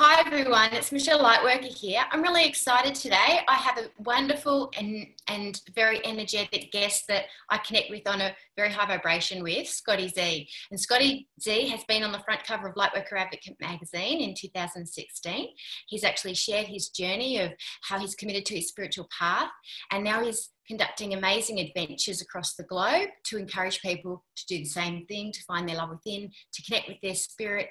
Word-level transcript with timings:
Hi 0.00 0.20
everyone, 0.24 0.72
it's 0.74 0.92
Michelle 0.92 1.18
Lightworker 1.18 1.76
here. 1.76 2.02
I'm 2.12 2.22
really 2.22 2.46
excited 2.46 2.94
today. 2.94 3.40
I 3.48 3.54
have 3.54 3.78
a 3.78 3.90
wonderful 4.04 4.70
and, 4.78 5.08
and 5.26 5.60
very 5.74 6.00
energetic 6.06 6.70
guest 6.70 7.08
that 7.08 7.24
I 7.50 7.58
connect 7.58 7.90
with 7.90 8.06
on 8.06 8.20
a 8.20 8.32
very 8.56 8.70
high 8.70 8.86
vibration 8.86 9.42
with, 9.42 9.66
Scotty 9.66 10.06
Ze. 10.06 10.48
And 10.70 10.78
Scotty 10.78 11.26
Ze 11.42 11.66
has 11.70 11.82
been 11.88 12.04
on 12.04 12.12
the 12.12 12.20
front 12.20 12.44
cover 12.44 12.68
of 12.68 12.76
Lightworker 12.76 13.18
Advocate 13.18 13.56
magazine 13.60 14.20
in 14.20 14.36
2016. 14.36 15.48
He's 15.88 16.04
actually 16.04 16.34
shared 16.34 16.68
his 16.68 16.90
journey 16.90 17.40
of 17.40 17.50
how 17.82 17.98
he's 17.98 18.14
committed 18.14 18.46
to 18.46 18.54
his 18.54 18.68
spiritual 18.68 19.08
path, 19.10 19.50
and 19.90 20.04
now 20.04 20.22
he's 20.22 20.50
conducting 20.68 21.14
amazing 21.14 21.58
adventures 21.58 22.20
across 22.20 22.54
the 22.54 22.62
globe 22.62 23.08
to 23.24 23.36
encourage 23.36 23.80
people 23.80 24.22
to 24.36 24.46
do 24.46 24.58
the 24.58 24.64
same 24.64 25.06
thing, 25.06 25.32
to 25.32 25.42
find 25.42 25.68
their 25.68 25.76
love 25.76 25.90
within, 25.90 26.30
to 26.52 26.62
connect 26.62 26.86
with 26.86 27.00
their 27.02 27.16
spirit 27.16 27.70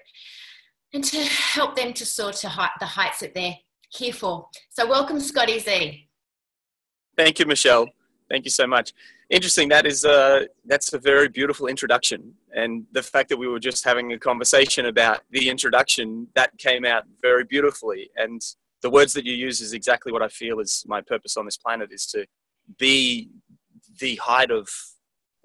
and 0.94 1.04
to 1.04 1.18
help 1.18 1.76
them 1.76 1.94
to 1.94 2.06
soar 2.06 2.32
to 2.32 2.70
the 2.80 2.86
heights 2.86 3.20
that 3.20 3.34
they're 3.34 3.56
here 3.90 4.14
for. 4.14 4.48
So, 4.70 4.88
welcome, 4.88 5.20
Scotty 5.20 5.60
Ze. 5.60 6.08
Thank 7.16 7.40
you, 7.40 7.46
Michelle. 7.46 7.88
Thank 8.30 8.46
you 8.46 8.52
so 8.52 8.68
much. 8.68 8.94
Interesting. 9.30 9.70
That 9.70 9.86
is 9.86 10.06
a 10.06 10.48
that's 10.66 10.94
a 10.94 11.00
very 11.00 11.28
beautiful 11.28 11.68
introduction, 11.68 12.34
and 12.56 12.86
the 12.92 13.04
fact 13.04 13.30
that 13.30 13.38
we 13.38 13.48
were 13.48 13.60
just 13.60 13.84
having 13.84 14.14
a 14.14 14.20
conversation 14.20 14.86
about 14.86 15.22
the 15.32 15.50
introduction 15.50 16.28
that 16.36 16.58
came 16.58 16.86
out 16.86 17.04
very 17.22 17.44
beautifully. 17.44 18.10
And 18.16 18.42
the 18.82 18.90
words 18.90 19.14
that 19.14 19.26
you 19.26 19.34
use 19.34 19.60
is 19.60 19.74
exactly 19.74 20.12
what 20.12 20.22
I 20.22 20.30
feel 20.30 20.60
is 20.60 20.84
my 20.88 21.02
purpose 21.02 21.36
on 21.36 21.46
this 21.46 21.58
planet 21.58 21.92
is 21.92 22.06
to 22.08 22.26
be 22.78 23.30
the 24.00 24.16
height 24.18 24.52
of 24.52 24.70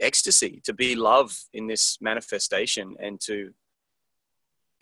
ecstasy, 0.00 0.60
to 0.64 0.72
be 0.72 0.94
love 0.94 1.36
in 1.52 1.66
this 1.66 1.98
manifestation, 2.00 2.94
and 3.00 3.20
to 3.22 3.52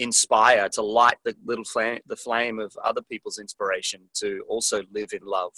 inspire 0.00 0.68
to 0.70 0.82
light 0.82 1.18
the 1.24 1.36
little 1.44 1.64
flame, 1.64 2.00
the 2.06 2.16
flame 2.16 2.58
of 2.58 2.76
other 2.82 3.02
people's 3.02 3.38
inspiration 3.38 4.00
to 4.14 4.42
also 4.48 4.82
live 4.92 5.12
in 5.12 5.20
love. 5.22 5.52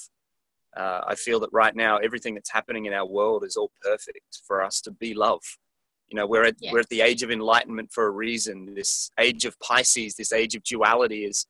Uh, 0.77 1.03
I 1.07 1.15
feel 1.15 1.39
that 1.41 1.51
right 1.53 1.75
now 1.77 1.99
everything 1.99 2.35
that's 2.35 2.51
happening 2.51 2.87
in 2.87 2.93
our 2.93 3.07
world 3.07 3.45
is 3.45 3.57
all 3.57 3.71
perfect 3.83 4.41
for 4.47 4.63
us 4.63 4.81
to 4.83 4.91
be 4.91 5.15
love. 5.15 5.43
You 6.09 6.17
know, 6.17 6.27
we're 6.27 6.45
at 6.45 6.57
yeah. 6.61 6.73
we're 6.73 6.81
at 6.81 6.89
the 6.89 7.03
age 7.03 7.23
of 7.23 7.31
enlightenment 7.31 7.91
for 7.93 8.07
a 8.07 8.11
reason. 8.11 8.75
This 8.75 9.11
age 9.19 9.45
of 9.45 9.59
Pisces, 9.61 10.15
this 10.15 10.33
age 10.33 10.55
of 10.55 10.63
duality 10.65 11.25
is 11.25 11.47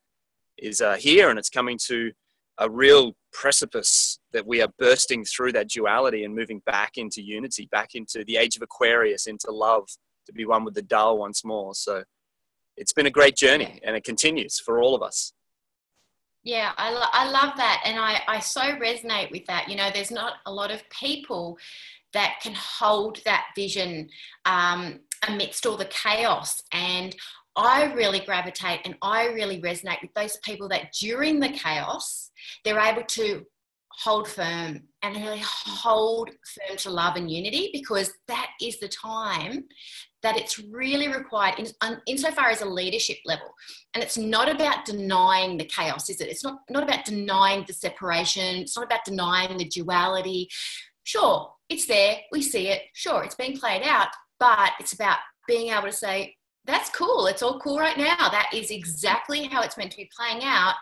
is 0.58 0.80
uh, 0.80 0.96
here, 0.96 1.30
and 1.30 1.38
it's 1.38 1.50
coming 1.50 1.78
to 1.86 2.12
a 2.58 2.68
real 2.68 3.14
precipice 3.32 4.20
that 4.32 4.46
we 4.46 4.60
are 4.60 4.68
bursting 4.78 5.24
through 5.24 5.52
that 5.52 5.68
duality 5.68 6.24
and 6.24 6.34
moving 6.34 6.60
back 6.66 6.92
into 6.96 7.22
unity, 7.22 7.66
back 7.72 7.94
into 7.94 8.24
the 8.24 8.36
age 8.36 8.56
of 8.56 8.62
Aquarius, 8.62 9.26
into 9.26 9.50
love, 9.50 9.88
to 10.26 10.32
be 10.32 10.44
one 10.44 10.64
with 10.64 10.74
the 10.74 10.82
Tao 10.82 11.14
once 11.14 11.44
more. 11.44 11.74
So 11.74 12.04
it's 12.76 12.92
been 12.92 13.06
a 13.06 13.10
great 13.10 13.36
journey 13.36 13.80
and 13.84 13.96
it 13.96 14.04
continues 14.04 14.58
for 14.58 14.80
all 14.80 14.94
of 14.94 15.02
us. 15.02 15.32
Yeah, 16.44 16.72
I, 16.76 16.90
lo- 16.90 17.12
I 17.12 17.30
love 17.30 17.56
that. 17.56 17.82
And 17.84 17.98
I, 17.98 18.20
I 18.26 18.40
so 18.40 18.60
resonate 18.60 19.30
with 19.30 19.46
that. 19.46 19.68
You 19.68 19.76
know, 19.76 19.90
there's 19.94 20.10
not 20.10 20.34
a 20.46 20.52
lot 20.52 20.72
of 20.72 20.82
people 20.90 21.56
that 22.12 22.40
can 22.42 22.54
hold 22.54 23.20
that 23.24 23.46
vision 23.54 24.08
um, 24.44 25.00
amidst 25.28 25.66
all 25.66 25.76
the 25.76 25.84
chaos. 25.86 26.62
And 26.72 27.14
I 27.54 27.92
really 27.92 28.20
gravitate 28.20 28.80
and 28.84 28.96
I 29.02 29.26
really 29.26 29.60
resonate 29.60 30.02
with 30.02 30.14
those 30.14 30.36
people 30.38 30.68
that 30.70 30.92
during 30.98 31.38
the 31.38 31.50
chaos, 31.50 32.30
they're 32.64 32.80
able 32.80 33.04
to 33.04 33.44
hold 33.90 34.26
firm 34.26 34.82
and 35.02 35.16
really 35.16 35.42
hold 35.44 36.30
firm 36.30 36.76
to 36.78 36.90
love 36.90 37.16
and 37.16 37.30
unity 37.30 37.70
because 37.72 38.12
that 38.26 38.48
is 38.60 38.80
the 38.80 38.88
time 38.88 39.64
that 40.22 40.36
it's 40.36 40.58
really 40.58 41.08
required 41.08 41.58
in, 41.58 41.66
insofar 42.06 42.50
as 42.50 42.62
a 42.62 42.66
leadership 42.66 43.18
level. 43.24 43.52
And 43.94 44.02
it's 44.02 44.16
not 44.16 44.48
about 44.48 44.84
denying 44.84 45.56
the 45.56 45.64
chaos, 45.64 46.08
is 46.08 46.20
it? 46.20 46.28
It's 46.28 46.44
not, 46.44 46.60
not 46.70 46.84
about 46.84 47.04
denying 47.04 47.64
the 47.66 47.72
separation. 47.72 48.56
It's 48.56 48.76
not 48.76 48.86
about 48.86 49.04
denying 49.04 49.58
the 49.58 49.64
duality. 49.64 50.48
Sure, 51.04 51.52
it's 51.68 51.86
there. 51.86 52.18
We 52.30 52.42
see 52.42 52.68
it. 52.68 52.82
Sure, 52.94 53.24
it's 53.24 53.34
being 53.34 53.56
played 53.56 53.82
out. 53.82 54.08
But 54.38 54.72
it's 54.78 54.92
about 54.92 55.18
being 55.48 55.72
able 55.72 55.88
to 55.88 55.92
say, 55.92 56.36
that's 56.64 56.90
cool. 56.90 57.26
It's 57.26 57.42
all 57.42 57.58
cool 57.58 57.78
right 57.78 57.98
now. 57.98 58.28
That 58.28 58.50
is 58.54 58.70
exactly 58.70 59.44
how 59.44 59.62
it's 59.62 59.76
meant 59.76 59.90
to 59.92 59.96
be 59.96 60.10
playing 60.16 60.44
out. 60.44 60.74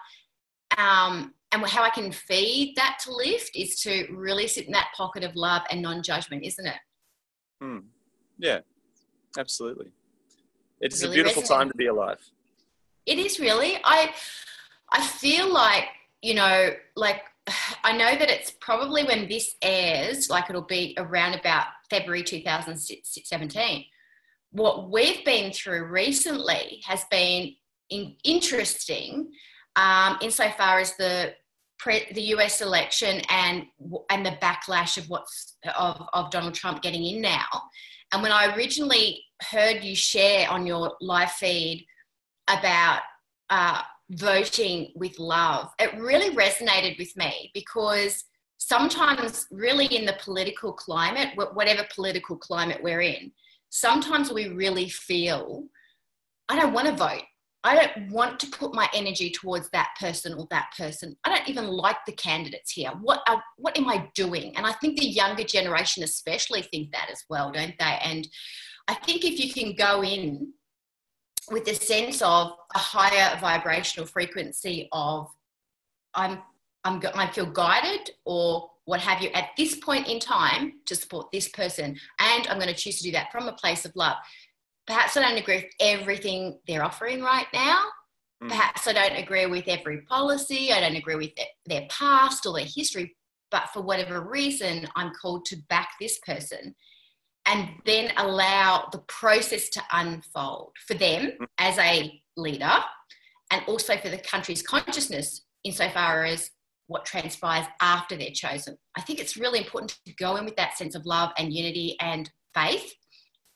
Um, 0.76 1.34
and 1.52 1.64
how 1.66 1.82
I 1.82 1.90
can 1.90 2.12
feed 2.12 2.74
that 2.76 2.98
to 3.04 3.12
lift 3.12 3.56
is 3.56 3.80
to 3.80 4.06
really 4.12 4.46
sit 4.46 4.66
in 4.66 4.72
that 4.72 4.90
pocket 4.96 5.24
of 5.24 5.34
love 5.34 5.62
and 5.70 5.82
non 5.82 6.02
judgment, 6.02 6.44
isn't 6.44 6.66
it? 6.66 6.76
Hmm. 7.60 7.78
Yeah, 8.38 8.60
absolutely. 9.38 9.88
It 10.80 10.92
is 10.92 11.02
really 11.02 11.20
a 11.20 11.22
beautiful 11.22 11.42
time 11.42 11.68
to 11.68 11.76
be 11.76 11.86
alive. 11.86 12.20
It 13.06 13.18
is 13.18 13.38
really. 13.38 13.78
I 13.84 14.12
I 14.90 15.06
feel 15.06 15.52
like 15.52 15.84
you 16.22 16.34
know, 16.34 16.70
like 16.96 17.22
I 17.84 17.92
know 17.92 18.16
that 18.16 18.30
it's 18.30 18.52
probably 18.60 19.04
when 19.04 19.28
this 19.28 19.54
airs, 19.62 20.30
like 20.30 20.48
it'll 20.48 20.62
be 20.62 20.94
around 20.98 21.34
about 21.34 21.66
February 21.88 22.22
2017. 22.22 23.84
What 24.52 24.90
we've 24.90 25.24
been 25.24 25.52
through 25.52 25.84
recently 25.84 26.82
has 26.84 27.04
been 27.10 27.54
in, 27.88 28.16
interesting 28.24 29.30
um, 29.76 30.18
insofar 30.20 30.80
as 30.80 30.96
the 30.96 31.34
pre- 31.78 32.12
the 32.12 32.22
US 32.34 32.60
election 32.60 33.22
and 33.28 33.66
and 34.10 34.24
the 34.24 34.36
backlash 34.42 34.98
of 34.98 35.08
what's 35.08 35.56
of, 35.76 36.02
of 36.12 36.30
Donald 36.30 36.54
Trump 36.54 36.82
getting 36.82 37.04
in 37.04 37.20
now. 37.20 37.46
And 38.12 38.22
when 38.22 38.32
I 38.32 38.54
originally 38.54 39.22
heard 39.42 39.84
you 39.84 39.94
share 39.94 40.50
on 40.50 40.66
your 40.66 40.94
live 41.00 41.32
feed 41.32 41.86
about 42.48 43.00
uh, 43.50 43.82
voting 44.10 44.92
with 44.96 45.18
love, 45.18 45.70
it 45.78 45.98
really 45.98 46.34
resonated 46.34 46.98
with 46.98 47.16
me 47.16 47.50
because 47.54 48.24
sometimes, 48.58 49.46
really, 49.50 49.86
in 49.86 50.04
the 50.04 50.16
political 50.22 50.72
climate, 50.72 51.28
whatever 51.54 51.86
political 51.94 52.36
climate 52.36 52.82
we're 52.82 53.00
in, 53.00 53.32
sometimes 53.70 54.32
we 54.32 54.48
really 54.48 54.88
feel, 54.88 55.64
I 56.48 56.56
don't 56.60 56.72
want 56.72 56.88
to 56.88 56.96
vote. 56.96 57.22
I 57.62 57.74
don't 57.74 58.10
want 58.10 58.40
to 58.40 58.46
put 58.46 58.74
my 58.74 58.88
energy 58.94 59.30
towards 59.30 59.68
that 59.70 59.90
person 60.00 60.34
or 60.34 60.46
that 60.50 60.70
person. 60.78 61.14
I 61.24 61.28
don't 61.36 61.48
even 61.48 61.66
like 61.66 61.98
the 62.06 62.12
candidates 62.12 62.72
here. 62.72 62.90
What 63.02 63.20
are, 63.28 63.42
what 63.58 63.76
am 63.76 63.88
I 63.88 64.08
doing? 64.14 64.56
And 64.56 64.66
I 64.66 64.72
think 64.74 64.98
the 64.98 65.06
younger 65.06 65.44
generation 65.44 66.02
especially 66.02 66.62
think 66.62 66.92
that 66.92 67.10
as 67.12 67.22
well, 67.28 67.52
don't 67.52 67.74
they? 67.78 67.98
And 68.02 68.26
I 68.88 68.94
think 68.94 69.24
if 69.24 69.38
you 69.38 69.52
can 69.52 69.74
go 69.74 70.02
in 70.02 70.54
with 71.50 71.68
a 71.68 71.74
sense 71.74 72.22
of 72.22 72.52
a 72.74 72.78
higher 72.78 73.38
vibrational 73.40 74.06
frequency 74.06 74.88
of 74.92 75.28
I'm 76.14 76.38
I'm 76.84 77.02
I 77.14 77.30
feel 77.30 77.46
guided 77.46 78.10
or 78.24 78.70
what 78.84 79.00
have 79.00 79.20
you 79.22 79.28
at 79.30 79.50
this 79.56 79.76
point 79.76 80.08
in 80.08 80.18
time 80.18 80.74
to 80.86 80.96
support 80.96 81.30
this 81.30 81.48
person 81.48 81.96
and 82.18 82.46
I'm 82.48 82.58
going 82.58 82.68
to 82.68 82.74
choose 82.74 82.98
to 82.98 83.04
do 83.04 83.12
that 83.12 83.30
from 83.30 83.48
a 83.48 83.52
place 83.52 83.84
of 83.84 83.94
love 83.94 84.16
perhaps 84.90 85.16
I 85.16 85.22
don't 85.22 85.38
agree 85.38 85.56
with 85.58 85.72
everything 85.78 86.58
they're 86.66 86.84
offering 86.84 87.22
right 87.22 87.46
now. 87.54 87.84
Mm. 88.42 88.48
Perhaps 88.48 88.88
I 88.88 88.92
don't 88.92 89.22
agree 89.22 89.46
with 89.46 89.68
every 89.68 90.00
policy. 90.02 90.72
I 90.72 90.80
don't 90.80 90.96
agree 90.96 91.14
with 91.14 91.30
their 91.66 91.86
past 91.88 92.44
or 92.44 92.54
their 92.54 92.66
history. 92.66 93.16
But 93.52 93.68
for 93.72 93.82
whatever 93.82 94.20
reason, 94.20 94.88
I'm 94.96 95.12
called 95.14 95.44
to 95.46 95.56
back 95.68 95.90
this 96.00 96.18
person 96.26 96.74
and 97.46 97.68
then 97.86 98.12
allow 98.16 98.88
the 98.90 98.98
process 99.06 99.68
to 99.70 99.82
unfold 99.92 100.72
for 100.88 100.94
them 100.94 101.32
mm. 101.40 101.46
as 101.58 101.78
a 101.78 102.20
leader 102.36 102.78
and 103.52 103.62
also 103.68 103.96
for 103.96 104.08
the 104.08 104.18
country's 104.18 104.62
consciousness 104.62 105.42
insofar 105.62 106.24
as 106.24 106.50
what 106.88 107.04
transpires 107.04 107.66
after 107.80 108.16
they're 108.16 108.30
chosen. 108.32 108.76
I 108.96 109.02
think 109.02 109.20
it's 109.20 109.36
really 109.36 109.60
important 109.60 109.96
to 110.06 110.14
go 110.14 110.34
in 110.34 110.44
with 110.44 110.56
that 110.56 110.76
sense 110.76 110.96
of 110.96 111.06
love 111.06 111.30
and 111.38 111.52
unity 111.52 111.96
and 112.00 112.28
faith 112.54 112.92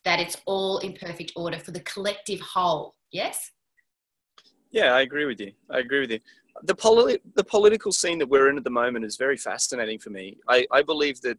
that 0.05 0.21
it's 0.21 0.37
all 0.47 0.79
in 0.79 0.93
perfect 0.93 1.33
order 1.37 1.59
for 1.59 1.71
the 1.71 1.81
collective 1.81 2.41
whole. 2.41 2.95
Yes? 3.11 3.51
Yeah, 4.71 4.95
I 4.95 5.03
agree 5.03 5.25
with 5.25 5.41
you. 5.41 5.53
I 5.71 5.79
agree 5.79 6.01
with 6.01 6.11
you. 6.11 6.21
The, 6.63 6.75
poli- 6.75 7.21
the 7.35 7.45
political 7.45 7.93
scene 7.93 8.19
that 8.19 8.29
we're 8.29 8.51
in 8.51 8.57
at 8.57 8.65
the 8.65 8.71
moment 8.71 9.05
is 9.05 9.17
very 9.17 9.37
fascinating 9.37 9.99
for 9.99 10.11
me. 10.11 10.39
I, 10.49 10.67
I 10.71 10.83
believe 10.83 11.21
that 11.23 11.39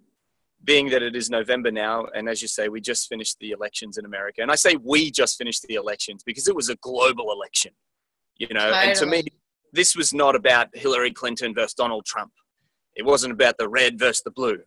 being 0.64 0.90
that 0.90 1.04
it 1.04 1.16
is 1.16 1.30
November 1.30 1.72
now, 1.72 2.08
and 2.16 2.28
as 2.28 2.42
you 2.42 2.48
say, 2.48 2.70
we 2.70 2.82
just 2.82 3.08
finished 3.08 3.38
the 3.40 3.52
elections 3.52 3.98
in 3.98 4.06
America. 4.06 4.42
And 4.42 4.52
I 4.52 4.56
say 4.56 4.76
we 4.76 5.12
just 5.12 5.38
finished 5.38 5.64
the 5.64 5.76
elections 5.76 6.24
because 6.24 6.48
it 6.48 6.56
was 6.56 6.70
a 6.70 6.76
global 6.78 7.32
election. 7.32 7.72
You 8.38 8.48
know, 8.52 8.72
totally. 8.72 8.88
and 8.88 8.96
to 8.98 9.06
me, 9.06 9.24
this 9.72 9.96
was 9.96 10.14
not 10.14 10.36
about 10.36 10.70
Hillary 10.74 11.12
Clinton 11.12 11.54
versus 11.54 11.74
Donald 11.74 12.06
Trump. 12.06 12.32
It 12.96 13.06
wasn't 13.06 13.34
about 13.34 13.58
the 13.58 13.70
red 13.70 14.00
versus 14.00 14.24
the 14.24 14.32
blue. 14.32 14.60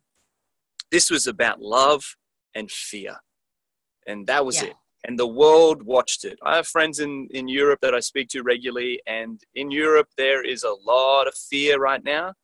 This 0.91 1.11
was 1.11 1.27
about 1.27 1.61
love 1.61 2.17
and 2.55 2.71
fear. 2.71 3.17
And 4.09 4.27
that 4.27 4.45
was 4.45 4.61
yeah. 4.61 4.71
it. 4.71 4.75
And 5.05 5.17
the 5.17 5.29
world 5.29 5.85
watched 5.85 6.25
it. 6.25 6.37
I 6.43 6.57
have 6.57 6.67
friends 6.67 6.99
in, 6.99 7.29
in 7.31 7.47
Europe 7.47 7.79
that 7.83 7.95
I 7.95 8.01
speak 8.01 8.29
to 8.31 8.43
regularly, 8.43 9.01
and 9.07 9.41
in 9.55 9.71
Europe, 9.71 10.09
there 10.17 10.45
is 10.45 10.65
a 10.65 10.75
lot 10.85 11.29
of 11.29 11.35
fear 11.35 11.79
right 11.79 12.03
now. 12.03 12.35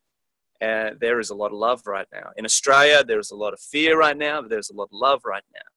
Uh, 0.63 0.91
there 1.01 1.19
is 1.19 1.31
a 1.31 1.35
lot 1.35 1.49
of 1.49 1.59
love 1.59 1.83
right 1.85 2.07
now. 2.13 2.31
In 2.37 2.45
Australia, 2.45 3.03
there 3.03 3.19
is 3.19 3.33
a 3.33 3.37
lot 3.37 3.53
of 3.53 3.61
fear 3.61 3.99
right 3.99 4.17
now, 4.17 4.41
but 4.41 4.51
there's 4.51 4.71
a 4.71 4.75
lot 4.75 4.85
of 4.85 4.93
love 4.93 5.23
right 5.25 5.43
now. 5.53 5.69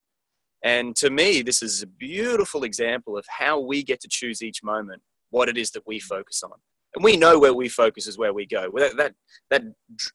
And 0.63 0.95
to 0.97 1.09
me, 1.09 1.41
this 1.41 1.61
is 1.63 1.81
a 1.81 1.87
beautiful 1.87 2.63
example 2.63 3.17
of 3.17 3.25
how 3.27 3.59
we 3.59 3.83
get 3.83 3.99
to 4.01 4.07
choose 4.07 4.41
each 4.41 4.63
moment 4.63 5.01
what 5.29 5.49
it 5.49 5.57
is 5.57 5.71
that 5.71 5.85
we 5.85 5.99
focus 5.99 6.43
on. 6.43 6.53
And 6.95 7.03
we 7.03 7.17
know 7.17 7.37
where 7.37 7.53
we 7.53 7.69
focus 7.69 8.07
is 8.07 8.17
where 8.17 8.33
we 8.33 8.45
go. 8.45 8.71
That, 8.75 8.97
that, 8.97 9.13
that 9.49 9.63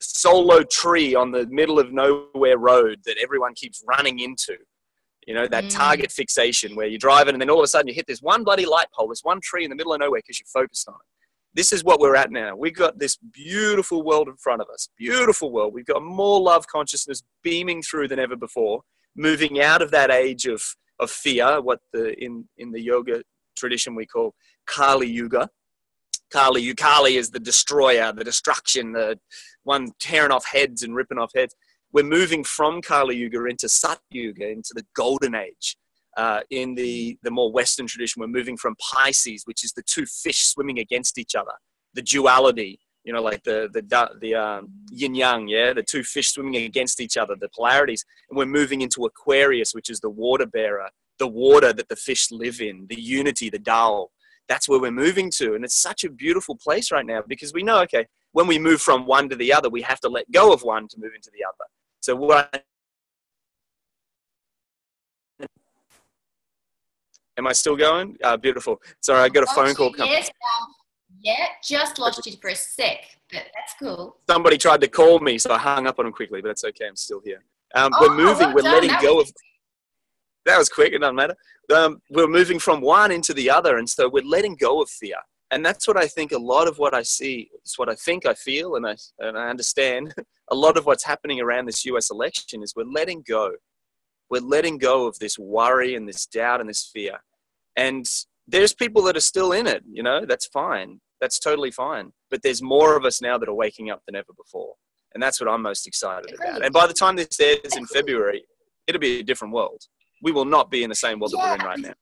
solo 0.01 0.63
tree 0.63 1.15
on 1.15 1.31
the 1.31 1.47
middle 1.47 1.79
of 1.79 1.93
nowhere 1.93 2.59
road 2.59 3.01
that 3.05 3.19
everyone 3.23 3.55
keeps 3.55 3.85
running 3.87 4.21
into, 4.21 4.57
you 5.27 5.35
know, 5.35 5.47
that 5.47 5.65
mm. 5.65 5.71
target 5.71 6.11
fixation 6.11 6.75
where 6.75 6.87
you're 6.87 6.99
driving 6.99 7.35
and 7.35 7.41
then 7.41 7.51
all 7.51 7.59
of 7.59 7.65
a 7.65 7.69
sudden 7.69 7.89
you 7.89 7.95
hit 7.95 8.07
this 8.07 8.23
one 8.23 8.45
bloody 8.45 8.67
light 8.67 8.87
pole, 8.93 9.09
this 9.09 9.23
one 9.23 9.41
tree 9.41 9.65
in 9.65 9.71
the 9.71 9.77
middle 9.77 9.93
of 9.93 10.01
nowhere 10.01 10.21
because 10.21 10.41
you're 10.41 10.63
focused 10.63 10.89
on 10.89 10.95
it. 10.95 11.07
This 11.55 11.73
is 11.73 11.85
what 11.85 12.01
we're 12.01 12.17
at 12.17 12.31
now. 12.31 12.57
We've 12.57 12.75
got 12.75 12.99
this 12.99 13.17
beautiful 13.17 14.03
world 14.03 14.29
in 14.29 14.37
front 14.37 14.63
of 14.63 14.69
us. 14.73 14.89
Beautiful 14.97 15.53
world. 15.53 15.75
We've 15.75 15.85
got 15.85 16.03
more 16.03 16.41
love 16.41 16.67
consciousness 16.67 17.23
beaming 17.43 17.83
through 17.83 18.09
than 18.09 18.19
ever 18.19 18.37
before, 18.37 18.83
moving 19.15 19.61
out 19.61 19.83
of 19.83 19.91
that 19.91 20.11
age 20.11 20.47
of, 20.47 20.63
of 20.99 21.11
fear, 21.11 21.61
what 21.61 21.81
the 21.93 22.19
in, 22.23 22.49
in 22.57 22.73
the 22.73 22.81
yoga 22.81 23.23
tradition 23.57 23.95
we 23.95 24.07
call 24.07 24.35
Kali 24.67 25.09
Yuga. 25.09 25.51
Kali, 26.33 26.75
Kali 26.75 27.17
is 27.17 27.31
the 27.31 27.39
destroyer, 27.39 28.11
the 28.11 28.25
destruction, 28.25 28.93
the 28.93 29.19
one 29.65 29.91
tearing 30.01 30.33
off 30.33 30.47
heads 30.47 30.83
and 30.83 30.95
ripping 30.97 31.19
off 31.19 31.33
heads. 31.37 31.55
We're 31.93 32.05
moving 32.05 32.45
from 32.45 32.81
Kali 32.81 33.17
Yuga 33.17 33.45
into 33.47 33.69
Sat 33.69 34.01
Yuga, 34.11 34.49
into 34.49 34.73
the 34.75 34.85
golden 34.95 35.35
age. 35.35 35.77
Uh, 36.17 36.41
in 36.51 36.75
the, 36.75 37.19
the 37.23 37.31
more 37.31 37.51
Western 37.51 37.87
tradition, 37.87 38.21
we're 38.21 38.27
moving 38.27 38.57
from 38.57 38.77
Pisces, 38.77 39.45
which 39.47 39.65
is 39.65 39.73
the 39.73 39.83
two 39.83 40.05
fish 40.05 40.45
swimming 40.45 40.79
against 40.79 41.19
each 41.19 41.35
other, 41.35 41.53
the 41.95 42.03
duality, 42.03 42.79
you 43.05 43.13
know, 43.13 43.23
like 43.23 43.43
the, 43.45 43.69
the, 43.73 44.11
the 44.21 44.35
um, 44.35 44.69
yin 44.91 45.15
yang, 45.15 45.49
yeah, 45.49 45.73
the 45.73 45.83
two 45.83 46.05
fish 46.05 46.31
swimming 46.31 46.57
against 46.57 47.01
each 47.01 47.17
other, 47.17 47.35
the 47.35 47.49
polarities. 47.49 48.05
And 48.29 48.37
we're 48.37 48.45
moving 48.45 48.83
into 48.83 49.07
Aquarius, 49.07 49.75
which 49.75 49.89
is 49.89 50.01
the 50.01 50.11
water 50.11 50.47
bearer, 50.47 50.91
the 51.19 51.29
water 51.29 51.73
that 51.73 51.89
the 51.89 51.97
fish 51.97 52.31
live 52.31 52.61
in, 52.61 52.87
the 52.89 53.01
unity, 53.01 53.49
the 53.49 53.59
Tao 53.59 54.09
that's 54.49 54.69
where 54.69 54.81
we're 54.81 54.91
moving 54.91 55.31
to. 55.31 55.55
And 55.55 55.65
it's 55.65 55.75
such 55.75 56.05
a 56.05 56.11
beautiful 56.11 56.57
place 56.57 56.91
right 56.93 57.07
now 57.07 57.23
because 57.27 57.53
we 57.53 57.63
know, 57.63 57.81
okay, 57.83 58.07
when 58.33 58.47
we 58.47 58.59
move 58.59 58.83
from 58.83 59.07
one 59.07 59.29
to 59.29 59.37
the 59.37 59.53
other, 59.53 59.71
we 59.71 59.83
have 59.83 60.01
to 60.01 60.09
let 60.09 60.31
go 60.31 60.53
of 60.53 60.63
one 60.63 60.89
to 60.89 61.01
move 61.01 61.13
into 61.15 61.31
the 61.33 61.45
other. 61.45 61.65
So 62.03 62.17
what 62.17 62.65
Am 67.39 67.47
I 67.47 67.53
still 67.55 67.77
going? 67.77 68.19
Uh, 68.23 68.37
beautiful. 68.37 68.79
Sorry, 69.01 69.21
I 69.21 69.29
got 69.31 69.45
a 69.45 69.47
phone 69.55 69.75
call 69.75 69.91
coming. 69.91 70.13
Yes, 70.13 70.29
um, 70.29 70.69
yeah, 71.23 71.47
just 71.65 71.99
lost 71.99 72.25
you 72.27 72.33
for 72.43 72.51
a 72.51 72.55
sec, 72.55 72.99
but 73.33 73.45
that's 73.55 73.75
cool. 73.79 74.19
Somebody 74.29 74.59
tried 74.59 74.83
to 74.83 74.89
call 74.89 75.19
me, 75.19 75.39
so 75.39 75.51
I 75.51 75.59
hung 75.59 75.87
up 75.87 75.99
on 75.99 76.05
them 76.05 76.13
quickly, 76.13 76.43
but 76.43 76.49
that's 76.49 76.65
okay. 76.65 76.87
I'm 76.87 76.97
still 76.97 77.23
here. 77.25 77.43
Um, 77.75 77.91
oh, 77.95 78.09
we're 78.09 78.17
moving. 78.17 78.53
Well 78.53 78.65
we're 78.65 78.71
letting 78.71 78.91
go 79.01 79.21
of 79.21 79.33
that 80.45 80.59
was 80.59 80.69
quick. 80.69 80.93
It 80.93 80.99
doesn't 80.99 81.17
matter. 81.17 81.37
Um, 81.75 82.03
we're 82.11 82.27
moving 82.27 82.59
from 82.59 82.81
one 82.81 83.13
into 83.13 83.33
the 83.33 83.49
other, 83.49 83.79
and 83.79 83.89
so 83.89 84.09
we're 84.09 84.25
letting 84.25 84.57
go 84.57 84.83
of 84.83 84.91
fear. 84.91 85.17
And 85.53 85.65
that's 85.65 85.87
what 85.87 85.97
I 85.97 86.07
think. 86.07 86.33
A 86.33 86.39
lot 86.39 86.67
of 86.67 86.79
what 86.79 86.95
I 86.95 87.03
see, 87.03 87.51
it's 87.55 87.79
what 87.79 87.89
I 87.89 87.95
think, 87.95 88.27
I 88.27 88.35
feel, 88.35 88.77
and 88.77 88.87
I 88.87 88.97
and 89.21 89.39
I 89.39 89.49
understand. 89.49 90.15
A 90.53 90.55
lot 90.55 90.77
of 90.77 90.87
what's 90.87 91.05
happening 91.05 91.41
around 91.41 91.67
this 91.67 91.85
U.S. 91.87 92.11
election 92.11 92.63
is 92.63 92.75
we're 92.77 92.85
letting 92.85 93.25
go. 93.27 93.53
We're 94.31 94.41
letting 94.43 94.79
go 94.79 95.07
of 95.07 95.19
this 95.19 95.39
worry 95.39 95.95
and 95.95 96.09
this 96.09 96.27
doubt 96.27 96.61
and 96.61 96.69
this 96.69 96.89
fear. 96.93 97.19
And 97.77 98.07
there's 98.47 98.75
people 98.75 99.03
that 99.03 99.17
are 99.17 99.21
still 99.21 99.53
in 99.53 99.67
it. 99.67 99.83
You 99.91 100.03
know, 100.03 100.25
that's 100.25 100.47
fine. 100.47 101.01
That's 101.21 101.39
totally 101.39 101.71
fine. 101.71 102.13
But 102.31 102.43
there's 102.43 102.63
more 102.63 102.97
of 102.97 103.05
us 103.05 103.21
now 103.21 103.39
that 103.39 103.49
are 103.49 103.55
waking 103.55 103.91
up 103.91 104.03
than 104.07 104.15
ever 104.15 104.33
before. 104.37 104.75
And 105.15 105.23
that's 105.23 105.41
what 105.41 105.51
I'm 105.51 105.63
most 105.63 105.87
excited 105.87 106.35
about. 106.35 106.65
And 106.65 106.73
by 106.73 106.87
the 106.87 106.95
time 106.95 107.17
this 107.17 107.39
airs 107.41 107.77
in 107.77 107.87
February, 107.87 108.45
it'll 108.87 109.01
be 109.01 109.21
a 109.21 109.25
different 109.25 109.53
world 109.53 109.83
we 110.23 110.33
will 110.33 110.45
not 110.45 110.71
be 110.71 110.85
in 110.85 110.89
the 110.89 110.95
same 110.95 111.19
world 111.19 111.35
yeah, 111.37 111.45
that 111.45 111.59
we're 111.59 111.65
in 111.65 111.67
right 111.67 111.79
now. 111.81 111.95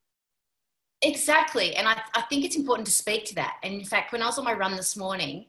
Exactly. 1.02 1.75
And 1.75 1.88
I, 1.88 2.00
I 2.14 2.23
think 2.23 2.44
it's 2.44 2.56
important 2.56 2.87
to 2.87 2.93
speak 2.93 3.25
to 3.26 3.35
that. 3.37 3.56
And 3.64 3.75
in 3.75 3.85
fact, 3.85 4.12
when 4.12 4.23
I 4.23 4.26
was 4.26 4.38
on 4.38 4.44
my 4.44 4.52
run 4.52 4.76
this 4.76 4.97
morning, 4.97 5.47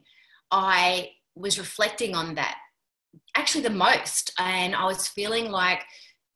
I 0.50 1.10
was 1.34 1.58
reflecting 1.58 2.14
on 2.14 2.34
that 2.36 2.56
actually 3.36 3.62
the 3.62 3.70
most. 3.70 4.32
And 4.38 4.74
I 4.74 4.84
was 4.84 5.08
feeling 5.08 5.50
like, 5.50 5.82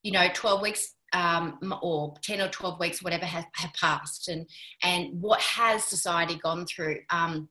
you 0.03 0.13
know, 0.13 0.29
12 0.33 0.63
weeks 0.63 0.95
um, 1.13 1.75
or 1.83 2.15
10 2.23 2.41
or 2.41 2.49
12 2.49 2.81
weeks, 2.81 3.03
whatever, 3.03 3.25
have, 3.25 3.47
have 3.55 3.73
passed. 3.75 4.29
And, 4.29 4.47
and 4.83 5.21
what 5.21 5.41
has 5.41 5.85
society 5.85 6.39
gone 6.43 6.67
through? 6.67 6.99
Um, 7.11 7.49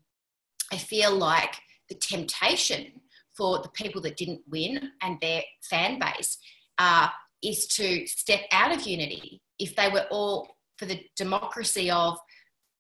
I 0.72 0.77
feel 0.77 1.16
like 1.16 1.56
the 1.89 1.95
temptation 1.95 3.01
for 3.36 3.60
the 3.60 3.69
people 3.69 4.01
that 4.01 4.18
didn't 4.18 4.42
win 4.50 4.92
and 5.01 5.19
their 5.22 5.44
fan 5.69 6.00
base 6.00 6.38
uh, 6.77 7.07
is 7.44 7.68
to 7.68 8.06
step 8.07 8.42
out 8.51 8.74
of 8.74 8.86
unity 8.86 9.42
if 9.60 9.75
they 9.75 9.89
were 9.89 10.06
all 10.12 10.56
for 10.77 10.86
the 10.86 11.01
democracy 11.16 11.89
of 11.92 12.18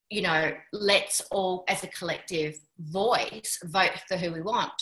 you 0.09 0.21
know 0.21 0.51
let's 0.73 1.21
all 1.31 1.63
as 1.67 1.83
a 1.83 1.87
collective 1.87 2.57
voice 2.79 3.59
vote 3.63 3.91
for 4.07 4.17
who 4.17 4.31
we 4.31 4.41
want 4.41 4.81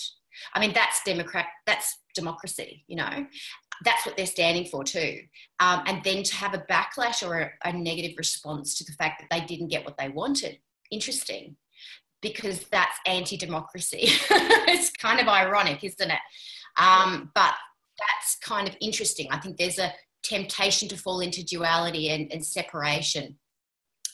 i 0.54 0.60
mean 0.60 0.74
that's 0.74 1.04
democrat 1.04 1.48
that's 1.66 1.98
democracy 2.16 2.84
you 2.88 2.96
know? 2.96 3.26
That's 3.84 4.06
what 4.06 4.16
they're 4.16 4.26
standing 4.26 4.66
for 4.66 4.84
too. 4.84 5.22
Um, 5.60 5.84
and 5.88 6.04
then 6.04 6.24
to 6.24 6.36
have 6.36 6.54
a 6.54 6.64
backlash 6.70 7.28
or 7.28 7.40
a, 7.40 7.70
a 7.70 7.74
negative 7.74 8.16
response 8.18 8.78
to 8.78 8.86
the 8.86 8.94
fact 8.94 9.22
that 9.22 9.28
they 9.32 9.46
didn't 9.46 9.70
get 9.70 9.84
what 9.84 9.98
they 9.98 10.10
wanted. 10.10 10.60
Interesting. 10.92 11.58
Because 12.22 12.66
that's 12.72 12.98
anti-democracy. 13.06 14.10
It's 14.66 14.92
kind 14.92 15.20
of 15.20 15.28
ironic 15.28 15.84
isn't 15.84 16.10
it? 16.10 16.20
Um, 16.80 17.32
but 17.36 17.54
that's 18.00 18.38
kind 18.42 18.68
of 18.68 18.76
interesting. 18.82 19.28
I 19.30 19.40
think 19.40 19.58
there's 19.58 19.78
a 19.78 19.94
temptation 20.24 20.88
to 20.90 20.98
fall 20.98 21.20
into 21.20 21.44
duality 21.44 22.10
and, 22.10 22.32
and 22.32 22.44
separation 22.44 23.38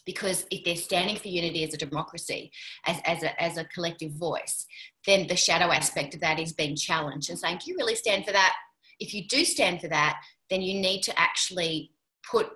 because 0.05 0.45
if 0.51 0.63
they're 0.63 0.75
standing 0.75 1.15
for 1.15 1.27
unity 1.27 1.63
as 1.63 1.73
a 1.73 1.77
democracy, 1.77 2.51
as, 2.85 2.97
as, 3.05 3.23
a, 3.23 3.41
as 3.41 3.57
a 3.57 3.65
collective 3.65 4.11
voice, 4.13 4.65
then 5.05 5.27
the 5.27 5.35
shadow 5.35 5.71
aspect 5.71 6.13
of 6.13 6.21
that 6.21 6.39
is 6.39 6.53
being 6.53 6.75
challenged 6.75 7.29
and 7.29 7.39
saying, 7.39 7.59
Do 7.63 7.71
you 7.71 7.77
really 7.77 7.95
stand 7.95 8.25
for 8.25 8.31
that? 8.31 8.55
If 8.99 9.13
you 9.13 9.27
do 9.27 9.45
stand 9.45 9.81
for 9.81 9.87
that, 9.87 10.19
then 10.49 10.61
you 10.61 10.79
need 10.79 11.01
to 11.03 11.19
actually 11.19 11.91
put 12.29 12.49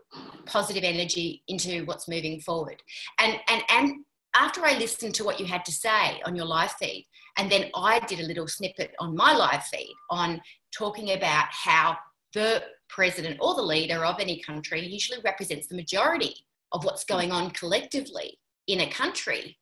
positive 0.46 0.84
energy 0.84 1.44
into 1.48 1.86
what's 1.86 2.08
moving 2.08 2.40
forward. 2.40 2.82
And, 3.20 3.40
and, 3.48 3.64
and 3.70 4.06
after 4.36 4.66
I 4.66 4.78
listened 4.78 5.16
to 5.16 5.24
what 5.24 5.40
you 5.40 5.46
had 5.46 5.64
to 5.66 5.72
say 5.72 6.22
on 6.26 6.36
your 6.36 6.46
live 6.46 6.72
feed, 6.74 7.08
and 7.38 7.52
then 7.52 7.70
I 7.76 8.00
did 8.02 8.20
a 8.20 8.24
little 8.24 8.48
snippet 8.48 8.94
on 9.00 9.16
my 9.16 9.36
live 9.36 9.64
feed 9.66 9.94
on 10.10 10.42
talking 10.72 11.12
about 11.12 11.46
how 11.50 11.98
the 12.34 12.64
president 12.90 13.38
or 13.42 13.56
the 13.56 13.62
leader 13.62 14.06
of 14.06 14.20
any 14.20 14.40
country 14.42 14.86
usually 14.86 15.20
represents 15.24 15.68
the 15.68 15.76
majority 15.76 16.36
of 16.74 16.84
what's 16.84 17.06
going 17.06 17.32
on 17.32 17.52
collectively 17.52 18.38
in 18.68 18.82
a 18.82 18.90
country, 18.92 19.58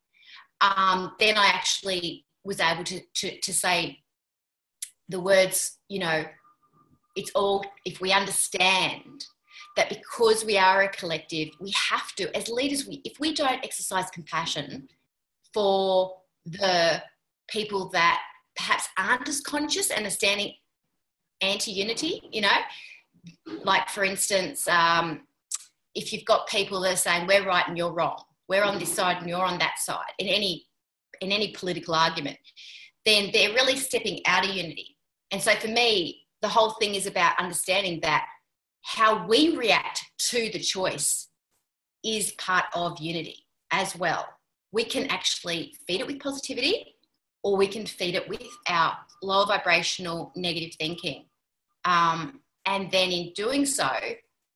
um, 0.61 1.11
then 1.19 1.37
I 1.37 1.47
actually 1.47 2.25
was 2.43 2.59
able 2.59 2.83
to, 2.85 3.01
to, 3.15 3.39
to 3.39 3.53
say 3.53 3.99
the 5.09 5.19
words, 5.19 5.77
you 5.89 5.99
know, 5.99 6.23
it's 7.15 7.31
all, 7.35 7.65
if 7.85 7.99
we 7.99 8.13
understand 8.13 9.25
that 9.75 9.89
because 9.89 10.45
we 10.45 10.57
are 10.57 10.83
a 10.83 10.89
collective, 10.89 11.49
we 11.59 11.73
have 11.89 12.13
to, 12.15 12.35
as 12.35 12.47
leaders, 12.47 12.87
we, 12.87 13.01
if 13.03 13.19
we 13.19 13.33
don't 13.33 13.63
exercise 13.63 14.09
compassion 14.11 14.87
for 15.53 16.17
the 16.45 17.01
people 17.49 17.89
that 17.89 18.21
perhaps 18.55 18.87
aren't 18.97 19.27
as 19.27 19.41
conscious 19.41 19.91
and 19.91 20.05
are 20.05 20.11
standing 20.11 20.53
anti-unity 21.41 22.21
you 22.31 22.41
know 22.41 22.49
like 23.63 23.89
for 23.89 24.03
instance 24.03 24.67
um, 24.67 25.21
if 25.95 26.13
you've 26.13 26.25
got 26.25 26.47
people 26.47 26.79
that 26.81 26.93
are 26.93 26.97
saying 26.97 27.27
we're 27.27 27.45
right 27.45 27.67
and 27.67 27.77
you're 27.77 27.93
wrong. 27.93 28.21
We're 28.47 28.63
on 28.63 28.79
this 28.79 28.93
side 28.93 29.17
and 29.17 29.29
you're 29.29 29.45
on 29.45 29.59
that 29.59 29.79
side 29.79 30.13
in 30.19 30.27
any 30.27 30.65
in 31.21 31.31
any 31.31 31.51
political 31.51 31.93
argument 31.93 32.37
then 33.05 33.29
they're 33.33 33.53
really 33.53 33.75
stepping 33.75 34.21
out 34.27 34.47
of 34.47 34.53
unity. 34.53 34.97
And 35.31 35.41
so 35.41 35.53
for 35.55 35.67
me 35.67 36.21
the 36.41 36.47
whole 36.47 36.71
thing 36.71 36.95
is 36.95 37.05
about 37.05 37.39
understanding 37.39 37.99
that 38.01 38.25
how 38.83 39.27
we 39.27 39.55
react 39.55 40.03
to 40.17 40.49
the 40.51 40.59
choice 40.59 41.27
is 42.03 42.31
part 42.33 42.65
of 42.73 42.99
unity 42.99 43.45
as 43.71 43.95
well. 43.95 44.27
We 44.71 44.83
can 44.83 45.05
actually 45.07 45.75
feed 45.85 46.01
it 46.01 46.07
with 46.07 46.19
positivity 46.19 46.95
or 47.43 47.57
we 47.57 47.67
can 47.67 47.85
feed 47.85 48.15
it 48.15 48.27
with 48.27 48.47
our 48.67 48.97
low 49.21 49.45
vibrational 49.45 50.31
negative 50.35 50.73
thinking. 50.79 51.25
Um, 51.85 52.41
and 52.65 52.91
then 52.91 53.11
in 53.11 53.33
doing 53.35 53.65
so, 53.65 53.89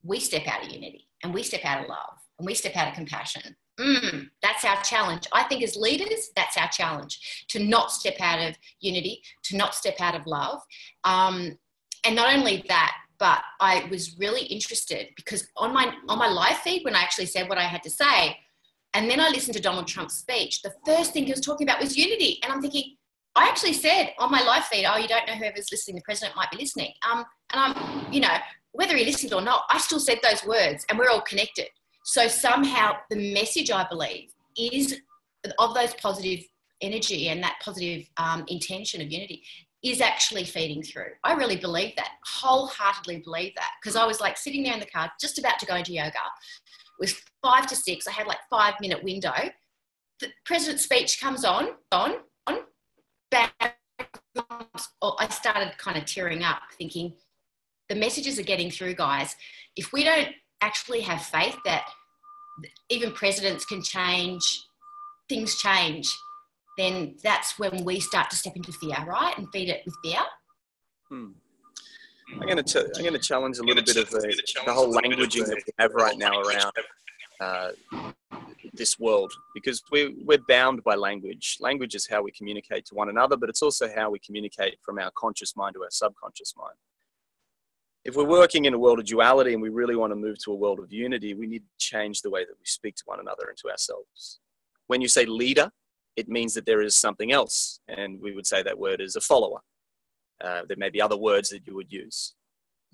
we 0.04 0.20
step 0.20 0.48
out 0.48 0.66
of 0.66 0.72
unity 0.72 1.08
and 1.26 1.34
we 1.34 1.44
step 1.44 1.66
out 1.66 1.84
of 1.84 1.90
love 1.90 2.18
and 2.40 2.46
we 2.46 2.54
step 2.54 2.76
out 2.76 2.88
of 2.88 2.94
compassion 2.94 3.56
Mm, 3.80 4.30
that's 4.42 4.64
our 4.64 4.82
challenge. 4.84 5.28
I 5.34 5.44
think 5.44 5.62
as 5.62 5.76
leaders, 5.76 6.30
that's 6.36 6.58
our 6.58 6.70
challenge 6.70 7.46
to 7.50 7.60
not 7.60 7.92
step 7.92 8.16
out 8.22 8.40
of 8.40 8.56
unity, 8.80 9.22
to 9.44 9.58
not 9.58 9.76
step 9.76 9.96
out 10.00 10.16
of 10.16 10.26
love. 10.26 10.62
Um, 11.04 11.58
and 12.06 12.16
not 12.16 12.34
only 12.34 12.64
that, 12.70 12.94
but 13.20 13.42
I 13.60 13.86
was 13.90 14.18
really 14.18 14.46
interested 14.46 15.08
because 15.16 15.48
on 15.58 15.74
my 15.74 15.94
on 16.08 16.18
my 16.18 16.28
live 16.28 16.58
feed 16.58 16.84
when 16.84 16.96
I 16.96 17.02
actually 17.02 17.26
said 17.26 17.50
what 17.50 17.58
I 17.58 17.64
had 17.64 17.84
to 17.84 17.90
say, 17.90 18.38
and 18.94 19.10
then 19.10 19.20
I 19.20 19.30
listened 19.30 19.56
to 19.56 19.62
Donald 19.62 19.88
Trump's 19.88 20.16
speech, 20.16 20.62
the 20.62 20.74
first 20.86 21.12
thing 21.12 21.26
he 21.26 21.32
was 21.32 21.42
talking 21.42 21.68
about 21.68 21.82
was 21.82 21.98
unity. 21.98 22.40
And 22.44 22.54
I'm 22.54 22.62
thinking, 22.62 22.96
I 23.36 23.50
actually 23.50 23.74
said 23.74 24.14
on 24.20 24.32
my 24.32 24.42
live 24.42 24.66
feed, 24.66 24.86
oh, 24.86 24.98
you 24.98 25.10
don't 25.10 25.28
know 25.28 25.34
whoever's 25.34 25.70
listening, 25.70 25.98
the 25.98 26.02
president 26.04 26.36
might 26.38 26.50
be 26.50 26.58
listening. 26.58 26.94
Um, 27.10 27.26
and 27.52 27.60
I'm, 27.60 28.14
you 28.14 28.22
know, 28.22 28.38
whether 28.76 28.96
he 28.96 29.06
listened 29.06 29.34
or 29.34 29.42
not, 29.42 29.64
I 29.70 29.78
still 29.78 30.00
said 30.00 30.20
those 30.22 30.46
words 30.46 30.86
and 30.90 31.00
we're 31.00 31.10
all 31.10 31.22
connected. 31.22 31.68
So 32.04 32.28
somehow 32.28 32.94
the 33.10 33.34
message, 33.34 33.72
I 33.72 33.86
believe, 33.90 34.30
is 34.58 35.00
of 35.60 35.74
those 35.74 35.94
positive 35.96 36.44
energy 36.82 37.30
and 37.30 37.42
that 37.44 37.56
positive 37.64 38.08
um, 38.18 38.44
intention 38.48 39.02
of 39.02 39.12
unity 39.12 39.44
is 39.84 40.02
actually 40.02 40.44
feeding 40.44 40.82
through. 40.82 41.12
I 41.24 41.34
really 41.34 41.56
believe 41.56 41.96
that, 41.96 42.10
wholeheartedly 42.26 43.22
believe 43.24 43.54
that. 43.56 43.72
Because 43.82 43.96
I 43.96 44.06
was 44.06 44.20
like 44.20 44.38
sitting 44.38 44.64
there 44.64 44.74
in 44.74 44.80
the 44.80 44.86
car, 44.88 45.12
just 45.20 45.40
about 45.40 45.60
to 45.60 45.66
go 45.66 45.76
into 45.76 45.94
yoga. 45.94 46.10
It 46.10 47.00
was 47.00 47.16
five 47.44 47.68
to 47.68 47.76
six. 47.76 48.08
I 48.08 48.12
had 48.12 48.28
like 48.28 48.40
five 48.50 48.74
minute 48.82 49.04
window. 49.04 49.34
The 50.20 50.30
president's 50.46 50.84
speech 50.84 51.22
comes 51.22 51.46
on, 51.46 51.70
on, 51.92 52.16
on. 52.48 52.60
Bam. 53.32 53.50
I 54.38 55.28
started 55.30 55.78
kind 55.78 55.98
of 55.98 56.06
tearing 56.06 56.44
up, 56.44 56.62
thinking 56.78 57.14
the 57.90 57.96
messages 57.96 58.40
are 58.40 58.44
getting 58.44 58.72
through, 58.72 58.96
guys. 58.96 59.36
If 59.76 59.92
we 59.94 60.04
don't 60.04 60.30
actually 60.62 61.02
have 61.02 61.22
faith 61.22 61.58
that 61.66 61.86
even 62.90 63.12
presidents 63.12 63.66
can 63.66 63.82
change, 63.82 64.44
things 65.30 65.56
change, 65.58 66.08
then 66.78 67.16
that's 67.24 67.58
when 67.60 67.84
we 67.84 68.00
start 68.00 68.30
to 68.30 68.36
step 68.36 68.56
into 68.56 68.72
fear, 68.72 68.98
right? 69.08 69.38
And 69.38 69.48
feed 69.52 69.70
it 69.70 69.82
with 69.86 69.96
fear. 70.04 70.20
Hmm. 71.10 71.32
I'm 72.34 72.48
going 72.48 72.64
to 72.64 72.92
I'm 72.96 73.02
going 73.02 73.14
to 73.14 73.20
challenge 73.20 73.60
a 73.60 73.64
little 73.64 73.84
bit 73.84 73.98
of 73.98 74.10
the, 74.10 74.42
the 74.66 74.74
whole 74.74 74.92
languaging 74.92 75.46
that 75.46 75.62
we 75.66 75.74
have 75.78 75.94
right 75.94 76.18
now 76.18 76.42
around 76.42 76.72
uh, 77.40 77.72
this 78.74 78.98
world 78.98 79.32
because 79.54 79.84
we 79.92 80.16
we're 80.26 80.40
bound 80.50 80.84
by 80.84 80.96
language. 80.96 81.58
Language 81.60 81.94
is 81.94 82.08
how 82.08 82.24
we 82.24 82.32
communicate 82.32 82.86
to 82.88 82.96
one 82.96 83.10
another, 83.10 83.38
but 83.38 83.48
it's 83.48 83.62
also 83.62 83.88
how 83.96 84.10
we 84.10 84.18
communicate 84.18 84.80
from 84.82 84.98
our 84.98 85.12
conscious 85.16 85.56
mind 85.56 85.76
to 85.76 85.84
our 85.84 85.92
subconscious 85.92 86.56
mind 86.58 86.76
if 88.06 88.16
we're 88.16 88.24
working 88.24 88.66
in 88.66 88.74
a 88.76 88.80
world 88.80 89.00
of 89.00 89.06
duality 89.06 89.54
and 89.54 89.62
we 89.62 89.70
really 89.70 89.96
want 89.96 90.12
to 90.12 90.16
move 90.16 90.38
to 90.44 90.52
a 90.52 90.56
world 90.56 90.80
of 90.80 90.94
unity, 90.94 91.34
we 91.34 91.48
need 91.48 91.64
to 91.64 91.78
change 91.80 92.22
the 92.22 92.30
way 92.30 92.46
that 92.46 92.54
we 92.60 92.66
speak 92.66 92.96
to 92.96 93.04
one 93.06 93.20
another 93.20 93.48
and 93.50 93.58
to 93.58 93.70
ourselves. 93.70 94.40
When 94.86 95.02
you 95.02 95.08
say 95.08 95.26
leader, 95.26 95.72
it 96.16 96.30
means 96.30 96.54
that 96.54 96.68
there 96.68 96.82
is 96.82 96.96
something 96.96 97.32
else, 97.32 97.80
and 97.88 98.22
we 98.22 98.34
would 98.34 98.46
say 98.46 98.62
that 98.62 98.78
word 98.78 99.02
is 99.02 99.16
a 99.16 99.22
follower. 99.22 99.60
Uh, 100.42 100.62
there 100.68 100.78
may 100.78 100.90
be 100.90 101.02
other 101.02 101.18
words 101.18 101.50
that 101.50 101.66
you 101.66 101.74
would 101.74 101.92
use. 101.92 102.36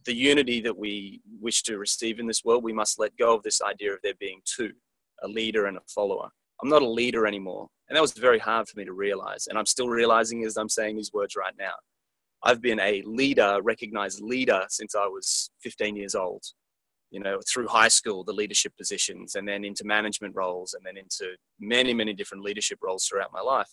The 0.06 0.16
unity 0.16 0.62
that 0.62 0.78
we 0.78 1.22
wish 1.40 1.62
to 1.64 1.78
receive 1.78 2.20
in 2.20 2.26
this 2.26 2.46
world, 2.46 2.64
we 2.64 2.74
must 2.74 2.98
let 2.98 3.16
go 3.18 3.36
of 3.36 3.44
this 3.44 3.62
idea 3.62 3.94
of 3.94 4.00
there 4.02 4.14
being 4.20 4.42
two 4.46 4.72
a 5.24 5.28
leader 5.28 5.68
and 5.68 5.78
a 5.78 5.82
follower. 5.88 6.30
I'm 6.64 6.70
not 6.70 6.82
a 6.82 6.90
leader 6.90 7.28
anymore. 7.28 7.68
And 7.88 7.96
that 7.96 8.02
was 8.02 8.14
very 8.14 8.40
hard 8.40 8.68
for 8.68 8.80
me 8.80 8.86
to 8.86 8.94
realize. 8.94 9.46
And 9.48 9.58
I'm 9.58 9.68
still 9.68 9.88
realizing 9.88 10.46
as 10.46 10.58
I'm 10.58 10.70
saying 10.70 10.96
these 10.96 11.14
words 11.14 11.36
right 11.36 11.54
now. 11.60 11.74
I've 12.44 12.62
been 12.62 12.80
a 12.80 13.04
leader, 13.06 13.60
recognized 13.62 14.22
leader 14.22 14.66
since 14.70 14.96
I 14.96 15.06
was 15.06 15.52
15 15.62 15.96
years 15.96 16.16
old. 16.16 16.44
You 17.12 17.20
know, 17.20 17.40
through 17.48 17.68
high 17.68 17.90
school, 17.90 18.24
the 18.24 18.32
leadership 18.32 18.74
positions, 18.78 19.36
and 19.36 19.46
then 19.46 19.66
into 19.66 19.84
management 19.84 20.34
roles, 20.34 20.74
and 20.74 20.86
then 20.86 20.96
into 20.96 21.36
many, 21.60 21.94
many 21.94 22.14
different 22.14 22.44
leadership 22.44 22.80
roles 22.82 23.06
throughout 23.06 23.34
my 23.34 23.42
life. 23.42 23.70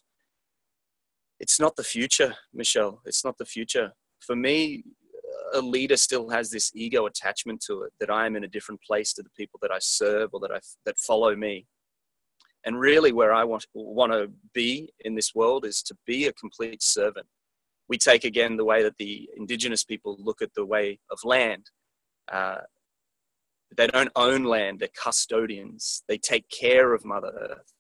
It's 1.39 1.61
not 1.61 1.77
the 1.77 1.85
future, 1.85 2.35
Michelle. 2.53 3.01
It's 3.05 3.25
not 3.25 3.39
the 3.39 3.45
future. 3.45 3.93
For 4.19 4.35
me, 4.35 4.83
a 5.55 5.61
leader 5.61 5.97
still 5.97 6.29
has 6.31 6.51
this 6.51 6.73
ego 6.75 7.07
attachment 7.07 7.63
to 7.69 7.83
it 7.83 7.93
that 8.01 8.11
I 8.11 8.27
am 8.27 8.35
in 8.35 8.43
a 8.43 8.49
different 8.49 8.83
place 8.83 9.13
to 9.15 9.23
the 9.23 9.31
people 9.37 9.61
that 9.63 9.71
I 9.71 9.79
serve 9.79 10.31
or 10.33 10.41
that 10.41 10.51
I 10.51 10.59
that 10.85 10.99
follow 10.99 11.37
me. 11.37 11.67
And 12.67 12.81
really, 12.81 13.13
where 13.13 13.33
I 13.33 13.45
want 13.45 13.67
want 13.73 14.13
to 14.13 14.31
be 14.53 14.93
in 15.05 15.15
this 15.15 15.33
world 15.33 15.65
is 15.65 15.81
to 15.85 15.97
be 16.07 16.27
a 16.27 16.33
complete 16.33 16.83
servant 16.83 17.29
we 17.88 17.97
take 17.99 18.25
again 18.25 18.57
the 18.57 18.64
way 18.64 18.83
that 18.83 18.99
the 18.99 19.28
indigenous 19.37 19.85
people 19.85 20.16
look 20.18 20.42
at 20.42 20.54
the 20.54 20.64
way 20.64 20.99
of 21.11 21.18
land. 21.25 21.71
Uh, 22.30 22.59
they 23.76 23.87
don't 23.87 24.11
own 24.16 24.45
land, 24.45 24.80
they're 24.80 24.88
custodians. 25.00 26.02
They 26.09 26.18
take 26.18 26.49
care 26.49 26.95
of 26.95 27.04
Mother 27.04 27.33
Earth. 27.38 27.73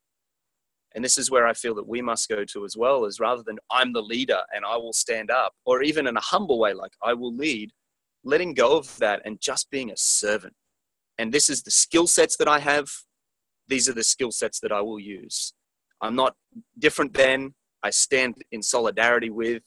And 0.94 1.04
this 1.04 1.18
is 1.18 1.30
where 1.30 1.46
I 1.46 1.52
feel 1.52 1.74
that 1.74 1.86
we 1.86 2.00
must 2.00 2.28
go 2.28 2.44
to 2.44 2.64
as 2.64 2.76
well, 2.76 3.04
is 3.04 3.20
rather 3.20 3.42
than 3.42 3.58
I'm 3.70 3.92
the 3.92 4.02
leader 4.02 4.40
and 4.54 4.64
I 4.64 4.76
will 4.76 4.92
stand 4.92 5.30
up, 5.30 5.52
or 5.64 5.82
even 5.82 6.06
in 6.06 6.16
a 6.16 6.20
humble 6.20 6.58
way, 6.58 6.72
like 6.72 6.92
I 7.02 7.14
will 7.14 7.34
lead, 7.34 7.72
letting 8.24 8.54
go 8.54 8.76
of 8.76 8.96
that 8.98 9.22
and 9.24 9.40
just 9.40 9.70
being 9.70 9.90
a 9.90 9.96
servant. 9.96 10.54
And 11.18 11.32
this 11.32 11.50
is 11.50 11.62
the 11.62 11.70
skill 11.70 12.06
sets 12.06 12.36
that 12.38 12.48
I 12.48 12.58
have. 12.60 12.88
These 13.68 13.88
are 13.88 13.92
the 13.92 14.02
skill 14.02 14.30
sets 14.30 14.60
that 14.60 14.72
I 14.72 14.80
will 14.80 14.98
use. 14.98 15.52
I'm 16.00 16.14
not 16.14 16.34
different 16.78 17.12
than, 17.12 17.54
I 17.82 17.90
stand 17.90 18.36
in 18.50 18.62
solidarity 18.62 19.30
with, 19.30 19.62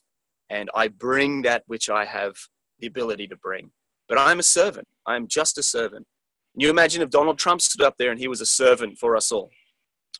and 0.51 0.69
I 0.75 0.89
bring 0.89 1.43
that 1.43 1.63
which 1.67 1.89
I 1.89 2.03
have 2.03 2.35
the 2.79 2.87
ability 2.87 3.25
to 3.27 3.37
bring. 3.37 3.71
But 4.09 4.19
I'm 4.19 4.39
a 4.39 4.43
servant. 4.43 4.87
I'm 5.07 5.27
just 5.27 5.57
a 5.57 5.63
servant. 5.63 6.05
Can 6.53 6.61
you 6.61 6.69
imagine 6.69 7.01
if 7.01 7.09
Donald 7.09 7.39
Trump 7.39 7.61
stood 7.61 7.81
up 7.81 7.95
there 7.97 8.11
and 8.11 8.19
he 8.19 8.27
was 8.27 8.41
a 8.41 8.45
servant 8.45 8.97
for 8.99 9.15
us 9.15 9.31
all, 9.31 9.49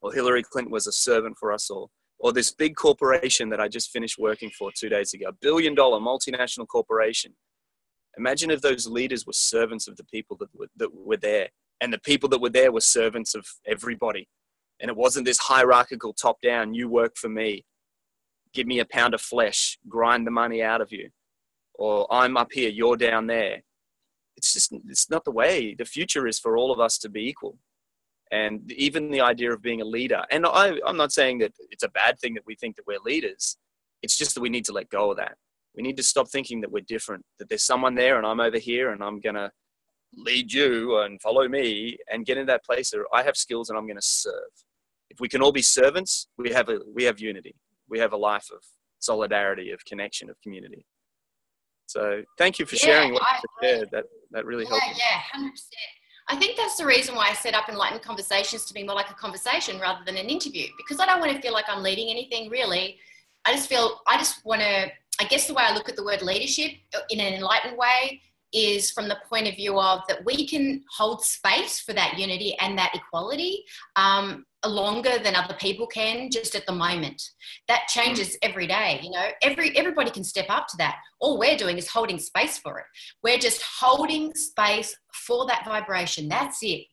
or 0.02 0.14
Hillary 0.14 0.42
Clinton 0.42 0.72
was 0.72 0.88
a 0.88 0.92
servant 0.94 1.36
for 1.38 1.52
us 1.52 1.70
all, 1.70 1.92
or 2.18 2.32
this 2.32 2.54
big 2.54 2.78
corporation 2.78 3.50
that 3.50 3.60
I 3.60 3.68
just 3.68 3.92
finished 3.92 4.18
working 4.18 4.50
for 4.58 4.72
two 4.74 4.88
days 4.88 5.14
ago, 5.14 5.28
a 5.28 5.34
billion 5.34 5.76
dollar 5.76 6.00
multinational 6.00 6.66
corporation. 6.66 7.34
Imagine 8.18 8.52
if 8.52 8.62
those 8.62 8.88
leaders 8.88 9.28
were 9.28 9.34
servants 9.34 9.90
of 9.90 9.98
the 9.98 10.06
people 10.06 10.38
that 10.40 10.50
were, 10.56 10.68
that 10.78 10.94
were 10.94 11.18
there, 11.18 11.50
and 11.82 11.92
the 11.92 12.00
people 12.00 12.30
that 12.30 12.40
were 12.40 12.50
there 12.50 12.72
were 12.72 12.82
servants 12.82 13.36
of 13.36 13.46
everybody. 13.68 14.30
And 14.80 14.90
it 14.90 14.96
wasn't 14.96 15.26
this 15.26 15.40
hierarchical 15.40 16.14
top 16.14 16.42
down, 16.42 16.74
you 16.74 16.88
work 16.88 17.18
for 17.18 17.28
me 17.28 17.66
give 18.54 18.68
me 18.68 18.80
a 18.80 18.86
pound 18.86 19.14
of 19.14 19.22
flesh, 19.22 19.78
grind 19.88 20.28
the 20.28 20.32
money 20.32 20.62
out 20.62 20.82
of 20.82 20.92
you. 20.92 21.10
Or 21.76 22.08
I'm 22.12 22.38
up 22.38 22.52
here, 22.52 22.70
you're 22.70 22.98
down 22.98 23.28
there. 23.28 23.62
It's 24.38 24.54
just, 24.54 24.74
it's 24.88 25.10
not 25.10 25.26
the 25.26 25.32
way. 25.32 25.76
The 25.76 25.86
future 25.86 26.28
is 26.28 26.40
for 26.40 26.58
all 26.58 26.72
of 26.72 26.80
us 26.80 26.98
to 27.00 27.10
be 27.10 27.28
equal. 27.28 27.58
And 28.32 28.72
even 28.72 29.12
the 29.12 29.22
idea 29.22 29.52
of 29.52 29.62
being 29.62 29.82
a 29.82 29.86
leader, 29.86 30.24
and 30.32 30.46
I, 30.46 30.80
I'm 30.86 30.98
not 30.98 31.12
saying 31.12 31.40
that 31.40 31.54
it's 31.70 31.84
a 31.84 31.90
bad 31.90 32.20
thing 32.20 32.34
that 32.36 32.46
we 32.46 32.56
think 32.56 32.76
that 32.78 32.88
we're 32.88 33.00
leaders. 33.00 33.58
It's 34.02 34.18
just 34.18 34.36
that 34.36 34.42
we 34.42 34.50
need 34.50 34.66
to 34.66 34.74
let 34.74 34.90
go 34.90 35.12
of 35.12 35.18
that. 35.18 35.36
We 35.76 35.84
need 35.84 35.98
to 35.98 36.04
stop 36.04 36.30
thinking 36.30 36.62
that 36.62 36.72
we're 36.72 36.84
different, 36.88 37.26
that 37.40 37.50
there's 37.50 37.64
someone 37.64 37.96
there 37.96 38.18
and 38.18 38.26
I'm 38.26 38.40
over 38.40 38.58
here 38.58 38.92
and 38.92 39.04
I'm 39.04 39.20
going 39.20 39.36
to 39.36 39.52
lead 40.16 40.52
you 40.52 41.00
and 41.00 41.22
follow 41.22 41.48
me 41.48 41.98
and 42.12 42.26
get 42.26 42.38
in 42.38 42.46
that 42.48 42.66
place 42.66 42.94
where 42.94 43.06
I 43.14 43.24
have 43.24 43.38
skills 43.38 43.70
and 43.70 43.78
I'm 43.78 43.86
going 43.86 43.98
to 43.98 44.02
serve. 44.02 44.52
If 45.10 45.20
we 45.20 45.28
can 45.28 45.42
all 45.42 45.52
be 45.52 45.62
servants, 45.62 46.28
we 46.38 46.52
have, 46.52 46.70
a, 46.70 46.80
we 46.94 47.04
have 47.04 47.20
unity 47.20 47.56
we 47.92 48.00
have 48.00 48.14
a 48.14 48.18
life 48.18 48.48
of 48.52 48.64
solidarity, 49.00 49.72
of 49.72 49.84
connection, 49.86 50.30
of 50.30 50.42
community. 50.42 50.86
So 51.86 52.24
thank 52.38 52.58
you 52.58 52.66
for 52.66 52.76
yeah, 52.76 52.86
sharing 52.86 53.14
what 53.14 53.22
you 53.22 53.68
shared. 53.68 53.90
That 53.92 54.06
that 54.32 54.46
really 54.46 54.64
yeah, 54.64 54.70
helped. 54.70 54.98
Yeah, 54.98 55.20
hundred 55.34 55.52
percent. 55.52 55.92
I 56.30 56.38
think 56.38 56.56
that's 56.56 56.78
the 56.78 56.86
reason 56.86 57.14
why 57.16 57.28
I 57.30 57.34
set 57.34 57.54
up 57.54 57.68
Enlightened 57.68 58.02
Conversations 58.02 58.64
to 58.66 58.74
be 58.74 58.84
more 58.84 58.96
like 58.96 59.10
a 59.10 59.14
conversation 59.16 59.80
rather 59.80 60.06
than 60.06 60.16
an 60.16 60.28
interview 60.28 60.68
because 60.78 61.02
I 61.02 61.06
don't 61.06 61.20
want 61.20 61.36
to 61.36 61.42
feel 61.42 61.52
like 61.52 61.66
I'm 61.68 61.84
leading 61.84 62.10
anything 62.10 62.50
really. 62.50 62.98
I 63.44 63.54
just 63.54 63.68
feel 63.68 64.00
I 64.08 64.18
just 64.18 64.46
want 64.46 64.62
to. 64.62 64.90
I 65.20 65.26
guess 65.26 65.46
the 65.46 65.54
way 65.54 65.64
I 65.64 65.74
look 65.76 65.90
at 65.90 65.98
the 65.98 66.06
word 66.06 66.22
leadership 66.22 66.72
in 67.10 67.20
an 67.20 67.34
enlightened 67.34 67.78
way 67.78 68.22
is 68.54 68.92
from 68.92 69.08
the 69.08 69.18
point 69.30 69.48
of 69.48 69.56
view 69.56 69.80
of 69.80 70.02
that 70.08 70.26
we 70.26 70.48
can 70.48 70.84
hold 70.90 71.24
space 71.24 71.80
for 71.80 71.94
that 71.94 72.18
unity 72.18 72.56
and 72.60 72.78
that 72.78 72.92
equality 72.94 73.64
um, 73.96 74.46
longer 74.66 75.18
than 75.20 75.36
other 75.36 75.56
people 75.56 75.88
can 75.88 76.30
just 76.30 76.56
at 76.56 76.66
the 76.66 76.74
moment. 76.74 77.22
That 77.68 77.88
changes 77.88 78.38
every 78.42 78.68
day 78.68 79.00
you 79.04 79.12
know? 79.12 79.28
Every 79.42 79.76
everybody 79.78 80.12
can 80.12 80.24
step 80.24 80.48
up 80.50 80.68
to 80.68 80.78
that. 80.78 80.98
All 81.20 81.38
we're 81.38 81.58
doing 81.58 81.78
is 81.78 81.88
holding 81.88 82.20
space 82.20 82.58
for 82.58 82.80
it. 82.80 82.86
We're 83.24 83.40
just 83.40 83.62
holding 83.80 84.34
space 84.36 84.96
for 85.26 85.46
that 85.48 85.66
vibration. 85.66 86.28
That's 86.28 86.60
it. 86.62 86.86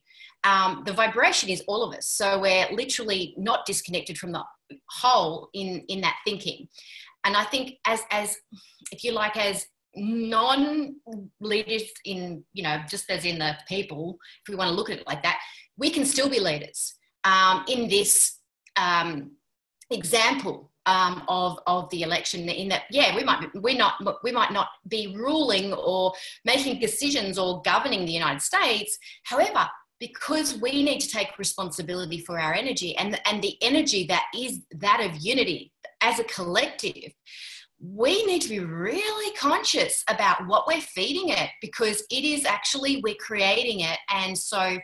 Um, 0.43 0.83
the 0.85 0.93
vibration 0.93 1.49
is 1.49 1.63
all 1.67 1.83
of 1.83 1.95
us. 1.95 2.07
So 2.09 2.39
we're 2.39 2.67
literally 2.71 3.35
not 3.37 3.65
disconnected 3.65 4.17
from 4.17 4.31
the 4.31 4.43
whole 4.89 5.49
in 5.53 5.83
in 5.87 6.01
that 6.01 6.17
thinking. 6.25 6.67
And 7.25 7.35
i 7.35 7.43
think 7.43 7.73
as 7.85 8.01
as 8.11 8.37
if 8.91 9.03
you 9.03 9.11
like 9.11 9.35
as 9.35 9.65
non 9.95 10.95
leaders 11.41 11.83
in 12.05 12.43
you 12.53 12.63
know 12.63 12.81
just 12.89 13.09
as 13.09 13.25
in 13.25 13.39
the 13.39 13.55
people 13.67 14.17
if 14.43 14.49
we 14.49 14.55
want 14.55 14.69
to 14.69 14.75
look 14.75 14.89
at 14.89 14.99
it 14.99 15.07
like 15.07 15.23
that 15.23 15.39
we 15.77 15.89
can 15.89 16.05
still 16.05 16.29
be 16.29 16.39
leaders 16.39 16.95
um, 17.29 17.65
in 17.67 17.87
this 17.87 18.37
um, 18.75 19.31
example 19.91 20.71
um, 20.85 21.23
of 21.27 21.59
of 21.67 21.89
the 21.91 22.01
election. 22.01 22.47
In 22.49 22.69
that, 22.69 22.83
yeah, 22.89 23.15
we 23.15 23.23
might 23.23 23.47
we 23.61 23.75
not 23.75 23.93
we 24.23 24.31
might 24.31 24.51
not 24.51 24.69
be 24.87 25.15
ruling 25.15 25.73
or 25.73 26.13
making 26.45 26.79
decisions 26.79 27.37
or 27.37 27.61
governing 27.61 28.05
the 28.05 28.11
United 28.11 28.41
States. 28.41 28.97
However, 29.23 29.67
because 29.99 30.59
we 30.59 30.83
need 30.83 30.99
to 31.01 31.09
take 31.09 31.37
responsibility 31.37 32.19
for 32.19 32.39
our 32.39 32.53
energy 32.53 32.95
and, 32.97 33.19
and 33.25 33.41
the 33.41 33.57
energy 33.61 34.05
that 34.07 34.23
is 34.33 34.61
that 34.71 35.01
of 35.01 35.17
unity 35.17 35.73
as 36.01 36.19
a 36.19 36.23
collective 36.23 37.11
we 37.81 38.25
need 38.25 38.41
to 38.41 38.49
be 38.49 38.59
really 38.59 39.33
conscious 39.35 40.03
about 40.09 40.45
what 40.47 40.67
we're 40.67 40.81
feeding 40.81 41.29
it 41.29 41.49
because 41.61 42.03
it 42.11 42.25
is 42.25 42.45
actually 42.45 43.01
we're 43.03 43.15
creating 43.15 43.79
it 43.81 43.97
and 44.09 44.37
so 44.37 44.77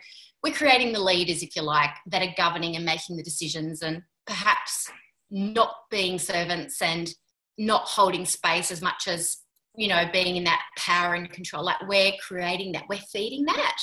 we're 0.46 0.54
creating 0.54 0.92
the 0.92 1.02
leaders 1.02 1.42
if 1.42 1.56
you 1.56 1.62
like 1.62 1.90
that 2.06 2.22
are 2.22 2.34
governing 2.36 2.76
and 2.76 2.84
making 2.84 3.16
the 3.16 3.22
decisions 3.22 3.82
and 3.82 4.00
perhaps 4.26 4.88
not 5.28 5.74
being 5.90 6.20
servants 6.20 6.80
and 6.80 7.12
not 7.58 7.82
holding 7.82 8.24
space 8.24 8.70
as 8.70 8.80
much 8.80 9.08
as 9.08 9.38
you 9.74 9.88
know 9.88 10.04
being 10.12 10.36
in 10.36 10.44
that 10.44 10.62
power 10.78 11.14
and 11.14 11.30
control. 11.30 11.64
Like 11.64 11.88
we're 11.88 12.12
creating 12.24 12.72
that. 12.72 12.84
We're 12.88 12.98
feeding 12.98 13.44
that. 13.46 13.76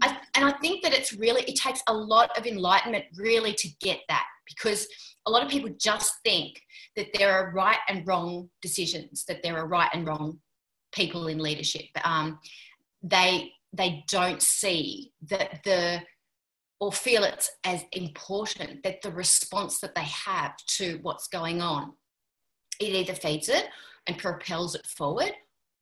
I, 0.00 0.16
and 0.34 0.46
i 0.46 0.52
think 0.52 0.82
that 0.82 0.94
it's 0.94 1.12
really 1.12 1.42
it 1.42 1.56
takes 1.56 1.82
a 1.86 1.92
lot 1.92 2.30
of 2.38 2.46
enlightenment 2.46 3.04
really 3.14 3.52
to 3.52 3.68
get 3.82 3.98
that 4.08 4.24
because 4.48 4.88
a 5.26 5.30
lot 5.30 5.42
of 5.42 5.50
people 5.50 5.68
just 5.78 6.14
think 6.24 6.58
that 6.96 7.08
there 7.12 7.30
are 7.30 7.52
right 7.52 7.76
and 7.90 8.06
wrong 8.06 8.48
decisions 8.62 9.26
that 9.26 9.42
there 9.42 9.58
are 9.58 9.68
right 9.68 9.90
and 9.92 10.06
wrong 10.06 10.38
people 10.92 11.26
in 11.26 11.38
leadership. 11.38 11.84
Um, 12.04 12.38
they 13.02 13.52
they 13.72 14.04
don't 14.08 14.42
see 14.42 15.12
that 15.28 15.62
the 15.64 16.02
or 16.80 16.92
feel 16.92 17.22
it's 17.22 17.50
as 17.64 17.84
important 17.92 18.82
that 18.82 19.02
the 19.02 19.12
response 19.12 19.78
that 19.78 19.94
they 19.94 20.04
have 20.04 20.56
to 20.66 20.98
what's 21.02 21.28
going 21.28 21.62
on 21.62 21.92
it 22.80 22.94
either 22.94 23.14
feeds 23.14 23.48
it 23.48 23.66
and 24.06 24.18
propels 24.18 24.74
it 24.74 24.86
forward 24.86 25.32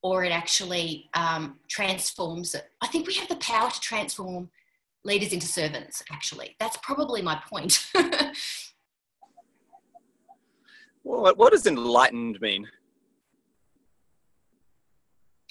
or 0.02 0.24
it 0.24 0.32
actually 0.32 1.10
um, 1.14 1.58
transforms 1.68 2.54
it. 2.54 2.64
I 2.80 2.86
think 2.86 3.06
we 3.06 3.14
have 3.14 3.28
the 3.28 3.36
power 3.36 3.70
to 3.70 3.80
transform 3.80 4.50
leaders 5.04 5.32
into 5.32 5.46
servants, 5.46 6.02
actually. 6.10 6.56
That's 6.58 6.76
probably 6.78 7.22
my 7.22 7.40
point. 7.48 7.86
well, 11.04 11.34
what 11.34 11.52
does 11.52 11.66
enlightened 11.66 12.40
mean? 12.40 12.66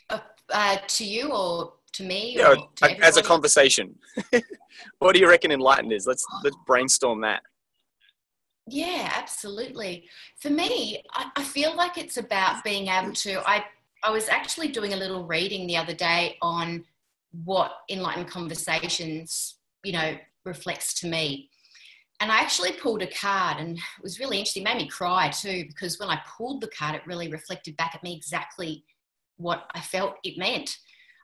Uh, 0.10 0.19
uh, 0.51 0.77
to 0.88 1.05
you 1.05 1.31
or 1.31 1.74
to 1.93 2.03
me? 2.03 2.36
Yeah, 2.38 2.55
to 2.77 3.05
as 3.05 3.17
a 3.17 3.24
conversation. 3.24 3.96
what 5.00 5.13
do 5.13 5.19
you 5.19 5.29
reckon 5.29 5.51
enlightened 5.51 5.93
is? 5.93 6.08
Let's 6.08 6.25
oh. 6.31 6.41
let's 6.43 6.58
brainstorm 6.65 7.22
that. 7.22 7.41
Yeah, 8.67 9.12
absolutely. 9.15 10.08
For 10.39 10.50
me, 10.50 11.03
I, 11.13 11.31
I 11.36 11.43
feel 11.43 11.75
like 11.75 11.98
it's 11.98 12.17
about 12.17 12.63
being 12.63 12.88
able 12.88 13.13
to. 13.13 13.41
I 13.48 13.65
I 14.03 14.12
was 14.12 14.29
actually 14.29 14.69
doing 14.69 14.93
a 14.93 14.98
little 14.98 15.25
reading 15.25 15.67
the 15.67 15.77
other 15.77 15.93
day 15.93 16.38
on 16.41 16.86
what 17.43 17.72
enlightened 17.89 18.29
conversations, 18.29 19.55
you 19.84 19.93
know, 19.93 20.17
reflects 20.46 20.93
to 21.01 21.08
me. 21.08 21.50
And 22.22 22.31
I 22.31 22.39
actually 22.39 22.74
pulled 22.74 23.01
a 23.01 23.08
card 23.08 23.58
and 23.60 23.77
it 23.77 24.03
was 24.03 24.19
really 24.19 24.38
interesting. 24.38 24.63
It 24.63 24.65
made 24.65 24.77
me 24.77 24.88
cry 24.88 25.29
too, 25.29 25.65
because 25.67 26.00
when 26.00 26.10
I 26.10 26.19
pulled 26.38 26.62
the 26.62 26.67
card, 26.67 26.96
it 26.96 27.08
really 27.08 27.29
reflected 27.29 27.77
back 27.77 27.96
at 27.96 28.03
me 28.03 28.15
exactly 28.15 28.84
what 29.38 29.69
I 29.74 29.79
felt 29.79 30.15
it 30.24 30.38
meant. 30.38 30.77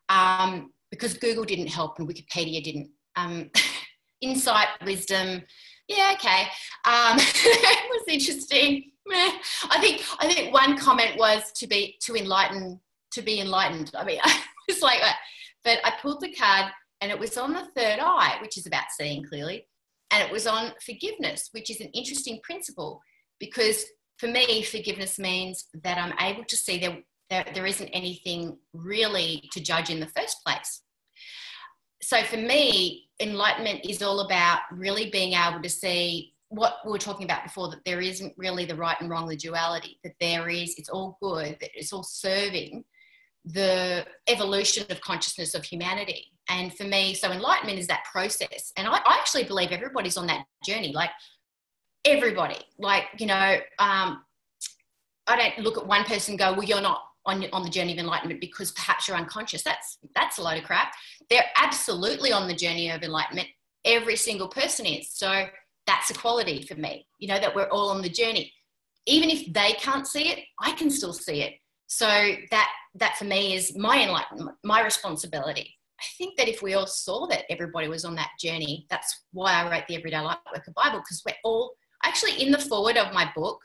Um, 0.10 0.72
because 0.92 1.18
Google 1.18 1.44
didn't 1.44 1.68
help 1.68 2.00
and 2.00 2.08
Wikipedia 2.08 2.64
didn't. 2.64 2.90
Um, 3.16 3.50
insight, 4.22 4.68
wisdom, 4.84 5.44
yeah, 5.88 6.14
okay. 6.16 6.44
Um, 6.86 7.18
it 7.20 7.90
was 7.90 8.04
interesting. 8.08 8.92
I 9.12 9.80
think 9.80 10.02
I 10.20 10.32
think 10.32 10.52
one 10.54 10.78
comment 10.78 11.18
was 11.18 11.52
to 11.58 11.68
be 11.68 11.98
to 12.02 12.16
enlighten 12.16 12.80
to 13.12 13.22
be 13.22 13.40
enlightened. 13.40 13.92
I 13.96 14.04
mean, 14.04 14.20
I 14.24 14.42
was 14.68 14.82
like, 14.82 15.00
but 15.64 15.80
I 15.84 15.94
pulled 16.02 16.22
the 16.22 16.34
card 16.34 16.72
and 17.02 17.12
it 17.12 17.20
was 17.20 17.38
on 17.38 17.54
the 17.54 17.68
third 17.76 18.00
eye, 18.00 18.38
which 18.42 18.58
is 18.58 18.66
about 18.66 18.86
seeing 18.98 19.24
clearly, 19.24 19.68
and 20.12 20.24
it 20.24 20.32
was 20.32 20.48
on 20.48 20.74
forgiveness, 20.84 21.50
which 21.52 21.70
is 21.70 21.82
an 21.82 21.90
interesting 21.94 22.40
principle 22.44 23.02
because 23.40 23.86
for 24.18 24.28
me, 24.28 24.64
forgiveness 24.64 25.20
means 25.20 25.66
that 25.84 25.98
I'm 25.98 26.18
able 26.20 26.46
to 26.46 26.56
see 26.56 26.80
that 26.80 26.98
there, 27.30 27.46
there 27.54 27.66
isn't 27.66 27.88
anything 27.90 28.58
really 28.74 29.50
to 29.52 29.62
judge 29.62 29.90
in 29.90 30.00
the 30.00 30.08
first 30.08 30.44
place. 30.46 30.82
So 32.02 32.22
for 32.24 32.38
me, 32.38 33.10
enlightenment 33.20 33.86
is 33.90 34.04
all 34.04 34.20
about 34.20 34.60
really 34.72 35.10
being 35.10 35.34
able 35.34 35.62
to 35.62 35.70
see 35.70 36.34
what 36.50 36.78
we 36.86 36.92
were 36.92 37.00
talking 37.00 37.26
about 37.26 37.44
before 37.44 37.70
that 37.70 37.84
there 37.86 38.02
isn't 38.02 38.34
really 38.38 38.66
the 38.66 38.76
right 38.76 39.00
and 39.00 39.10
wrong, 39.10 39.28
the 39.28 39.36
duality, 39.36 40.00
that 40.04 40.14
there 40.20 40.48
is, 40.48 40.76
it's 40.78 40.90
all 40.90 41.18
good, 41.22 41.58
that 41.60 41.70
it's 41.74 41.92
all 41.92 42.04
serving 42.04 42.84
the 43.44 44.06
evolution 44.28 44.86
of 44.90 45.02
consciousness 45.02 45.56
of 45.56 45.64
humanity. 45.64 46.26
And 46.48 46.76
for 46.76 46.84
me, 46.84 47.14
so 47.16 47.32
enlightenment 47.32 47.80
is 47.80 47.88
that 47.88 48.04
process. 48.12 48.72
And 48.78 48.88
I, 48.88 48.98
I 48.98 49.18
actually 49.20 49.46
believe 49.46 49.72
everybody's 49.72 50.18
on 50.18 50.28
that 50.28 50.46
journey, 50.64 50.94
like 50.94 51.10
everybody. 52.06 52.60
Like, 52.78 53.06
you 53.18 53.26
know, 53.26 53.58
um, 53.80 54.24
I 55.28 55.36
don't 55.36 55.60
look 55.60 55.78
at 55.78 55.88
one 55.88 56.04
person 56.04 56.38
go, 56.38 56.54
well, 56.54 56.64
you're 56.64 56.82
not 56.82 57.02
on, 57.26 57.46
on 57.52 57.64
the 57.64 57.70
journey 57.70 57.94
of 57.94 58.00
enlightenment 58.00 58.40
because 58.40 58.72
perhaps 58.72 59.08
you're 59.08 59.18
unconscious. 59.18 59.64
That's 59.64 59.98
that's 60.16 60.38
a 60.38 60.44
load 60.44 60.58
of 60.58 60.64
crap. 60.64 60.94
They're 61.30 61.46
absolutely 61.56 62.32
on 62.32 62.48
the 62.48 62.56
journey 62.56 62.90
of 62.92 63.02
enlightenment. 63.04 63.48
Every 63.84 64.16
single 64.16 64.48
person 64.48 64.86
is. 64.86 65.12
So 65.12 65.46
that's 65.88 66.10
a 66.10 66.14
quality 66.14 66.64
for 66.64 66.76
me. 66.76 67.08
You 67.20 67.28
know 67.28 67.40
that 67.40 67.56
we're 67.56 67.70
all 67.70 67.90
on 67.90 68.02
the 68.02 68.10
journey. 68.10 68.52
Even 69.06 69.30
if 69.30 69.52
they 69.54 69.74
can't 69.74 70.08
see 70.08 70.30
it, 70.30 70.40
I 70.60 70.72
can 70.72 70.90
still 70.90 71.14
see 71.14 71.42
it. 71.42 71.54
So 71.88 72.08
that 72.52 72.70
that 72.96 73.18
for 73.18 73.26
me 73.26 73.56
is 73.56 73.76
my 73.78 74.02
enlightenment, 74.02 74.58
my 74.64 74.84
responsibility. 74.84 75.76
I 76.00 76.04
think 76.18 76.38
that 76.38 76.50
if 76.50 76.62
we 76.62 76.74
all 76.74 76.88
saw 76.88 77.26
that 77.28 77.46
everybody 77.50 77.88
was 77.88 78.06
on 78.06 78.16
that 78.16 78.32
journey, 78.40 78.86
that's 78.90 79.24
why 79.32 79.54
I 79.54 79.72
wrote 79.72 79.88
the 79.88 79.96
Everyday 79.96 80.20
Light 80.20 80.38
Worker 80.54 80.74
Bible 80.76 81.00
because 81.00 81.24
we're 81.26 81.36
all 81.44 81.74
actually 82.04 82.42
in 82.42 82.52
the 82.52 82.60
forward 82.60 82.98
of 82.98 83.14
my 83.14 83.32
book. 83.36 83.62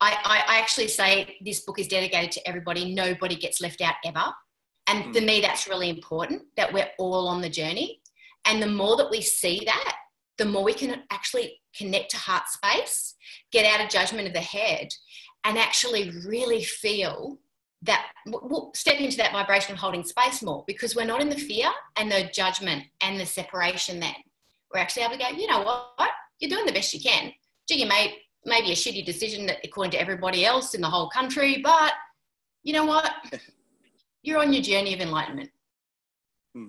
I, 0.00 0.44
I, 0.48 0.58
actually 0.58 0.88
say 0.88 1.36
this 1.44 1.60
book 1.60 1.78
is 1.78 1.88
dedicated 1.88 2.32
to 2.32 2.48
everybody. 2.48 2.94
Nobody 2.94 3.36
gets 3.36 3.60
left 3.60 3.80
out 3.80 3.94
ever. 4.04 4.24
And 4.86 5.04
mm. 5.04 5.14
for 5.14 5.20
me, 5.20 5.40
that's 5.40 5.68
really 5.68 5.88
important 5.88 6.42
that 6.56 6.72
we're 6.72 6.90
all 6.98 7.28
on 7.28 7.40
the 7.40 7.48
journey. 7.48 8.00
And 8.44 8.62
the 8.62 8.66
more 8.66 8.96
that 8.96 9.10
we 9.10 9.22
see 9.22 9.62
that, 9.64 9.96
the 10.36 10.44
more 10.44 10.64
we 10.64 10.74
can 10.74 11.02
actually 11.10 11.60
connect 11.76 12.10
to 12.10 12.16
heart 12.16 12.48
space, 12.48 13.14
get 13.52 13.64
out 13.64 13.84
of 13.84 13.90
judgment 13.90 14.26
of 14.26 14.34
the 14.34 14.40
head, 14.40 14.88
and 15.44 15.58
actually 15.58 16.10
really 16.26 16.64
feel 16.64 17.38
that 17.82 18.06
we'll 18.26 18.72
step 18.74 18.98
into 18.98 19.16
that 19.18 19.32
vibration 19.32 19.74
of 19.74 19.78
holding 19.78 20.02
space 20.02 20.42
more 20.42 20.64
because 20.66 20.96
we're 20.96 21.04
not 21.04 21.20
in 21.20 21.28
the 21.28 21.36
fear 21.36 21.68
and 21.96 22.10
the 22.10 22.30
judgment 22.32 22.82
and 23.02 23.20
the 23.20 23.26
separation 23.26 24.00
then. 24.00 24.14
We're 24.72 24.80
actually 24.80 25.04
able 25.04 25.16
to 25.16 25.18
go, 25.18 25.28
you 25.36 25.46
know 25.46 25.62
what? 25.62 26.10
You're 26.38 26.50
doing 26.50 26.66
the 26.66 26.72
best 26.72 26.94
you 26.94 27.00
can. 27.00 27.32
You 27.68 27.86
may 27.86 28.16
maybe 28.44 28.72
a 28.72 28.74
shitty 28.74 29.04
decision 29.04 29.46
that, 29.46 29.58
according 29.64 29.92
to 29.92 30.00
everybody 30.00 30.44
else 30.44 30.74
in 30.74 30.80
the 30.80 30.88
whole 30.88 31.08
country, 31.08 31.60
but 31.62 31.92
you 32.62 32.72
know 32.72 32.84
what? 32.84 33.12
You're 34.22 34.40
on 34.40 34.52
your 34.52 34.62
journey 34.62 34.94
of 34.94 35.00
enlightenment. 35.00 35.50
Hmm. 36.54 36.68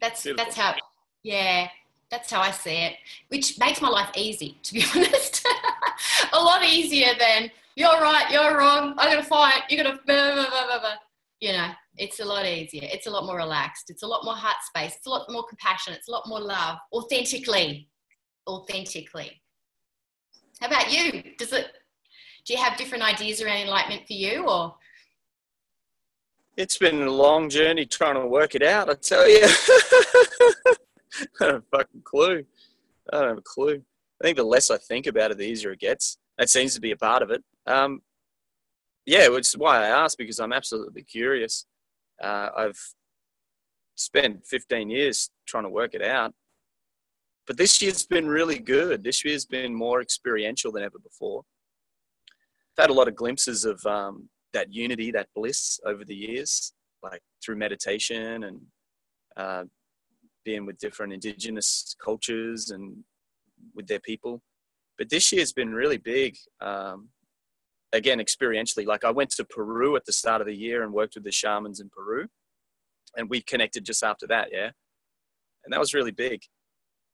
That's 0.00 0.22
Beautiful. 0.22 0.44
that's 0.44 0.56
how 0.56 0.74
yeah, 1.22 1.68
that's 2.10 2.30
how 2.30 2.40
I 2.40 2.50
see 2.50 2.76
it. 2.76 2.94
Which 3.28 3.58
makes 3.58 3.80
my 3.80 3.88
life 3.88 4.10
easy, 4.16 4.58
to 4.62 4.74
be 4.74 4.84
honest. 4.94 5.44
a 6.32 6.38
lot 6.38 6.64
easier 6.64 7.12
than 7.18 7.50
you're 7.74 8.00
right, 8.00 8.30
you're 8.30 8.56
wrong, 8.58 8.94
I'm 8.96 9.10
gonna 9.10 9.24
fight, 9.24 9.62
you're 9.68 9.82
gonna 9.82 9.98
blah, 10.06 10.34
blah, 10.34 10.78
blah, 10.80 10.94
you 11.40 11.52
know 11.52 11.70
it's 11.96 12.20
a 12.20 12.24
lot 12.24 12.46
easier. 12.46 12.88
It's 12.92 13.06
a 13.06 13.10
lot 13.10 13.24
more 13.24 13.36
relaxed. 13.36 13.90
It's 13.90 14.02
a 14.02 14.06
lot 14.06 14.24
more 14.24 14.34
heart 14.34 14.56
space. 14.64 14.96
It's 14.96 15.06
a 15.06 15.10
lot 15.10 15.26
more 15.30 15.44
compassion. 15.44 15.94
It's 15.94 16.08
a 16.08 16.10
lot 16.10 16.24
more 16.26 16.40
love. 16.40 16.78
Authentically. 16.92 17.88
Authentically. 18.48 19.40
How 20.60 20.66
about 20.68 20.92
you? 20.92 21.22
Does 21.38 21.52
it 21.52 21.66
do 22.46 22.52
you 22.52 22.60
have 22.60 22.76
different 22.76 23.02
ideas 23.02 23.40
around 23.40 23.58
enlightenment 23.58 24.06
for 24.06 24.12
you 24.12 24.46
or 24.46 24.74
it's 26.56 26.78
been 26.78 27.02
a 27.02 27.10
long 27.10 27.48
journey 27.48 27.84
trying 27.84 28.14
to 28.14 28.26
work 28.26 28.54
it 28.54 28.62
out, 28.62 28.88
I 28.88 28.94
tell 28.94 29.28
you. 29.28 29.40
I 29.44 30.74
don't 31.40 31.54
have 31.54 31.62
a 31.72 31.76
fucking 31.76 32.02
clue. 32.04 32.44
I 33.12 33.18
don't 33.18 33.28
have 33.28 33.38
a 33.38 33.42
clue. 33.42 33.82
I 34.20 34.24
think 34.24 34.36
the 34.36 34.44
less 34.44 34.70
I 34.70 34.78
think 34.78 35.06
about 35.06 35.32
it, 35.32 35.38
the 35.38 35.46
easier 35.46 35.72
it 35.72 35.80
gets. 35.80 36.18
That 36.38 36.48
seems 36.48 36.74
to 36.74 36.80
be 36.80 36.92
a 36.92 36.96
part 36.96 37.22
of 37.22 37.30
it. 37.30 37.42
Um, 37.66 38.02
yeah, 39.04 39.28
which 39.28 39.48
is 39.48 39.56
why 39.56 39.78
I 39.78 39.88
asked 39.88 40.16
because 40.16 40.38
I'm 40.38 40.52
absolutely 40.52 41.02
curious. 41.02 41.66
Uh, 42.22 42.48
I've 42.56 42.80
spent 43.96 44.46
15 44.46 44.90
years 44.90 45.30
trying 45.46 45.64
to 45.64 45.70
work 45.70 45.94
it 45.94 46.02
out. 46.02 46.34
But 47.46 47.56
this 47.58 47.82
year's 47.82 48.06
been 48.06 48.26
really 48.26 48.58
good. 48.58 49.04
This 49.04 49.24
year's 49.24 49.44
been 49.44 49.74
more 49.74 50.00
experiential 50.00 50.72
than 50.72 50.82
ever 50.82 50.98
before. 50.98 51.42
I've 52.78 52.84
had 52.84 52.90
a 52.90 52.94
lot 52.94 53.08
of 53.08 53.14
glimpses 53.14 53.64
of 53.64 53.84
um, 53.86 54.28
that 54.52 54.72
unity, 54.72 55.10
that 55.12 55.28
bliss 55.34 55.78
over 55.84 56.04
the 56.04 56.14
years, 56.14 56.72
like 57.02 57.20
through 57.44 57.56
meditation 57.56 58.44
and 58.44 58.60
uh, 59.36 59.64
being 60.44 60.64
with 60.64 60.78
different 60.78 61.12
indigenous 61.12 61.94
cultures 62.02 62.70
and 62.70 62.96
with 63.74 63.86
their 63.86 64.00
people. 64.00 64.40
But 64.96 65.10
this 65.10 65.32
year's 65.32 65.52
been 65.52 65.72
really 65.72 65.98
big. 65.98 66.36
Um, 66.60 67.08
again 67.94 68.18
experientially 68.18 68.86
like 68.86 69.04
i 69.04 69.10
went 69.10 69.30
to 69.30 69.44
peru 69.44 69.96
at 69.96 70.04
the 70.04 70.12
start 70.12 70.42
of 70.42 70.46
the 70.46 70.54
year 70.54 70.82
and 70.82 70.92
worked 70.92 71.14
with 71.14 71.24
the 71.24 71.32
shamans 71.32 71.80
in 71.80 71.88
peru 71.88 72.28
and 73.16 73.30
we 73.30 73.40
connected 73.40 73.84
just 73.84 74.02
after 74.02 74.26
that. 74.28 74.48
Yeah, 74.52 74.70
and 75.64 75.72
that 75.72 75.80
was 75.80 75.94
really 75.94 76.10
big. 76.10 76.42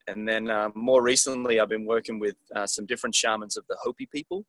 And 0.07 0.27
then 0.27 0.51
uh, 0.51 0.71
more 0.75 1.03
recently, 1.03 1.61
I've 1.61 1.69
been 1.69 1.87
working 1.87 2.19
with 2.19 2.37
uh, 2.55 2.66
some 2.66 2.87
different 2.87 3.14
shamans 3.14 3.57
of 3.57 3.64
the 3.69 3.77
Hopi 3.83 4.07
people. 4.07 4.45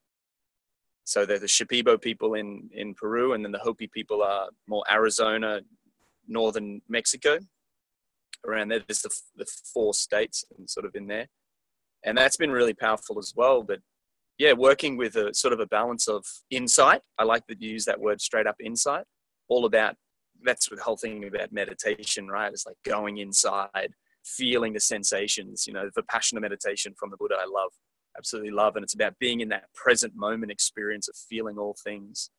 So 1.04 1.26
they're 1.26 1.40
the 1.40 1.46
Shipibo 1.46 2.02
people 2.02 2.36
in, 2.36 2.70
in 2.74 2.94
Peru, 2.94 3.34
and 3.34 3.44
then 3.44 3.52
the 3.52 3.60
Hopi 3.60 3.88
people 3.88 4.24
are 4.24 4.48
more 4.68 4.84
Arizona, 4.90 5.62
northern 6.28 6.82
Mexico. 6.88 7.40
Around 8.48 8.70
there, 8.70 8.82
there's 8.88 9.02
the, 9.02 9.12
the 9.36 9.46
four 9.74 9.94
states 9.94 10.46
and 10.58 10.70
sort 10.70 10.86
of 10.86 10.96
in 10.96 11.08
there. 11.08 11.28
And 12.04 12.18
that's 12.18 12.38
been 12.38 12.50
really 12.50 12.74
powerful 12.74 13.20
as 13.20 13.34
well. 13.36 13.62
But 13.62 13.80
yeah, 14.42 14.54
working 14.54 14.98
with 14.98 15.18
a 15.18 15.32
sort 15.36 15.54
of 15.54 15.60
a 15.60 15.68
balance 15.68 16.08
of 16.08 16.26
insight. 16.50 17.02
I 17.20 17.26
like 17.26 17.46
that 17.46 17.62
you 17.62 17.70
use 17.70 17.86
that 17.86 18.00
word 18.00 18.20
straight 18.20 18.48
up 18.48 18.56
insight. 18.60 19.06
All 19.50 19.66
about 19.66 19.94
that's 20.44 20.68
the 20.68 20.82
whole 20.82 20.98
thing 20.98 21.24
about 21.24 21.52
meditation, 21.52 22.28
right? 22.28 22.52
It's 22.52 22.66
like 22.66 22.78
going 22.84 23.20
inside, 23.20 23.92
feeling 24.26 24.74
the 24.74 24.80
sensations. 24.80 25.68
You 25.68 25.74
know, 25.74 25.92
the 25.94 26.02
Vipassana 26.02 26.42
meditation 26.42 26.96
from 26.98 27.12
the 27.12 27.18
Buddha, 27.18 27.36
I 27.40 27.46
love, 27.46 27.70
absolutely 28.18 28.50
love. 28.50 28.76
And 28.76 28.84
it's 28.84 28.96
about 28.96 29.14
being 29.20 29.42
in 29.42 29.50
that 29.50 29.72
present 29.76 30.16
moment 30.16 30.52
experience 30.52 31.08
of 31.08 31.16
feeling 31.16 31.60
all 31.60 31.76
things, 31.84 32.32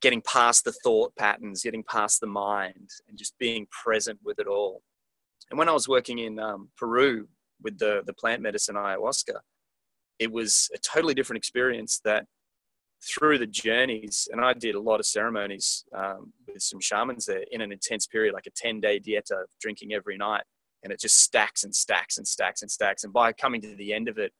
getting 0.00 0.22
past 0.22 0.64
the 0.64 0.72
thought 0.72 1.14
patterns, 1.14 1.62
getting 1.62 1.84
past 1.84 2.22
the 2.22 2.26
mind, 2.26 2.88
and 3.06 3.18
just 3.18 3.38
being 3.38 3.66
present 3.84 4.18
with 4.24 4.38
it 4.38 4.46
all. 4.46 4.80
And 5.50 5.58
when 5.58 5.68
I 5.68 5.72
was 5.72 5.88
working 5.88 6.20
in 6.20 6.38
um, 6.38 6.70
Peru 6.78 7.28
with 7.62 7.78
the, 7.78 8.02
the 8.06 8.14
plant 8.14 8.40
medicine 8.40 8.76
ayahuasca, 8.76 9.40
it 10.20 10.30
was 10.30 10.68
a 10.74 10.78
totally 10.78 11.14
different 11.14 11.38
experience 11.38 12.00
that 12.04 12.26
through 13.02 13.38
the 13.38 13.46
journeys, 13.46 14.28
and 14.30 14.40
I 14.40 14.52
did 14.52 14.74
a 14.74 14.80
lot 14.80 15.00
of 15.00 15.06
ceremonies 15.06 15.84
um, 15.96 16.32
with 16.46 16.62
some 16.62 16.80
shamans 16.80 17.24
there 17.24 17.44
in 17.50 17.62
an 17.62 17.72
intense 17.72 18.06
period, 18.06 18.34
like 18.34 18.46
a 18.46 18.50
10 18.50 18.80
day 18.80 19.00
dieta 19.00 19.32
of 19.32 19.48
drinking 19.60 19.94
every 19.94 20.18
night. 20.18 20.42
And 20.84 20.92
it 20.92 21.00
just 21.00 21.18
stacks 21.18 21.64
and 21.64 21.74
stacks 21.74 22.18
and 22.18 22.28
stacks 22.28 22.62
and 22.62 22.70
stacks. 22.70 23.04
And 23.04 23.12
by 23.12 23.32
coming 23.32 23.60
to 23.62 23.74
the 23.74 23.92
end 23.92 24.08
of 24.08 24.18
it, 24.18 24.32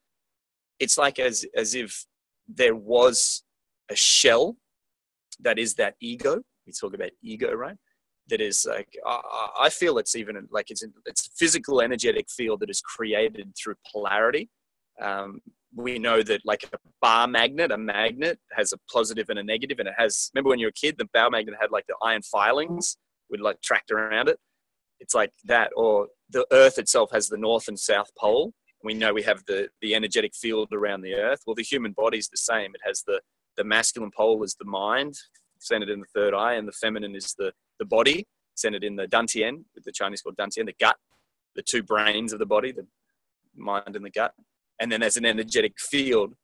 it's 0.78 0.98
like 0.98 1.18
as, 1.18 1.44
as 1.56 1.74
if 1.74 2.04
there 2.48 2.74
was 2.74 3.42
a 3.90 3.96
shell 3.96 4.56
that 5.40 5.58
is 5.58 5.74
that 5.74 5.94
ego. 6.00 6.42
We 6.66 6.72
talk 6.72 6.94
about 6.94 7.10
ego, 7.22 7.52
right? 7.52 7.76
That 8.28 8.40
is 8.42 8.66
like, 8.68 8.94
I, 9.06 9.48
I 9.62 9.68
feel 9.70 9.98
it's 9.98 10.14
even 10.14 10.36
like 10.50 10.70
it's, 10.70 10.84
it's 11.06 11.30
physical 11.36 11.80
energetic 11.80 12.30
field 12.30 12.60
that 12.60 12.70
is 12.70 12.80
created 12.82 13.52
through 13.56 13.76
polarity. 13.90 14.50
Um, 15.00 15.40
we 15.74 15.98
know 15.98 16.22
that 16.22 16.40
like 16.44 16.64
a 16.72 16.76
bar 17.00 17.26
magnet, 17.26 17.70
a 17.70 17.78
magnet 17.78 18.38
has 18.52 18.72
a 18.72 18.78
positive 18.92 19.28
and 19.28 19.38
a 19.38 19.42
negative, 19.42 19.78
and 19.78 19.88
it 19.88 19.94
has. 19.96 20.30
Remember 20.34 20.50
when 20.50 20.58
you 20.58 20.66
were 20.66 20.70
a 20.70 20.72
kid, 20.72 20.96
the 20.98 21.08
bar 21.12 21.30
magnet 21.30 21.54
had 21.60 21.70
like 21.70 21.86
the 21.86 21.96
iron 22.02 22.22
filings 22.22 22.96
would 23.30 23.40
like 23.40 23.60
tracked 23.62 23.90
around 23.90 24.28
it. 24.28 24.38
It's 24.98 25.14
like 25.14 25.32
that, 25.44 25.70
or 25.76 26.08
the 26.28 26.46
Earth 26.52 26.78
itself 26.78 27.10
has 27.12 27.28
the 27.28 27.38
north 27.38 27.68
and 27.68 27.78
south 27.78 28.10
pole. 28.18 28.52
We 28.82 28.94
know 28.94 29.12
we 29.12 29.22
have 29.22 29.44
the 29.46 29.68
the 29.80 29.94
energetic 29.94 30.34
field 30.34 30.68
around 30.72 31.02
the 31.02 31.14
Earth. 31.14 31.40
Well, 31.46 31.54
the 31.54 31.62
human 31.62 31.92
body 31.92 32.18
is 32.18 32.28
the 32.28 32.36
same. 32.36 32.74
It 32.74 32.80
has 32.84 33.02
the 33.06 33.20
the 33.56 33.64
masculine 33.64 34.10
pole 34.16 34.42
is 34.42 34.56
the 34.58 34.64
mind, 34.64 35.14
centered 35.58 35.90
in 35.90 36.00
the 36.00 36.06
third 36.14 36.34
eye, 36.34 36.54
and 36.54 36.66
the 36.66 36.72
feminine 36.72 37.14
is 37.14 37.34
the 37.38 37.52
the 37.78 37.84
body, 37.84 38.26
centered 38.56 38.84
in 38.84 38.96
the 38.96 39.06
dantian, 39.06 39.64
with 39.74 39.84
the 39.84 39.92
Chinese 39.92 40.22
called 40.22 40.36
dantian, 40.36 40.66
the 40.66 40.74
gut, 40.80 40.96
the 41.54 41.62
two 41.62 41.82
brains 41.82 42.32
of 42.32 42.38
the 42.38 42.46
body, 42.46 42.72
the 42.72 42.86
mind 43.56 43.94
and 43.96 44.04
the 44.04 44.10
gut 44.10 44.34
and 44.80 44.90
then 44.90 45.00
there's 45.00 45.16
an 45.16 45.26
energetic 45.26 45.74
field. 45.78 46.34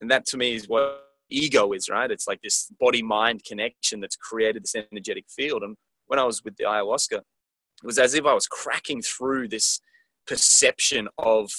And 0.00 0.10
that 0.10 0.26
to 0.26 0.36
me 0.36 0.54
is 0.54 0.68
what 0.68 1.02
ego 1.30 1.72
is 1.72 1.88
right? 1.88 2.10
It's 2.10 2.28
like 2.28 2.40
this 2.42 2.70
body 2.78 3.02
mind 3.02 3.42
connection 3.44 4.00
that's 4.00 4.16
created 4.16 4.62
this 4.62 4.76
energetic 4.76 5.24
field. 5.28 5.62
And 5.62 5.76
when 6.06 6.18
i 6.18 6.24
was 6.24 6.42
with 6.44 6.56
the 6.56 6.64
ayahuasca 6.64 7.18
it 7.18 7.84
was 7.84 7.98
as 7.98 8.14
if 8.14 8.24
i 8.24 8.32
was 8.32 8.46
cracking 8.46 9.02
through 9.02 9.48
this 9.48 9.80
perception 10.26 11.08
of 11.18 11.50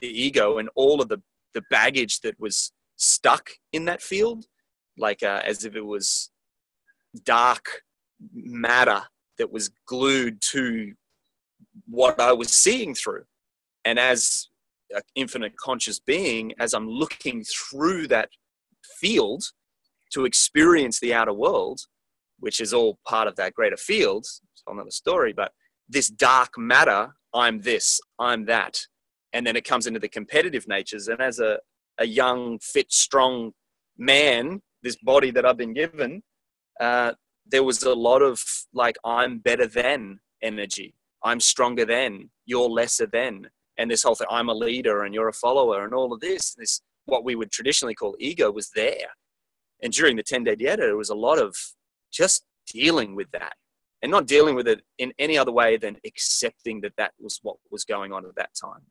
the 0.00 0.06
ego 0.06 0.58
and 0.58 0.68
all 0.74 1.00
of 1.00 1.08
the 1.08 1.20
the 1.52 1.62
baggage 1.70 2.20
that 2.20 2.38
was 2.40 2.72
stuck 2.96 3.50
in 3.72 3.84
that 3.84 4.02
field 4.02 4.46
like 4.96 5.22
uh, 5.22 5.42
as 5.44 5.64
if 5.64 5.74
it 5.74 5.84
was 5.84 6.30
dark 7.24 7.82
matter 8.32 9.02
that 9.38 9.52
was 9.52 9.70
glued 9.86 10.40
to 10.40 10.92
what 11.86 12.20
i 12.20 12.32
was 12.32 12.50
seeing 12.50 12.94
through. 12.94 13.24
And 13.84 13.98
as 13.98 14.48
infinite 15.14 15.56
conscious 15.56 15.98
being, 15.98 16.52
as 16.58 16.74
I'm 16.74 16.88
looking 16.88 17.44
through 17.44 18.08
that 18.08 18.28
field 19.00 19.44
to 20.12 20.24
experience 20.24 21.00
the 21.00 21.14
outer 21.14 21.32
world, 21.32 21.80
which 22.40 22.60
is 22.60 22.72
all 22.72 22.98
part 23.06 23.28
of 23.28 23.36
that 23.36 23.54
greater 23.54 23.76
field, 23.76 24.24
it's 24.24 24.62
another 24.66 24.90
story, 24.90 25.32
but 25.32 25.52
this 25.88 26.08
dark 26.08 26.56
matter, 26.56 27.14
I'm 27.34 27.60
this, 27.60 28.00
I'm 28.18 28.46
that. 28.46 28.78
And 29.32 29.46
then 29.46 29.56
it 29.56 29.64
comes 29.64 29.86
into 29.86 30.00
the 30.00 30.08
competitive 30.08 30.68
natures. 30.68 31.08
And 31.08 31.20
as 31.20 31.40
a, 31.40 31.58
a 31.98 32.06
young, 32.06 32.58
fit, 32.60 32.92
strong 32.92 33.52
man, 33.98 34.62
this 34.82 34.96
body 34.96 35.30
that 35.32 35.44
I've 35.44 35.56
been 35.56 35.74
given, 35.74 36.22
uh, 36.80 37.12
there 37.46 37.64
was 37.64 37.82
a 37.82 37.94
lot 37.94 38.22
of 38.22 38.42
like, 38.72 38.96
I'm 39.04 39.38
better 39.38 39.66
than 39.66 40.20
energy. 40.42 40.94
I'm 41.24 41.40
stronger 41.40 41.84
than, 41.84 42.30
you're 42.46 42.68
lesser 42.68 43.06
than 43.06 43.48
and 43.78 43.90
this 43.90 44.02
whole 44.02 44.14
thing 44.14 44.26
i'm 44.30 44.48
a 44.48 44.54
leader 44.54 45.02
and 45.02 45.14
you're 45.14 45.28
a 45.28 45.32
follower 45.32 45.84
and 45.84 45.94
all 45.94 46.12
of 46.12 46.20
this 46.20 46.54
this 46.54 46.80
what 47.06 47.24
we 47.24 47.34
would 47.34 47.50
traditionally 47.50 47.94
call 47.94 48.16
ego 48.18 48.50
was 48.50 48.70
there. 48.74 49.08
And 49.82 49.92
during 49.92 50.16
the 50.16 50.22
10 50.22 50.44
day 50.44 50.56
dieta 50.56 50.76
there 50.78 50.96
was 50.96 51.10
a 51.10 51.14
lot 51.14 51.38
of 51.38 51.56
just 52.12 52.44
dealing 52.66 53.14
with 53.14 53.30
that 53.32 53.54
and 54.02 54.10
not 54.10 54.26
dealing 54.26 54.54
with 54.54 54.68
it 54.68 54.82
in 54.98 55.12
any 55.18 55.36
other 55.36 55.52
way 55.52 55.76
than 55.76 55.96
accepting 56.06 56.80
that 56.82 56.96
that 56.96 57.12
was 57.18 57.40
what 57.42 57.56
was 57.70 57.84
going 57.84 58.12
on 58.12 58.24
at 58.24 58.34
that 58.36 58.50
time. 58.60 58.82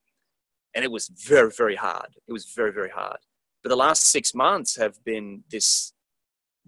And 0.75 0.83
it 0.83 0.91
was 0.91 1.07
very 1.07 1.51
very 1.55 1.75
hard. 1.75 2.15
It 2.27 2.33
was 2.33 2.51
very 2.55 2.71
very 2.71 2.89
hard. 2.89 3.17
But 3.63 3.69
the 3.69 3.75
last 3.75 4.03
six 4.03 4.33
months 4.33 4.75
have 4.77 5.03
been 5.03 5.43
this 5.49 5.93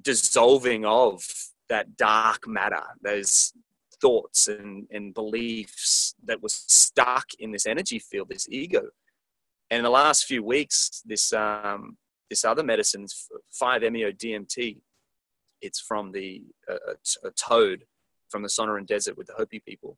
dissolving 0.01 0.85
of 0.85 1.23
that 1.69 1.97
dark 1.97 2.47
matter 2.47 2.83
those 3.01 3.53
thoughts 4.01 4.47
and, 4.47 4.87
and 4.91 5.13
beliefs 5.13 6.15
that 6.23 6.41
was 6.41 6.65
stuck 6.67 7.25
in 7.39 7.51
this 7.51 7.65
energy 7.65 7.99
field, 7.99 8.29
this 8.29 8.47
ego. 8.49 8.83
And 9.69 9.79
in 9.79 9.83
the 9.83 9.89
last 9.89 10.25
few 10.25 10.43
weeks, 10.43 11.01
this 11.05 11.33
um, 11.33 11.97
this 12.29 12.45
other 12.45 12.63
medicines, 12.63 13.27
5-MeO 13.61 14.11
DMT, 14.11 14.77
it's 15.61 15.79
from 15.79 16.11
the 16.11 16.43
uh, 16.69 16.93
a 17.23 17.31
toad 17.31 17.85
from 18.29 18.41
the 18.41 18.49
Sonoran 18.49 18.85
Desert 18.85 19.17
with 19.17 19.27
the 19.27 19.33
Hopi 19.33 19.59
people. 19.59 19.97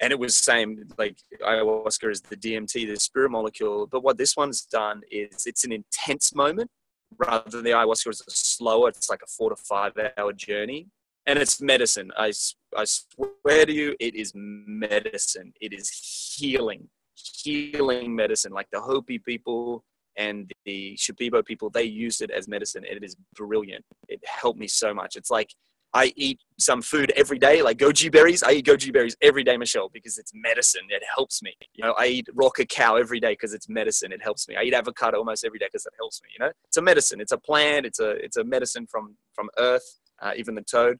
And 0.00 0.10
it 0.10 0.18
was 0.18 0.36
same 0.36 0.84
like 0.98 1.16
ayahuasca 1.40 2.10
is 2.10 2.22
the 2.22 2.36
DMT, 2.36 2.88
the 2.88 2.98
spirit 2.98 3.30
molecule. 3.30 3.86
But 3.86 4.02
what 4.02 4.18
this 4.18 4.36
one's 4.36 4.62
done 4.62 5.02
is 5.10 5.46
it's 5.46 5.64
an 5.64 5.72
intense 5.72 6.34
moment 6.34 6.70
rather 7.18 7.50
than 7.50 7.64
the 7.64 7.70
ayahuasca 7.70 8.08
is 8.08 8.22
slower. 8.28 8.88
It's 8.88 9.10
like 9.10 9.22
a 9.22 9.28
four 9.28 9.50
to 9.50 9.56
five 9.56 9.92
hour 10.18 10.32
journey 10.32 10.88
and 11.26 11.38
it's 11.38 11.60
medicine. 11.60 12.10
I, 12.16 12.32
I 12.76 12.84
swear 12.84 13.66
to 13.66 13.72
you, 13.72 13.94
it 14.00 14.14
is 14.14 14.32
medicine. 14.34 15.52
It 15.60 15.72
is 15.72 15.88
healing, 16.36 16.88
healing 17.14 18.14
medicine. 18.14 18.52
Like 18.52 18.68
the 18.72 18.80
Hopi 18.80 19.18
people 19.18 19.84
and 20.16 20.50
the 20.64 20.96
Shipibo 20.96 21.44
people, 21.44 21.70
they 21.70 21.84
use 21.84 22.20
it 22.20 22.30
as 22.30 22.48
medicine. 22.48 22.84
It 22.84 23.02
is 23.02 23.16
brilliant. 23.34 23.84
It 24.08 24.20
helped 24.24 24.58
me 24.58 24.68
so 24.68 24.92
much. 24.92 25.16
It's 25.16 25.30
like 25.30 25.50
I 25.94 26.12
eat 26.16 26.40
some 26.58 26.80
food 26.80 27.12
every 27.16 27.38
day, 27.38 27.60
like 27.60 27.76
goji 27.76 28.10
berries. 28.10 28.42
I 28.42 28.52
eat 28.52 28.66
goji 28.66 28.92
berries 28.92 29.14
every 29.20 29.44
day, 29.44 29.56
Michelle, 29.58 29.90
because 29.90 30.16
it's 30.16 30.32
medicine. 30.34 30.82
It 30.88 31.02
helps 31.14 31.42
me. 31.42 31.54
You 31.74 31.84
know, 31.84 31.94
I 31.98 32.06
eat 32.06 32.28
raw 32.34 32.48
cacao 32.48 32.96
every 32.96 33.20
day 33.20 33.32
because 33.32 33.52
it's 33.52 33.68
medicine. 33.68 34.10
It 34.10 34.22
helps 34.22 34.48
me. 34.48 34.56
I 34.56 34.62
eat 34.62 34.74
avocado 34.74 35.18
almost 35.18 35.44
every 35.44 35.58
day 35.58 35.66
because 35.70 35.84
it 35.84 35.92
helps 35.98 36.22
me. 36.22 36.30
You 36.32 36.46
know, 36.46 36.52
it's 36.64 36.78
a 36.78 36.82
medicine. 36.82 37.20
It's 37.20 37.32
a 37.32 37.38
plant. 37.38 37.84
It's 37.84 38.00
a 38.00 38.10
it's 38.12 38.38
a 38.38 38.44
medicine 38.44 38.86
from 38.86 39.16
from 39.34 39.50
Earth. 39.58 40.00
Uh, 40.20 40.32
even 40.36 40.54
the 40.54 40.62
toad. 40.62 40.98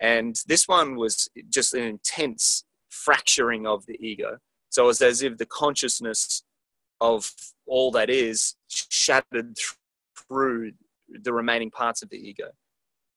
And 0.00 0.36
this 0.46 0.68
one 0.68 0.96
was 0.96 1.28
just 1.48 1.74
an 1.74 1.82
intense 1.82 2.64
fracturing 2.90 3.66
of 3.66 3.86
the 3.86 3.98
ego. 4.00 4.38
So 4.70 4.84
it 4.84 4.86
was 4.88 5.02
as 5.02 5.22
if 5.22 5.38
the 5.38 5.46
consciousness 5.46 6.42
of 7.00 7.30
all 7.66 7.90
that 7.92 8.10
is 8.10 8.56
shattered 8.68 9.56
through 10.16 10.72
the 11.08 11.32
remaining 11.32 11.70
parts 11.70 12.02
of 12.02 12.10
the 12.10 12.16
ego. 12.16 12.48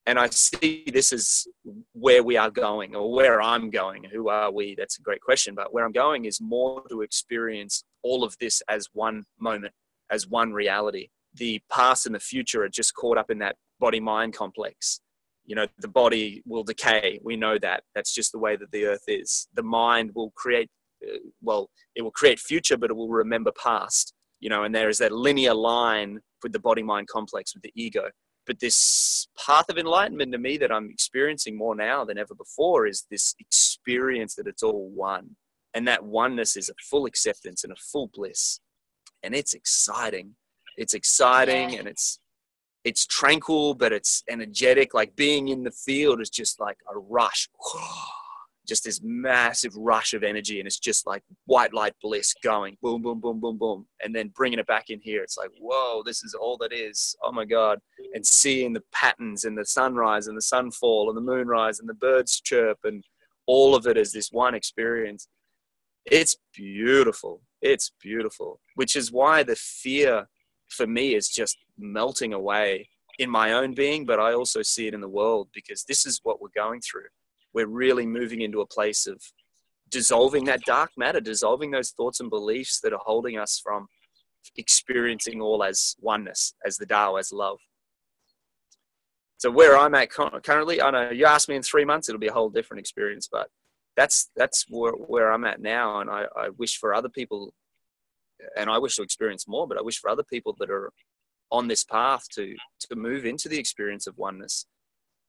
And 0.06 0.18
I 0.18 0.28
see 0.30 0.86
this 0.92 1.14
as 1.14 1.48
where 1.94 2.24
we 2.24 2.38
are 2.38 2.50
going 2.50 2.96
or 2.96 3.12
where 3.12 3.42
I'm 3.42 3.70
going. 3.70 4.06
Who 4.06 4.30
are 4.30 4.52
we? 4.52 4.74
That's 4.76 4.98
a 4.98 5.02
great 5.02 5.22
question. 5.22 5.54
But 5.54 5.74
where 5.74 5.86
I'm 5.86 5.92
going 5.92 6.26
is 6.26 6.42
more 6.42 6.82
to 6.90 7.02
experience 7.02 7.84
all 8.02 8.24
of 8.24 8.36
this 8.40 8.62
as 8.70 8.88
one 8.94 9.26
moment, 9.40 9.74
as 10.10 10.28
one 10.28 10.52
reality. 10.52 11.10
The 11.36 11.62
past 11.70 12.06
and 12.06 12.16
the 12.16 12.20
future 12.20 12.64
are 12.64 12.70
just 12.70 12.96
caught 12.96 13.18
up 13.18 13.30
in 13.30 13.38
that 13.40 13.58
body 13.80 14.00
mind 14.00 14.34
complex 14.34 15.00
you 15.50 15.56
know 15.56 15.68
the 15.80 15.88
body 15.88 16.42
will 16.46 16.64
decay 16.64 17.20
we 17.24 17.36
know 17.36 17.58
that 17.58 17.84
that's 17.94 18.14
just 18.14 18.32
the 18.32 18.40
way 18.40 18.56
that 18.56 18.72
the 18.72 18.86
earth 18.86 19.04
is 19.08 19.48
the 19.56 19.64
mind 19.64 20.12
will 20.16 20.32
create 20.36 20.70
uh, 21.06 21.18
well 21.42 21.70
it 21.96 22.02
will 22.04 22.18
create 22.20 22.40
future 22.40 22.78
but 22.78 22.90
it 22.92 22.96
will 22.96 23.10
remember 23.10 23.52
past 23.62 24.14
you 24.40 24.50
know 24.50 24.64
and 24.64 24.74
there 24.74 24.90
is 24.90 25.00
that 25.00 25.12
linear 25.12 25.54
line 25.54 26.20
with 26.44 26.54
the 26.54 26.60
body 26.60 26.84
mind 26.84 27.08
complex 27.08 27.54
with 27.54 27.64
the 27.64 27.74
ego 27.76 28.10
but 28.50 28.60
this 28.60 29.28
path 29.38 29.70
of 29.70 29.78
enlightenment 29.78 30.32
to 30.32 30.40
me 30.40 30.58
that 30.58 30.72
I'm 30.72 30.90
experiencing 30.90 31.56
more 31.56 31.76
now 31.76 32.04
than 32.04 32.18
ever 32.18 32.34
before 32.34 32.88
is 32.88 33.06
this 33.12 33.36
experience 33.40 34.34
that 34.36 34.48
it's 34.48 34.64
all 34.64 34.90
one. 34.90 35.36
And 35.76 35.88
that 35.88 36.04
oneness 36.04 36.58
is 36.58 36.68
a 36.68 36.74
full 36.90 37.06
acceptance 37.06 37.64
and 37.64 37.72
a 37.72 37.76
full 37.76 38.10
bliss. 38.12 38.60
And 39.22 39.36
it's 39.36 39.54
exciting. 39.54 40.34
It's 40.78 40.96
exciting 40.96 41.70
yeah. 41.70 41.80
and 41.80 41.88
it's 41.88 42.20
it's 42.84 43.06
tranquil, 43.06 43.74
but 43.74 43.92
it's 43.92 44.24
energetic. 44.30 44.94
Like 44.94 45.16
being 45.16 45.50
in 45.50 45.64
the 45.64 45.72
field 45.72 46.22
is 46.22 46.30
just 46.30 46.60
like 46.60 46.78
a 46.94 46.98
rush. 46.98 47.50
Just 48.68 48.84
this 48.84 49.02
massive 49.04 49.76
rush 49.76 50.14
of 50.14 50.22
energy, 50.22 50.60
and 50.60 50.68
it's 50.68 50.78
just 50.78 51.08
like 51.08 51.24
white 51.48 51.74
light 51.74 51.96
bliss 52.04 52.36
going 52.44 52.78
boom, 52.84 53.02
boom, 53.02 53.20
boom, 53.20 53.40
boom, 53.40 53.58
boom, 53.58 53.88
and 54.04 54.16
then 54.16 54.32
bringing 54.36 54.60
it 54.60 54.68
back 54.68 54.92
in 54.92 55.00
here. 55.02 55.24
It's 55.24 55.38
like, 55.38 55.50
whoa, 55.60 56.04
this 56.06 56.24
is 56.24 56.36
all 56.36 56.56
that 56.58 56.72
is. 56.72 57.16
Oh 57.24 57.32
my 57.32 57.46
God. 57.46 57.80
And 58.14 58.24
seeing 58.24 58.74
the 58.74 58.84
patterns 58.94 59.46
and 59.46 59.58
the 59.58 59.66
sunrise 59.66 60.28
and 60.28 60.38
the 60.38 60.42
sunfall 60.42 61.08
and 61.08 61.18
the 61.18 61.22
moonrise 61.22 61.80
and 61.80 61.90
the 61.90 61.96
birds 61.96 62.40
chirp 62.42 62.78
and 62.84 63.04
all 63.48 63.74
of 63.74 63.88
it 63.88 63.98
as 63.98 64.12
this 64.12 64.32
one 64.32 64.54
experience. 64.54 65.28
It's 66.06 66.38
beautiful. 66.54 67.42
It's 67.64 67.92
beautiful, 68.00 68.62
which 68.76 68.96
is 68.96 69.12
why 69.12 69.42
the 69.42 69.56
fear 69.56 70.28
for 70.70 70.88
me 70.88 71.16
is 71.16 71.28
just 71.30 71.58
melting 71.78 72.34
away 72.34 72.90
in 73.18 73.30
my 73.30 73.54
own 73.54 73.74
being, 73.74 74.06
but 74.06 74.20
I 74.20 74.34
also 74.34 74.62
see 74.62 74.88
it 74.88 74.94
in 74.94 75.02
the 75.02 75.10
world 75.10 75.50
because 75.54 75.84
this 75.84 76.06
is 76.06 76.22
what 76.24 76.42
we're 76.42 76.50
going 76.56 76.82
through. 76.82 77.08
We're 77.54 77.68
really 77.68 78.06
moving 78.06 78.42
into 78.42 78.62
a 78.62 78.66
place 78.66 79.08
of 79.08 79.22
dissolving 79.90 80.46
that 80.46 80.62
dark 80.62 80.92
matter, 80.98 81.20
dissolving 81.20 81.72
those 81.72 81.92
thoughts 81.92 82.20
and 82.20 82.30
beliefs 82.30 82.80
that 82.82 82.94
are 82.94 83.02
holding 83.04 83.38
us 83.38 83.60
from 83.62 83.88
experiencing 84.56 85.42
all 85.42 85.64
as 85.64 85.96
oneness, 86.00 86.54
as 86.66 86.78
the 86.78 86.86
Tao, 86.86 87.16
as 87.16 87.32
love. 87.32 87.58
So 89.38 89.50
where 89.50 89.78
I'm 89.78 89.96
at 89.96 90.10
currently, 90.10 90.82
I 90.82 90.92
know 90.92 91.12
you 91.12 91.26
ask 91.26 91.50
me 91.50 91.56
in 91.56 91.64
three 91.64 91.86
months, 91.86 92.10
it'll 92.10 92.20
be 92.20 92.28
a 92.28 92.34
whole 92.34 92.50
different 92.50 92.82
experience, 92.82 93.30
but 93.32 93.50
that's 93.96 94.30
that's 94.36 94.66
where, 94.70 94.94
where 94.94 95.32
I'm 95.32 95.46
at 95.46 95.62
now, 95.62 96.00
and 96.00 96.10
I, 96.10 96.26
I 96.38 96.50
wish 96.58 96.78
for 96.78 96.94
other 96.94 97.10
people 97.10 97.54
and 98.58 98.70
I 98.70 98.78
wish 98.78 98.96
to 98.96 99.04
experience 99.04 99.48
more, 99.48 99.68
but 99.68 99.78
I 99.78 99.82
wish 99.82 100.00
for 100.00 100.10
other 100.10 100.24
people 100.24 100.56
that 100.60 100.70
are 100.70 100.92
on 101.52 101.68
this 101.68 101.84
path 101.84 102.26
to 102.36 102.56
to 102.82 102.96
move 102.96 103.26
into 103.26 103.50
the 103.50 103.60
experience 103.60 104.08
of 104.08 104.18
oneness. 104.18 104.66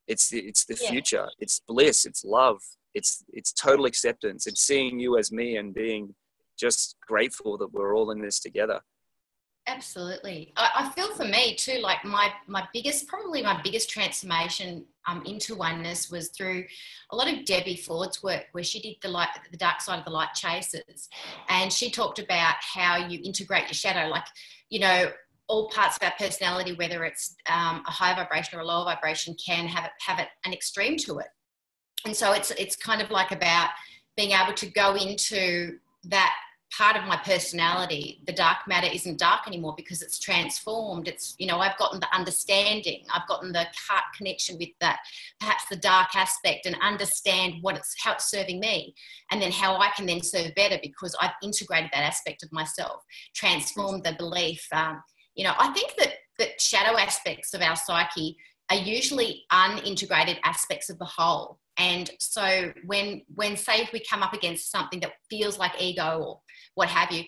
It's 0.07 0.29
the, 0.29 0.41
it's 0.41 0.65
the 0.65 0.79
yeah. 0.83 0.91
future. 0.91 1.29
It's 1.39 1.61
bliss. 1.69 2.05
It's 2.05 2.25
love. 2.25 2.61
It's 2.95 3.25
it's 3.33 3.53
total 3.53 3.87
acceptance. 3.87 4.47
It's 4.47 4.63
seeing 4.63 4.99
you 4.99 5.19
as 5.19 5.31
me 5.31 5.57
and 5.57 5.73
being 5.73 6.15
just 6.59 6.97
grateful 7.07 7.57
that 7.59 7.73
we're 7.73 7.97
all 7.97 8.11
in 8.11 8.21
this 8.21 8.41
together. 8.41 8.81
Absolutely. 9.67 10.53
I, 10.57 10.71
I, 10.77 10.91
feel 10.91 11.15
for 11.15 11.25
me 11.25 11.55
too, 11.55 11.79
like 11.81 12.05
my, 12.05 12.33
my 12.47 12.67
biggest, 12.73 13.07
probably 13.07 13.43
my 13.43 13.61
biggest 13.63 13.91
transformation 13.91 14.85
um, 15.07 15.23
into 15.27 15.55
oneness 15.55 16.11
was 16.11 16.29
through 16.31 16.65
a 17.11 17.17
lot 17.17 17.33
of 17.33 17.45
Debbie 17.45 17.77
Ford's 17.77 18.23
work 18.23 18.47
where 18.53 18.65
she 18.65 18.81
did 18.81 18.97
the 19.03 19.09
light, 19.09 19.29
the 19.51 19.57
dark 19.57 19.81
side 19.81 19.99
of 19.99 20.05
the 20.05 20.11
light 20.11 20.35
chasers. 20.35 21.09
And 21.49 21.73
she 21.73 21.91
talked 21.91 22.19
about 22.19 22.55
how 22.61 22.97
you 22.97 23.21
integrate 23.23 23.65
your 23.65 23.75
shadow, 23.75 24.09
like, 24.09 24.27
you 24.71 24.81
know, 24.81 25.11
all 25.47 25.69
parts 25.69 25.97
of 25.97 26.03
our 26.05 26.15
personality, 26.19 26.73
whether 26.73 27.05
it's 27.05 27.37
um, 27.49 27.83
a 27.87 27.91
high 27.91 28.15
vibration 28.15 28.59
or 28.59 28.63
a 28.63 28.67
lower 28.67 28.85
vibration, 28.85 29.35
can 29.35 29.67
have 29.67 29.85
it, 29.85 29.91
have 30.01 30.19
it 30.19 30.29
an 30.45 30.53
extreme 30.53 30.97
to 30.99 31.19
it. 31.19 31.29
And 32.05 32.17
so 32.17 32.33
it's, 32.33 32.51
it's 32.53 32.77
kind 32.77 33.03
of 33.03 33.11
like 33.11 33.31
about 33.31 33.71
being 34.17 34.31
able 34.31 34.55
to 34.55 34.67
go 34.71 34.95
into 34.95 35.79
that 36.05 36.35
part 36.77 36.97
of 36.97 37.05
my 37.05 37.17
personality. 37.17 38.23
The 38.27 38.33
dark 38.33 38.59
matter 38.67 38.89
isn't 38.93 39.19
dark 39.19 39.47
anymore 39.47 39.75
because 39.77 40.03
it's 40.03 40.19
transformed. 40.19 41.09
It's 41.09 41.35
you 41.39 41.47
know 41.47 41.59
i've 41.59 41.79
gotten 41.79 42.01
the 42.01 42.15
understanding. 42.15 43.05
I've 43.13 43.29
gotten 43.29 43.53
the 43.53 43.67
heart 43.89 44.05
connection 44.17 44.57
with 44.59 44.71
that 44.81 45.01
perhaps 45.39 45.65
the 45.71 45.77
dark 45.77 46.15
aspect 46.15 46.67
and 46.67 46.77
understand 46.83 47.55
what 47.61 47.77
it's 47.77 47.95
how 48.03 48.13
it's 48.13 48.31
serving 48.31 48.61
me 48.61 48.95
and 49.31 49.41
then 49.41 49.53
how 49.53 49.77
i 49.77 49.91
can 49.97 50.07
then 50.07 50.23
serve 50.23 50.55
better 50.55 50.79
because 50.83 51.17
i've 51.21 51.33
integrated 51.43 51.91
that 51.93 52.05
aspect 52.05 52.43
of 52.43 52.53
myself 52.53 53.03
transformed 53.35 54.05
the 54.05 54.15
belief. 54.19 54.67
Um, 54.73 55.03
you 55.35 55.45
know 55.45 55.55
i 55.59 55.73
think 55.73 55.95
that 55.99 56.15
that 56.39 56.61
shadow 56.61 56.99
aspects 56.99 57.55
of 57.55 57.63
our 57.63 57.77
psyche 57.77 58.37
are 58.71 58.77
usually 58.77 59.45
unintegrated 59.53 60.39
aspects 60.45 60.91
of 60.91 60.99
the 60.99 61.05
whole 61.05 61.59
and 61.81 62.11
so 62.21 62.73
when 62.85 63.23
when 63.35 63.57
say 63.57 63.81
if 63.81 63.91
we 63.91 64.01
come 64.01 64.23
up 64.23 64.35
against 64.35 64.71
something 64.71 65.01
that 65.01 65.13
feels 65.31 65.59
like 65.59 65.81
ego 65.81 66.19
or 66.23 66.41
what 66.75 66.89
have 66.89 67.11
you. 67.11 67.21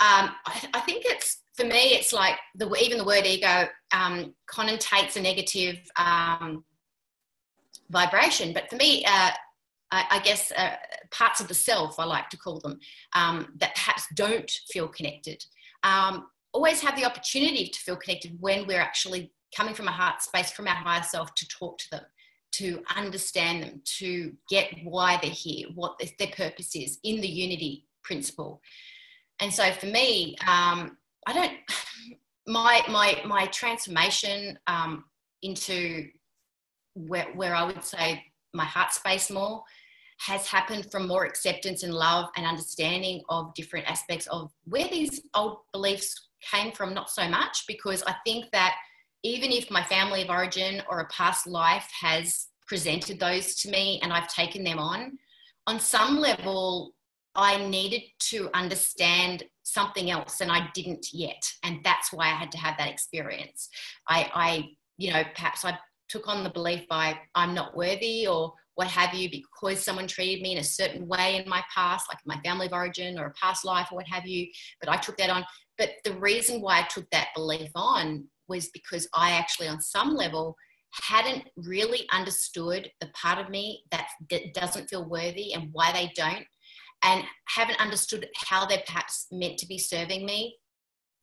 Um, 0.00 0.30
I, 0.46 0.68
I, 0.72 0.80
think 0.80 1.04
it's 1.04 1.42
for 1.54 1.64
me, 1.64 1.92
it's 1.92 2.10
like 2.10 2.36
the 2.54 2.74
even 2.76 2.96
the 2.96 3.04
word 3.04 3.26
ego 3.26 3.68
um, 3.92 4.34
connotates 4.50 5.16
a 5.16 5.20
negative 5.20 5.76
um, 5.98 6.64
vibration. 7.90 8.54
But 8.54 8.70
for 8.70 8.76
me, 8.76 9.04
uh, 9.04 9.30
I, 9.90 10.04
I, 10.10 10.20
guess 10.20 10.50
uh, 10.52 10.76
parts 11.10 11.42
of 11.42 11.48
the 11.48 11.54
self, 11.54 12.00
I 12.00 12.04
like 12.04 12.30
to 12.30 12.38
call 12.38 12.60
them, 12.60 12.78
um, 13.14 13.52
that 13.58 13.74
perhaps 13.74 14.06
don't 14.14 14.50
feel 14.72 14.88
connected. 14.88 15.44
Um, 15.82 16.28
always 16.54 16.80
have 16.80 16.96
the 16.96 17.04
opportunity 17.04 17.68
to 17.68 17.78
feel 17.80 17.96
connected 17.96 18.38
when 18.40 18.66
we're 18.66 18.80
actually 18.80 19.30
coming 19.54 19.74
from 19.74 19.88
a 19.88 19.92
heart 19.92 20.22
space, 20.22 20.50
from 20.50 20.66
our 20.66 20.74
higher 20.74 21.02
self, 21.02 21.34
to 21.34 21.46
talk 21.48 21.76
to 21.76 21.90
them 21.90 22.04
to 22.52 22.82
understand 22.96 23.62
them, 23.62 23.82
to 23.98 24.32
get 24.48 24.68
why 24.82 25.18
they're 25.22 25.30
here, 25.30 25.68
what 25.74 26.00
their 26.18 26.28
purpose 26.28 26.74
is 26.74 26.98
in 27.04 27.20
the 27.20 27.28
unity 27.28 27.86
principle. 28.02 28.60
And 29.40 29.52
so 29.52 29.70
for 29.72 29.86
me, 29.86 30.36
um, 30.46 30.96
I 31.26 31.32
don't, 31.32 31.52
my, 32.46 32.82
my, 32.88 33.20
my 33.26 33.46
transformation 33.46 34.58
um, 34.66 35.04
into 35.42 36.08
where, 36.94 37.28
where 37.34 37.54
I 37.54 37.64
would 37.64 37.84
say 37.84 38.22
my 38.52 38.64
heart 38.64 38.92
space 38.92 39.30
more 39.30 39.62
has 40.18 40.46
happened 40.46 40.90
from 40.90 41.08
more 41.08 41.24
acceptance 41.24 41.82
and 41.82 41.94
love 41.94 42.28
and 42.36 42.44
understanding 42.44 43.22
of 43.30 43.54
different 43.54 43.90
aspects 43.90 44.26
of 44.26 44.50
where 44.64 44.88
these 44.88 45.22
old 45.34 45.58
beliefs 45.72 46.28
came 46.42 46.72
from, 46.72 46.92
not 46.92 47.10
so 47.10 47.26
much, 47.28 47.64
because 47.66 48.02
I 48.02 48.14
think 48.26 48.46
that 48.52 48.74
even 49.22 49.52
if 49.52 49.70
my 49.70 49.82
family 49.84 50.22
of 50.22 50.30
origin 50.30 50.82
or 50.88 51.00
a 51.00 51.08
past 51.08 51.46
life 51.46 51.88
has 52.00 52.48
presented 52.66 53.18
those 53.18 53.56
to 53.56 53.70
me 53.70 54.00
and 54.02 54.12
I've 54.12 54.28
taken 54.28 54.64
them 54.64 54.78
on, 54.78 55.18
on 55.66 55.80
some 55.80 56.18
level, 56.18 56.94
I 57.34 57.64
needed 57.66 58.02
to 58.30 58.50
understand 58.54 59.44
something 59.62 60.10
else 60.10 60.40
and 60.40 60.50
I 60.50 60.68
didn't 60.74 61.12
yet. 61.12 61.42
And 61.62 61.80
that's 61.84 62.12
why 62.12 62.26
I 62.26 62.34
had 62.34 62.50
to 62.52 62.58
have 62.58 62.76
that 62.78 62.88
experience. 62.88 63.68
I, 64.08 64.30
I 64.34 64.64
you 64.96 65.12
know, 65.12 65.22
perhaps 65.34 65.64
I 65.64 65.78
took 66.08 66.28
on 66.28 66.44
the 66.44 66.50
belief 66.50 66.86
by 66.88 67.18
I'm 67.34 67.54
not 67.54 67.76
worthy 67.76 68.26
or 68.26 68.52
what 68.74 68.88
have 68.88 69.14
you 69.14 69.30
because 69.30 69.82
someone 69.82 70.06
treated 70.06 70.42
me 70.42 70.52
in 70.52 70.58
a 70.58 70.64
certain 70.64 71.06
way 71.06 71.36
in 71.36 71.48
my 71.48 71.62
past, 71.74 72.06
like 72.08 72.18
my 72.24 72.40
family 72.42 72.66
of 72.66 72.72
origin 72.72 73.18
or 73.18 73.26
a 73.26 73.32
past 73.32 73.64
life 73.64 73.88
or 73.92 73.96
what 73.96 74.08
have 74.08 74.26
you. 74.26 74.46
But 74.80 74.88
I 74.88 74.96
took 74.96 75.16
that 75.18 75.30
on. 75.30 75.44
But 75.78 75.90
the 76.04 76.14
reason 76.14 76.60
why 76.60 76.80
I 76.80 76.82
took 76.82 77.08
that 77.10 77.28
belief 77.34 77.70
on 77.74 78.26
was 78.50 78.68
because 78.68 79.08
I 79.14 79.30
actually, 79.30 79.68
on 79.68 79.80
some 79.80 80.14
level, 80.14 80.54
hadn't 80.92 81.44
really 81.56 82.06
understood 82.12 82.90
the 83.00 83.08
part 83.14 83.38
of 83.38 83.48
me 83.48 83.84
that, 83.92 84.08
that 84.28 84.52
doesn't 84.52 84.90
feel 84.90 85.08
worthy 85.08 85.54
and 85.54 85.68
why 85.72 85.92
they 85.92 86.12
don't 86.14 86.44
and 87.02 87.24
haven't 87.48 87.80
understood 87.80 88.28
how 88.36 88.66
they're 88.66 88.82
perhaps 88.86 89.26
meant 89.32 89.56
to 89.58 89.66
be 89.66 89.78
serving 89.78 90.26
me. 90.26 90.56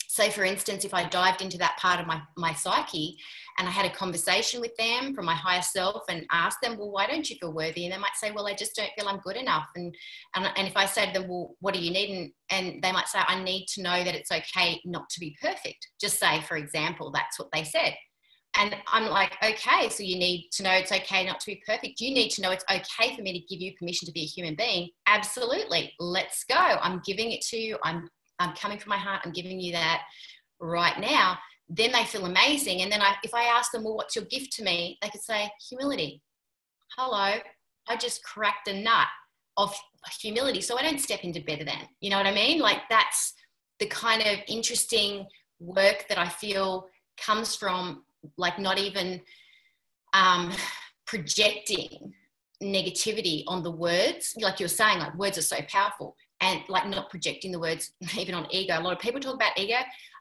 So, 0.09 0.29
for 0.29 0.45
instance, 0.45 0.85
if 0.85 0.93
I 0.93 1.07
dived 1.07 1.41
into 1.41 1.57
that 1.57 1.77
part 1.77 1.99
of 1.99 2.07
my, 2.07 2.21
my 2.37 2.53
psyche 2.53 3.17
and 3.57 3.67
I 3.67 3.71
had 3.71 3.85
a 3.85 3.93
conversation 3.93 4.61
with 4.61 4.75
them 4.77 5.13
from 5.13 5.25
my 5.25 5.35
higher 5.35 5.61
self 5.61 6.03
and 6.09 6.25
asked 6.31 6.59
them, 6.63 6.77
Well, 6.77 6.91
why 6.91 7.07
don't 7.07 7.29
you 7.29 7.35
feel 7.35 7.53
worthy? 7.53 7.85
And 7.85 7.93
they 7.93 7.97
might 7.97 8.15
say, 8.15 8.31
Well, 8.31 8.47
I 8.47 8.53
just 8.53 8.75
don't 8.75 8.89
feel 8.97 9.09
I'm 9.09 9.19
good 9.19 9.35
enough. 9.35 9.67
And, 9.75 9.93
and, 10.35 10.49
and 10.55 10.67
if 10.67 10.77
I 10.77 10.85
say 10.85 11.07
to 11.07 11.19
them, 11.19 11.29
Well, 11.29 11.55
what 11.59 11.73
do 11.73 11.81
you 11.81 11.91
need? 11.91 12.09
And, 12.09 12.31
and 12.49 12.81
they 12.81 12.93
might 12.93 13.09
say, 13.09 13.19
I 13.27 13.43
need 13.43 13.65
to 13.75 13.81
know 13.81 14.03
that 14.03 14.15
it's 14.15 14.31
okay 14.31 14.81
not 14.85 15.09
to 15.09 15.19
be 15.19 15.35
perfect. 15.41 15.85
Just 15.99 16.19
say, 16.19 16.39
for 16.41 16.55
example, 16.55 17.11
that's 17.11 17.37
what 17.37 17.49
they 17.51 17.65
said. 17.65 17.93
And 18.55 18.75
I'm 18.87 19.09
like, 19.09 19.33
okay, 19.43 19.89
so 19.89 20.01
you 20.01 20.17
need 20.17 20.49
to 20.53 20.63
know 20.63 20.71
it's 20.71 20.91
okay 20.91 21.25
not 21.25 21.39
to 21.41 21.45
be 21.45 21.61
perfect. 21.65 22.01
You 22.01 22.11
need 22.11 22.29
to 22.29 22.41
know 22.41 22.51
it's 22.51 22.65
okay 22.71 23.15
for 23.15 23.21
me 23.21 23.33
to 23.33 23.45
give 23.53 23.61
you 23.61 23.73
permission 23.77 24.07
to 24.07 24.11
be 24.11 24.21
a 24.21 24.25
human 24.25 24.55
being. 24.55 24.89
Absolutely. 25.05 25.93
Let's 25.99 26.43
go. 26.45 26.55
I'm 26.55 27.01
giving 27.05 27.31
it 27.31 27.41
to 27.49 27.57
you. 27.57 27.77
I'm 27.83 28.09
I'm 28.39 28.55
coming 28.55 28.79
from 28.79 28.91
my 28.91 28.97
heart. 28.97 29.21
I'm 29.25 29.31
giving 29.31 29.59
you 29.59 29.71
that 29.73 30.03
right 30.59 30.99
now. 30.99 31.37
Then 31.69 31.91
they 31.91 32.05
feel 32.05 32.25
amazing. 32.25 32.81
And 32.81 32.91
then 32.91 33.01
I, 33.01 33.15
if 33.23 33.33
I 33.33 33.43
ask 33.43 33.71
them, 33.71 33.83
well, 33.83 33.95
what's 33.95 34.15
your 34.15 34.25
gift 34.25 34.53
to 34.53 34.63
me? 34.63 34.97
They 35.01 35.09
could 35.09 35.21
say, 35.21 35.49
humility. 35.69 36.21
Hello, 36.97 37.39
I 37.89 37.95
just 37.97 38.23
cracked 38.23 38.67
a 38.67 38.73
nut 38.73 39.07
of 39.57 39.75
humility. 40.21 40.61
So 40.61 40.77
I 40.77 40.83
don't 40.83 40.99
step 40.99 41.23
into 41.23 41.41
better 41.41 41.65
than. 41.65 41.87
You 41.99 42.09
know 42.09 42.17
what 42.17 42.27
I 42.27 42.33
mean? 42.33 42.59
Like 42.59 42.81
that's 42.89 43.33
the 43.79 43.87
kind 43.87 44.21
of 44.21 44.39
interesting 44.47 45.25
work 45.59 46.05
that 46.09 46.17
I 46.17 46.29
feel 46.29 46.87
comes 47.17 47.55
from 47.55 48.03
like 48.37 48.59
not 48.59 48.77
even 48.77 49.21
um, 50.13 50.51
projecting 51.05 52.13
negativity 52.61 53.43
on 53.45 53.61
the 53.61 53.69
words 53.69 54.33
like 54.41 54.59
you're 54.59 54.67
saying 54.67 54.97
like 54.97 55.15
words 55.15 55.37
are 55.37 55.43
so 55.43 55.57
powerful 55.69 56.15
and 56.41 56.61
like 56.69 56.87
not 56.87 57.09
projecting 57.09 57.51
the 57.51 57.59
words 57.59 57.93
even 58.17 58.35
on 58.35 58.47
ego. 58.51 58.77
A 58.77 58.81
lot 58.81 58.93
of 58.93 58.99
people 58.99 59.19
talk 59.19 59.35
about 59.35 59.57
ego. 59.57 59.77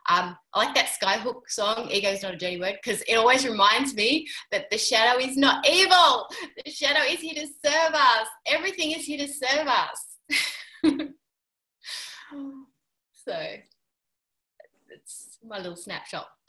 Um, 0.08 0.36
I 0.54 0.64
like 0.64 0.74
that 0.76 0.86
Skyhook 0.86 1.48
song, 1.48 1.88
Ego 1.90 2.10
is 2.10 2.22
not 2.22 2.34
a 2.34 2.36
dirty 2.36 2.60
word, 2.60 2.78
because 2.82 3.02
it 3.08 3.14
always 3.16 3.44
reminds 3.44 3.92
me 3.94 4.28
that 4.52 4.70
the 4.70 4.78
shadow 4.78 5.18
is 5.18 5.36
not 5.36 5.68
evil. 5.68 6.28
The 6.64 6.70
shadow 6.70 7.00
is 7.00 7.18
here 7.18 7.34
to 7.34 7.46
serve 7.64 7.92
us. 7.92 8.28
Everything 8.46 8.92
is 8.92 9.04
here 9.04 9.18
to 9.18 9.26
serve 9.26 9.66
us. 9.66 10.16
so 13.12 13.36
it's 14.90 15.38
my 15.44 15.58
little 15.58 15.74
snapshot. 15.76 16.28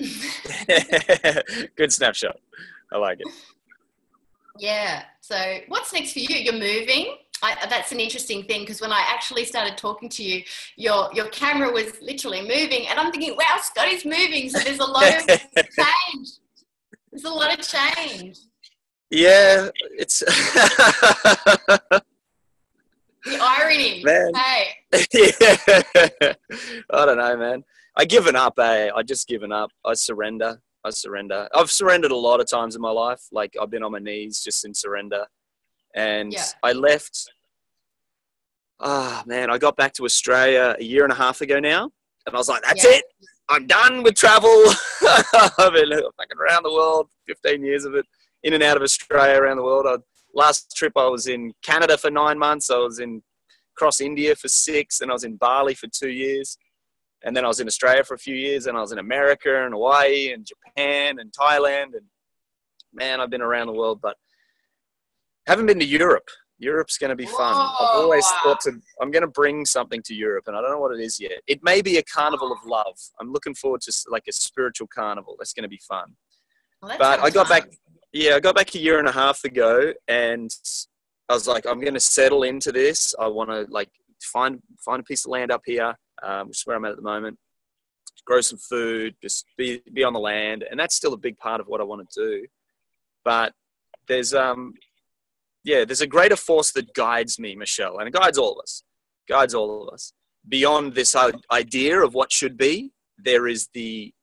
Good 1.75 1.91
snapshot. 1.91 2.37
I 2.91 2.97
like 2.99 3.19
it. 3.21 3.27
Yeah. 4.59 5.03
So 5.21 5.35
what's 5.67 5.93
next 5.93 6.13
for 6.13 6.19
you? 6.19 6.35
You're 6.35 6.53
moving. 6.53 7.17
I, 7.41 7.55
that's 7.69 7.91
an 7.91 7.99
interesting 7.99 8.43
thing 8.43 8.61
because 8.61 8.81
when 8.81 8.91
I 8.91 9.03
actually 9.07 9.45
started 9.45 9.77
talking 9.77 10.09
to 10.09 10.23
you, 10.23 10.43
your 10.75 11.09
your 11.13 11.27
camera 11.29 11.71
was 11.71 11.99
literally 12.01 12.41
moving, 12.41 12.87
and 12.87 12.99
I'm 12.99 13.11
thinking, 13.11 13.35
"Wow, 13.35 13.57
Scotty's 13.61 14.05
moving." 14.05 14.49
So 14.49 14.59
there's 14.59 14.79
a 14.79 14.85
lot 14.85 15.03
of 15.03 15.27
change. 15.27 16.29
There's 17.11 17.25
a 17.25 17.29
lot 17.29 17.57
of 17.57 17.65
change. 17.65 18.39
Yeah, 19.09 19.69
it's 19.97 20.19
the 20.19 22.03
irony. 23.41 24.01
Man. 24.03 24.33
Hey. 24.35 24.67
yeah. 25.13 26.33
I 26.91 27.05
don't 27.05 27.17
know, 27.17 27.37
man. 27.37 27.63
I 27.95 28.05
given 28.05 28.35
up. 28.35 28.57
Eh? 28.59 28.89
I 28.95 29.03
just 29.03 29.27
given 29.27 29.51
up. 29.51 29.71
I 29.85 29.93
surrender. 29.93 30.61
I 30.83 30.91
surrender. 30.91 31.47
I've 31.53 31.71
surrendered 31.71 32.11
a 32.11 32.15
lot 32.15 32.39
of 32.39 32.49
times 32.49 32.75
in 32.75 32.81
my 32.81 32.91
life. 32.91 33.21
Like 33.31 33.55
I've 33.61 33.69
been 33.69 33.83
on 33.83 33.91
my 33.91 33.99
knees 33.99 34.41
just 34.41 34.65
in 34.65 34.73
surrender. 34.73 35.25
And 35.97 36.31
Yeah. 36.31 36.45
I 36.61 36.73
left. 36.73 37.31
Ah, 38.79 39.23
man, 39.25 39.49
I 39.49 39.57
got 39.57 39.75
back 39.75 39.93
to 39.93 40.05
Australia 40.05 40.75
a 40.79 40.83
year 40.83 41.03
and 41.03 41.11
a 41.11 41.15
half 41.15 41.41
ago 41.41 41.59
now. 41.59 41.91
And 42.27 42.35
I 42.35 42.37
was 42.37 42.47
like, 42.47 42.61
that's 42.61 42.83
Yeah. 42.83 42.91
it. 42.97 43.05
I'm 43.49 43.65
done 43.65 44.03
with 44.03 44.15
travel. 44.15 44.49
I've 45.07 45.73
been 45.73 45.89
fucking 45.89 46.37
around 46.39 46.63
the 46.63 46.71
world, 46.71 47.09
15 47.27 47.63
years 47.63 47.85
of 47.85 47.95
it, 47.95 48.05
in 48.43 48.53
and 48.53 48.61
out 48.61 48.77
of 48.77 48.83
Australia, 48.83 49.41
around 49.41 49.57
the 49.57 49.63
world. 49.63 49.85
I, 49.87 49.95
last 50.33 50.75
trip, 50.75 50.93
I 50.95 51.07
was 51.07 51.27
in 51.27 51.53
Canada 51.63 51.97
for 51.97 52.11
nine 52.11 52.37
months. 52.37 52.69
I 52.69 52.77
was 52.77 52.99
in 52.99 53.23
across 53.75 54.01
India 54.01 54.35
for 54.35 54.49
six, 54.49 55.01
and 55.01 55.09
I 55.09 55.13
was 55.13 55.23
in 55.23 55.37
Bali 55.37 55.73
for 55.75 55.87
two 55.87 56.09
years. 56.09 56.57
And 57.23 57.35
then 57.35 57.45
I 57.45 57.47
was 57.47 57.59
in 57.59 57.67
Australia 57.67 58.03
for 58.03 58.13
a 58.15 58.19
few 58.19 58.35
years, 58.35 58.67
and 58.67 58.77
I 58.77 58.81
was 58.81 58.91
in 58.91 58.99
America 58.99 59.63
and 59.65 59.73
Hawaii 59.73 60.33
and 60.33 60.45
Japan 60.45 61.17
and 61.19 61.31
Thailand. 61.31 61.93
And 61.95 62.05
man, 62.93 63.19
I've 63.21 63.29
been 63.31 63.41
around 63.41 63.67
the 63.67 63.73
world, 63.73 63.99
but 64.01 64.17
haven't 65.47 65.65
been 65.65 65.79
to 65.79 65.85
Europe. 65.85 66.27
Europe's 66.59 66.97
going 66.97 67.09
to 67.09 67.15
be 67.15 67.25
fun. 67.25 67.53
I've 67.53 67.95
always 68.01 68.25
thought 68.43 68.59
to, 68.61 68.71
I'm 69.01 69.11
going 69.11 69.21
to 69.21 69.27
bring 69.27 69.63
something 69.65 70.01
to 70.03 70.13
Europe, 70.15 70.45
and 70.47 70.57
I 70.57 70.61
don't 70.61 70.71
know 70.71 70.79
what 70.79 70.95
it 70.95 71.01
is 71.01 71.19
yet. 71.19 71.39
It 71.47 71.63
may 71.63 71.81
be 71.81 71.97
a 71.97 72.03
carnival 72.03 72.51
of 72.51 72.57
love. 72.65 72.97
I'm 73.19 73.31
looking 73.31 73.53
forward 73.53 73.81
to 73.81 73.93
like 74.09 74.23
a 74.27 74.31
spiritual 74.31 74.87
carnival. 74.87 75.35
That's 75.37 75.53
going 75.53 75.63
to 75.63 75.69
be 75.69 75.79
fun. 75.87 76.15
Well, 76.81 76.97
But 76.97 77.19
I 77.19 77.29
got 77.29 77.47
fun. 77.47 77.59
back, 77.61 77.69
yeah, 78.11 78.35
I 78.35 78.39
got 78.39 78.55
back 78.55 78.73
a 78.73 78.79
year 78.79 78.97
and 78.97 79.07
a 79.07 79.11
half 79.11 79.43
ago, 79.43 79.93
and 80.07 80.49
I 81.29 81.33
was 81.33 81.47
like, 81.47 81.65
I'm 81.67 81.79
going 81.79 81.93
to 81.93 81.99
settle 81.99 82.43
into 82.43 82.71
this. 82.71 83.13
I 83.19 83.27
want 83.27 83.49
to 83.51 83.67
like 83.69 83.89
find 84.23 84.59
find 84.83 84.99
a 84.99 85.03
piece 85.03 85.25
of 85.25 85.31
land 85.31 85.51
up 85.51 85.61
here, 85.65 85.93
um, 86.23 86.47
which 86.47 86.57
is 86.57 86.63
where 86.65 86.75
I'm 86.75 86.85
at 86.85 86.91
at 86.91 86.97
the 86.97 87.03
moment. 87.03 87.37
Grow 88.25 88.41
some 88.41 88.57
food, 88.57 89.15
just 89.21 89.45
be 89.57 89.81
be 89.93 90.03
on 90.03 90.13
the 90.13 90.19
land, 90.19 90.65
and 90.69 90.79
that's 90.79 90.95
still 90.95 91.13
a 91.13 91.17
big 91.17 91.37
part 91.37 91.61
of 91.61 91.67
what 91.67 91.81
I 91.81 91.83
want 91.83 92.09
to 92.09 92.19
do. 92.19 92.45
But 93.23 93.53
there's 94.07 94.33
um, 94.33 94.73
yeah, 95.67 95.83
there's 95.83 95.99
a 95.99 96.07
greater 96.07 96.37
force 96.37 96.71
that 96.71 96.93
guides 96.93 97.37
me, 97.37 97.53
Michelle, 97.53 97.97
and 97.99 98.07
it 98.07 98.13
guides 98.13 98.37
all 98.37 98.53
of 98.53 98.59
us, 98.63 98.83
guides 99.27 99.53
all 99.53 99.85
of 99.85 99.93
us. 99.93 100.13
Beyond 100.47 100.93
this 100.93 101.13
idea 101.51 101.99
of 101.99 102.13
what 102.13 102.31
should 102.31 102.57
be, 102.57 102.91
there 103.17 103.47
is 103.47 103.67
the 103.73 104.13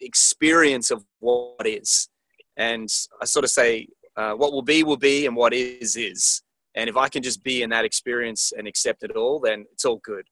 experience 0.00 0.92
of 0.92 1.04
what 1.18 1.66
is. 1.66 2.08
And 2.56 2.88
I 3.20 3.24
sort 3.24 3.44
of 3.44 3.50
say, 3.50 3.88
uh, 4.16 4.34
what 4.34 4.52
will 4.52 4.62
be, 4.62 4.84
will 4.84 4.96
be, 4.96 5.26
and 5.26 5.34
what 5.34 5.52
is, 5.52 5.96
is. 5.96 6.40
And 6.76 6.88
if 6.88 6.96
I 6.96 7.08
can 7.08 7.24
just 7.24 7.42
be 7.42 7.62
in 7.62 7.70
that 7.70 7.84
experience 7.84 8.52
and 8.56 8.68
accept 8.68 9.02
it 9.02 9.16
all, 9.16 9.40
then 9.40 9.64
it's 9.72 9.84
all 9.84 10.00
good. 10.04 10.24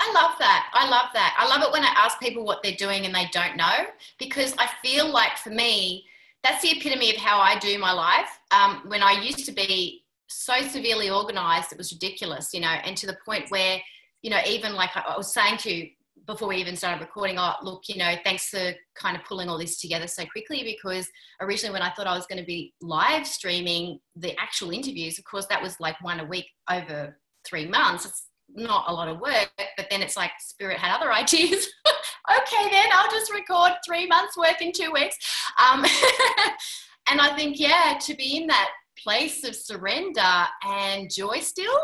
I 0.00 0.10
love 0.14 0.36
that. 0.38 0.70
I 0.72 0.88
love 0.88 1.10
that. 1.12 1.36
I 1.38 1.46
love 1.46 1.62
it 1.68 1.70
when 1.70 1.84
I 1.84 1.92
ask 1.98 2.18
people 2.18 2.46
what 2.46 2.62
they're 2.62 2.76
doing 2.76 3.04
and 3.04 3.14
they 3.14 3.28
don't 3.30 3.58
know 3.58 3.84
because 4.18 4.54
I 4.56 4.70
feel 4.82 5.12
like 5.12 5.36
for 5.36 5.50
me, 5.50 6.06
that's 6.44 6.62
the 6.62 6.70
epitome 6.76 7.10
of 7.10 7.16
how 7.16 7.38
I 7.40 7.58
do 7.58 7.78
my 7.78 7.92
life. 7.92 8.28
Um, 8.50 8.82
when 8.86 9.02
I 9.02 9.20
used 9.22 9.46
to 9.46 9.52
be 9.52 10.04
so 10.28 10.60
severely 10.60 11.10
organized, 11.10 11.72
it 11.72 11.78
was 11.78 11.92
ridiculous, 11.92 12.52
you 12.52 12.60
know, 12.60 12.68
and 12.68 12.96
to 12.98 13.06
the 13.06 13.16
point 13.24 13.50
where, 13.50 13.80
you 14.22 14.30
know, 14.30 14.40
even 14.46 14.74
like 14.74 14.90
I 14.94 15.16
was 15.16 15.32
saying 15.32 15.56
to 15.58 15.72
you 15.72 15.88
before 16.26 16.48
we 16.48 16.56
even 16.56 16.76
started 16.76 17.00
recording, 17.00 17.38
oh, 17.38 17.54
look, 17.62 17.82
you 17.88 17.96
know, 17.96 18.14
thanks 18.24 18.48
for 18.48 18.72
kind 18.94 19.16
of 19.16 19.24
pulling 19.24 19.48
all 19.48 19.58
this 19.58 19.80
together 19.80 20.06
so 20.06 20.24
quickly 20.26 20.62
because 20.62 21.08
originally 21.40 21.72
when 21.72 21.82
I 21.82 21.92
thought 21.92 22.06
I 22.06 22.16
was 22.16 22.26
going 22.26 22.40
to 22.40 22.46
be 22.46 22.74
live 22.80 23.26
streaming 23.26 24.00
the 24.16 24.38
actual 24.38 24.70
interviews, 24.70 25.18
of 25.18 25.24
course, 25.24 25.46
that 25.46 25.62
was 25.62 25.80
like 25.80 26.00
one 26.02 26.20
a 26.20 26.24
week 26.24 26.46
over 26.70 27.18
three 27.46 27.66
months. 27.66 28.06
It's 28.06 28.28
not 28.54 28.84
a 28.88 28.92
lot 28.92 29.08
of 29.08 29.20
work, 29.20 29.50
but 29.76 29.86
then 29.90 30.02
it's 30.02 30.16
like 30.16 30.30
Spirit 30.40 30.78
had 30.78 30.94
other 30.94 31.12
ideas. 31.12 31.68
okay, 32.30 32.70
then 32.70 32.88
I'll 32.92 33.10
just 33.10 33.32
record 33.32 33.72
three 33.86 34.06
months 34.06 34.36
worth 34.36 34.60
in 34.60 34.72
two 34.72 34.92
weeks. 34.92 35.16
Um, 35.58 35.84
and 37.08 37.20
I 37.20 37.34
think, 37.36 37.58
yeah, 37.58 37.98
to 38.00 38.14
be 38.14 38.36
in 38.36 38.46
that 38.48 38.70
place 38.98 39.44
of 39.44 39.54
surrender 39.54 40.46
and 40.66 41.10
joy 41.10 41.40
still, 41.40 41.78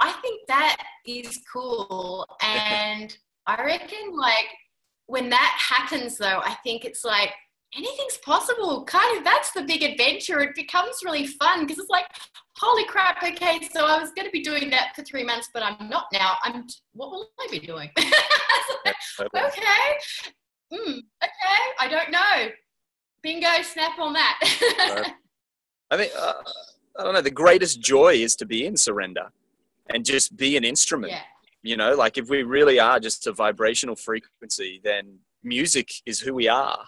I 0.00 0.12
think 0.12 0.40
that 0.48 0.76
is 1.06 1.40
cool. 1.52 2.26
And 2.42 3.16
I 3.46 3.62
reckon, 3.62 4.16
like, 4.16 4.48
when 5.06 5.28
that 5.30 5.58
happens, 5.58 6.18
though, 6.18 6.40
I 6.42 6.56
think 6.64 6.84
it's 6.84 7.04
like 7.04 7.30
anything's 7.76 8.18
possible. 8.18 8.84
Kind 8.84 9.18
of 9.18 9.24
that's 9.24 9.52
the 9.52 9.62
big 9.62 9.82
adventure. 9.82 10.40
It 10.40 10.54
becomes 10.54 10.96
really 11.04 11.26
fun 11.26 11.60
because 11.60 11.78
it's 11.78 11.90
like, 11.90 12.06
holy 12.56 12.84
crap, 12.84 13.22
okay, 13.22 13.60
so 13.72 13.86
I 13.86 13.98
was 13.98 14.10
going 14.12 14.26
to 14.26 14.32
be 14.32 14.42
doing 14.42 14.70
that 14.70 14.94
for 14.94 15.02
three 15.02 15.24
months, 15.24 15.48
but 15.52 15.62
I'm 15.62 15.88
not 15.88 16.06
now. 16.12 16.36
I'm, 16.44 16.64
what 16.92 17.10
will 17.10 17.28
I 17.40 17.48
be 17.50 17.58
doing? 17.58 17.90
okay. 17.98 18.12
Mm, 20.72 20.98
okay. 21.22 21.62
I 21.80 21.88
don't 21.88 22.10
know. 22.10 22.48
Bingo, 23.24 23.48
snap 23.62 23.98
on 23.98 24.12
that. 24.12 24.38
I 25.90 25.96
think, 25.96 26.12
uh, 26.16 26.34
I 26.98 27.02
don't 27.02 27.14
know, 27.14 27.22
the 27.22 27.30
greatest 27.30 27.80
joy 27.80 28.16
is 28.16 28.36
to 28.36 28.44
be 28.44 28.66
in 28.66 28.76
surrender 28.76 29.30
and 29.88 30.04
just 30.04 30.36
be 30.36 30.58
an 30.58 30.64
instrument. 30.64 31.10
yeah. 31.10 31.22
You 31.62 31.78
know, 31.78 31.94
like 31.94 32.18
if 32.18 32.28
we 32.28 32.42
really 32.42 32.78
are 32.78 33.00
just 33.00 33.26
a 33.26 33.32
vibrational 33.32 33.96
frequency, 33.96 34.82
then 34.84 35.18
music 35.42 35.90
is 36.04 36.20
who 36.20 36.34
we 36.34 36.46
are. 36.46 36.84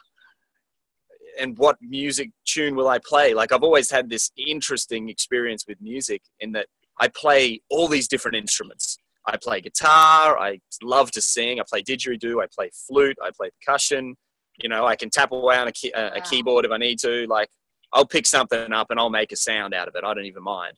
And 1.40 1.56
what 1.56 1.78
music 1.80 2.30
tune 2.44 2.76
will 2.76 2.88
I 2.88 2.98
play? 2.98 3.32
Like 3.32 3.52
I've 3.52 3.62
always 3.62 3.90
had 3.90 4.10
this 4.10 4.30
interesting 4.36 5.08
experience 5.08 5.64
with 5.66 5.80
music 5.80 6.20
in 6.40 6.52
that 6.52 6.66
I 7.00 7.08
play 7.08 7.62
all 7.70 7.88
these 7.88 8.08
different 8.08 8.36
instruments. 8.36 8.98
I 9.26 9.38
play 9.38 9.62
guitar. 9.62 10.38
I 10.38 10.60
love 10.82 11.10
to 11.12 11.22
sing. 11.22 11.60
I 11.60 11.62
play 11.66 11.82
didgeridoo. 11.82 12.42
I 12.42 12.46
play 12.54 12.70
flute. 12.86 13.16
I 13.22 13.30
play 13.34 13.48
percussion. 13.58 14.16
You 14.58 14.68
know, 14.68 14.86
I 14.86 14.96
can 14.96 15.10
tap 15.10 15.32
away 15.32 15.56
on 15.56 15.68
a, 15.68 15.72
key, 15.72 15.92
a, 15.94 16.08
a 16.08 16.10
Wow. 16.14 16.20
keyboard 16.30 16.64
if 16.64 16.70
I 16.70 16.78
need 16.78 16.98
to. 17.00 17.26
Like 17.26 17.48
I'll 17.92 18.06
pick 18.06 18.26
something 18.26 18.72
up 18.72 18.90
and 18.90 18.98
I'll 18.98 19.10
make 19.10 19.32
a 19.32 19.36
sound 19.36 19.74
out 19.74 19.88
of 19.88 19.94
it. 19.94 20.04
I 20.04 20.14
don't 20.14 20.24
even 20.24 20.42
mind. 20.42 20.74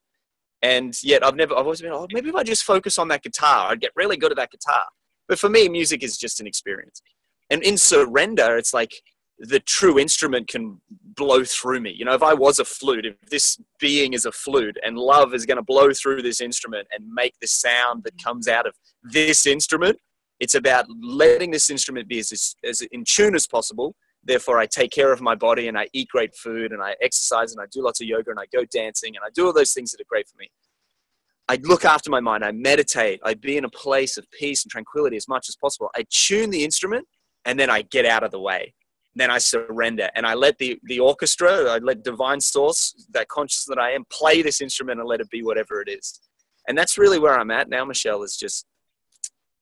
And 0.63 1.01
yet 1.03 1.25
I've 1.25 1.37
never, 1.37 1.55
I've 1.55 1.65
always 1.65 1.81
been, 1.81 1.93
oh, 1.93 2.07
maybe 2.13 2.29
if 2.31 2.35
I 2.35 2.43
just 2.43 2.65
focus 2.65 2.99
on 2.99 3.09
that 3.09 3.23
guitar, 3.23 3.71
I'd 3.71 3.81
get 3.81 3.93
really 3.95 4.17
good 4.17 4.33
at 4.33 4.37
that 4.39 4.51
guitar. 4.51 4.85
But 5.29 5.39
for 5.39 5.49
me, 5.49 5.69
music 5.69 6.03
is 6.03 6.17
just 6.17 6.41
an 6.41 6.47
experience. 6.47 7.01
And 7.51 7.63
in 7.63 7.77
surrender, 7.77 8.57
it's 8.57 8.75
like 8.75 8.93
the 9.39 9.61
true 9.61 9.99
instrument 9.99 10.49
can 10.49 10.81
blow 11.15 11.45
through 11.45 11.81
me. 11.81 11.95
You 11.97 12.05
know, 12.05 12.15
if 12.15 12.23
I 12.23 12.35
was 12.35 12.59
a 12.59 12.65
flute, 12.65 13.07
if 13.07 13.15
this 13.31 13.61
being 13.79 14.13
is 14.13 14.25
a 14.25 14.33
flute 14.33 14.77
and 14.85 14.99
love 14.99 15.33
is 15.33 15.47
going 15.47 15.57
to 15.59 15.63
blow 15.63 15.93
through 15.93 16.23
this 16.23 16.41
instrument 16.41 16.89
and 16.93 17.07
make 17.13 17.35
the 17.41 17.47
sound 17.47 18.03
that 18.05 18.23
comes 18.23 18.49
out 18.49 18.67
of 18.67 18.75
this 19.05 19.47
instrument, 19.47 19.99
it's 20.41 20.55
about 20.55 20.87
letting 21.03 21.51
this 21.51 21.71
instrument 21.71 22.09
be 22.09 22.19
as, 22.19 22.55
as 22.65 22.81
in 22.81 23.05
tune 23.05 23.35
as 23.35 23.47
possible. 23.47 23.95
Therefore, 24.25 24.59
I 24.59 24.67
take 24.67 24.91
care 24.91 25.13
of 25.13 25.21
my 25.21 25.35
body 25.35 25.69
and 25.69 25.79
I 25.79 25.89
eat 25.93 26.09
great 26.09 26.35
food 26.35 26.73
and 26.73 26.83
I 26.83 26.95
exercise 27.03 27.53
and 27.53 27.61
I 27.61 27.67
do 27.71 27.83
lots 27.83 28.01
of 28.01 28.07
yoga 28.07 28.31
and 28.31 28.41
I 28.41 28.47
go 28.53 28.65
dancing 28.65 29.17
and 29.17 29.25
I 29.25 29.31
do 29.35 29.47
all 29.47 29.53
those 29.53 29.73
things 29.73 29.91
that 29.93 30.01
are 30.01 30.09
great 30.09 30.29
for 30.29 30.37
me. 30.39 30.51
I 31.49 31.59
look 31.63 31.85
after 31.85 32.11
my 32.11 32.21
mind. 32.21 32.45
I 32.45 32.53
meditate. 32.53 33.21
I 33.25 33.35
be 33.35 33.57
in 33.57 33.65
a 33.65 33.71
place 33.71 34.19
of 34.19 34.31
peace 34.31 34.65
and 34.65 34.71
tranquility 34.71 35.17
as 35.17 35.29
much 35.29 35.49
as 35.49 35.57
possible. 35.57 35.89
I 35.97 36.05
tune 36.11 36.51
the 36.51 36.63
instrument 36.63 37.07
and 37.45 37.59
then 37.59 37.71
I 37.71 37.83
get 37.83 38.05
out 38.05 38.23
of 38.23 38.31
the 38.31 38.41
way. 38.41 38.75
Then 39.15 39.31
I 39.31 39.39
surrender 39.39 40.11
and 40.15 40.27
I 40.27 40.35
let 40.35 40.59
the, 40.59 40.79
the 40.85 41.01
orchestra, 41.01 41.71
I 41.71 41.79
let 41.79 42.05
divine 42.05 42.41
source, 42.41 43.07
that 43.13 43.29
consciousness 43.29 43.75
that 43.75 43.83
I 43.83 43.93
am, 43.93 44.05
play 44.11 44.43
this 44.43 44.61
instrument 44.61 45.01
and 45.01 45.09
let 45.09 45.21
it 45.21 45.31
be 45.31 45.43
whatever 45.43 45.81
it 45.81 45.89
is. 45.89 46.21
And 46.69 46.77
that's 46.77 46.99
really 46.99 47.19
where 47.19 47.39
I'm 47.39 47.51
at 47.51 47.71
now, 47.71 47.85
Michelle, 47.85 48.23
is 48.23 48.37
just 48.37 48.67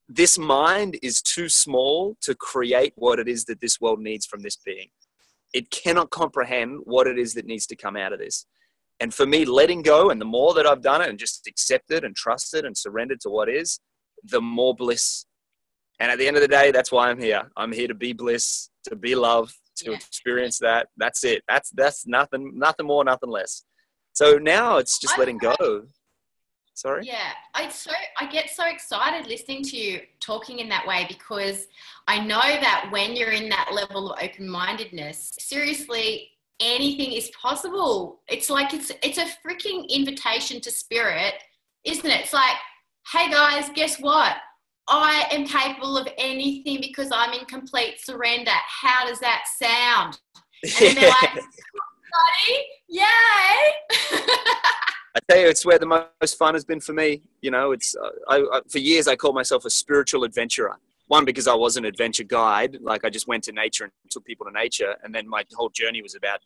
this 0.09 0.39
mind 0.39 0.99
is 1.03 1.21
too 1.21 1.49
small 1.49 2.17
to 2.23 2.35
create 2.35 2.93
what 2.97 3.19
it 3.19 3.29
is 3.29 3.45
that 3.47 3.61
this 3.61 3.81
world 3.81 4.01
needs 4.01 4.27
from 4.27 4.43
this 4.43 4.57
being. 4.57 4.89
It 5.53 5.71
cannot 5.71 6.11
comprehend 6.11 6.81
what 6.85 7.07
it 7.07 7.19
is 7.19 7.35
that 7.35 7.47
needs 7.47 7.67
to 7.67 7.77
come 7.77 7.97
out 7.97 8.13
of 8.13 8.19
this. 8.19 8.47
And 9.01 9.13
for 9.13 9.27
me, 9.27 9.45
letting 9.45 9.83
go, 9.83 10.11
and 10.11 10.21
the 10.21 10.27
more 10.27 10.55
that 10.55 10.67
I've 10.67 10.81
done 10.81 11.03
it 11.03 11.11
and 11.11 11.19
just 11.19 11.47
accepted 11.47 12.05
and 12.05 12.15
trusted 12.15 12.65
and 12.65 12.77
surrendered 12.77 13.21
to 13.23 13.31
what 13.31 13.49
is, 13.49 13.81
the 14.25 14.41
more 14.41 14.75
bliss. 14.75 15.27
And 15.99 16.11
at 16.11 16.19
the 16.19 16.27
end 16.27 16.37
of 16.37 16.43
the 16.43 16.49
day, 16.49 16.71
that's 16.71 16.93
why 16.93 17.11
I'm 17.11 17.19
here. 17.19 17.51
I'm 17.57 17.73
here 17.73 17.89
to 17.89 17.95
be 17.95 18.13
bliss, 18.13 18.71
to 18.85 18.97
be 18.97 19.15
love, 19.15 19.53
to 19.79 19.91
yeah. 19.91 19.97
experience 19.97 20.59
that. 20.61 20.89
That's 20.97 21.25
it. 21.25 21.43
That's 21.49 21.71
that's 21.71 22.07
nothing, 22.07 22.53
nothing 22.55 22.87
more, 22.87 23.05
nothing 23.05 23.31
less. 23.31 23.65
So 24.13 24.39
now 24.39 24.79
it's 24.79 24.99
just 24.99 25.19
letting 25.19 25.39
go. 25.39 25.83
Sorry. 26.77 27.07
Yeah, 27.07 27.31
I 27.55 27.71
so 27.71 27.91
I 28.21 28.27
get 28.27 28.51
so 28.51 28.67
excited 28.67 29.27
listening 29.27 29.63
to 29.63 29.79
you 29.79 30.01
talking 30.21 30.59
in 30.59 30.69
that 30.69 30.87
way 30.87 31.07
because 31.09 31.69
I 32.07 32.21
know 32.21 32.39
that 32.39 32.89
when 32.91 33.17
you're 33.17 33.31
in 33.31 33.49
that 33.49 33.71
level 33.73 34.13
of 34.13 34.23
open-mindedness, 34.23 35.37
seriously, 35.39 36.33
anything 36.61 37.13
is 37.13 37.31
possible. 37.31 38.21
It's 38.29 38.51
like 38.51 38.75
it's 38.75 38.93
it's 39.03 39.17
a 39.17 39.25
freaking 39.25 39.89
invitation 39.89 40.61
to 40.61 40.71
spirit, 40.71 41.33
isn't 41.85 42.05
it? 42.05 42.21
It's 42.21 42.35
like, 42.35 42.57
hey 43.11 43.31
guys, 43.31 43.71
guess 43.75 43.97
what? 43.99 44.37
I 44.87 45.29
am 45.31 45.47
capable 45.47 45.97
of 45.97 46.07
anything 46.19 46.83
because 46.83 47.09
I'm 47.11 47.33
in 47.33 47.47
complete 47.47 48.01
surrender. 48.05 48.53
How 48.53 49.07
does 49.09 49.19
that 49.21 49.45
sound? 49.59 50.21
And 50.63 50.95
they're 50.95 51.09
like, 51.23 51.33
buddy, 51.33 52.65
yay! 52.91 53.03
I 55.17 55.19
tell 55.31 55.41
you, 55.41 55.49
it's 55.49 55.65
where 55.65 55.79
the 55.79 56.09
most 56.21 56.37
fun 56.37 56.53
has 56.53 56.65
been 56.67 56.81
for 56.81 56.93
me. 56.93 57.23
You 57.41 57.51
know, 57.51 57.73
it's 57.73 57.97
uh, 57.97 58.11
I, 58.29 58.37
I, 58.37 58.61
for 58.69 58.79
years 58.79 59.09
I 59.09 59.17
called 59.17 59.35
myself 59.35 59.65
a 59.65 59.71
spiritual 59.71 60.25
adventurer. 60.25 60.77
One 61.07 61.25
because 61.25 61.49
I 61.49 61.55
was 61.55 61.77
an 61.79 61.87
adventure 61.87 62.25
guide, 62.25 62.79
like 62.83 63.05
I 63.05 63.11
just 63.11 63.27
went 63.27 63.45
to 63.45 63.53
nature 63.53 63.85
and 63.85 63.93
took 64.11 64.27
people 64.27 64.45
to 64.45 64.53
nature, 64.53 64.95
and 65.03 65.15
then 65.15 65.27
my 65.27 65.45
whole 65.55 65.71
journey 65.71 66.03
was 66.03 66.15
about 66.15 66.41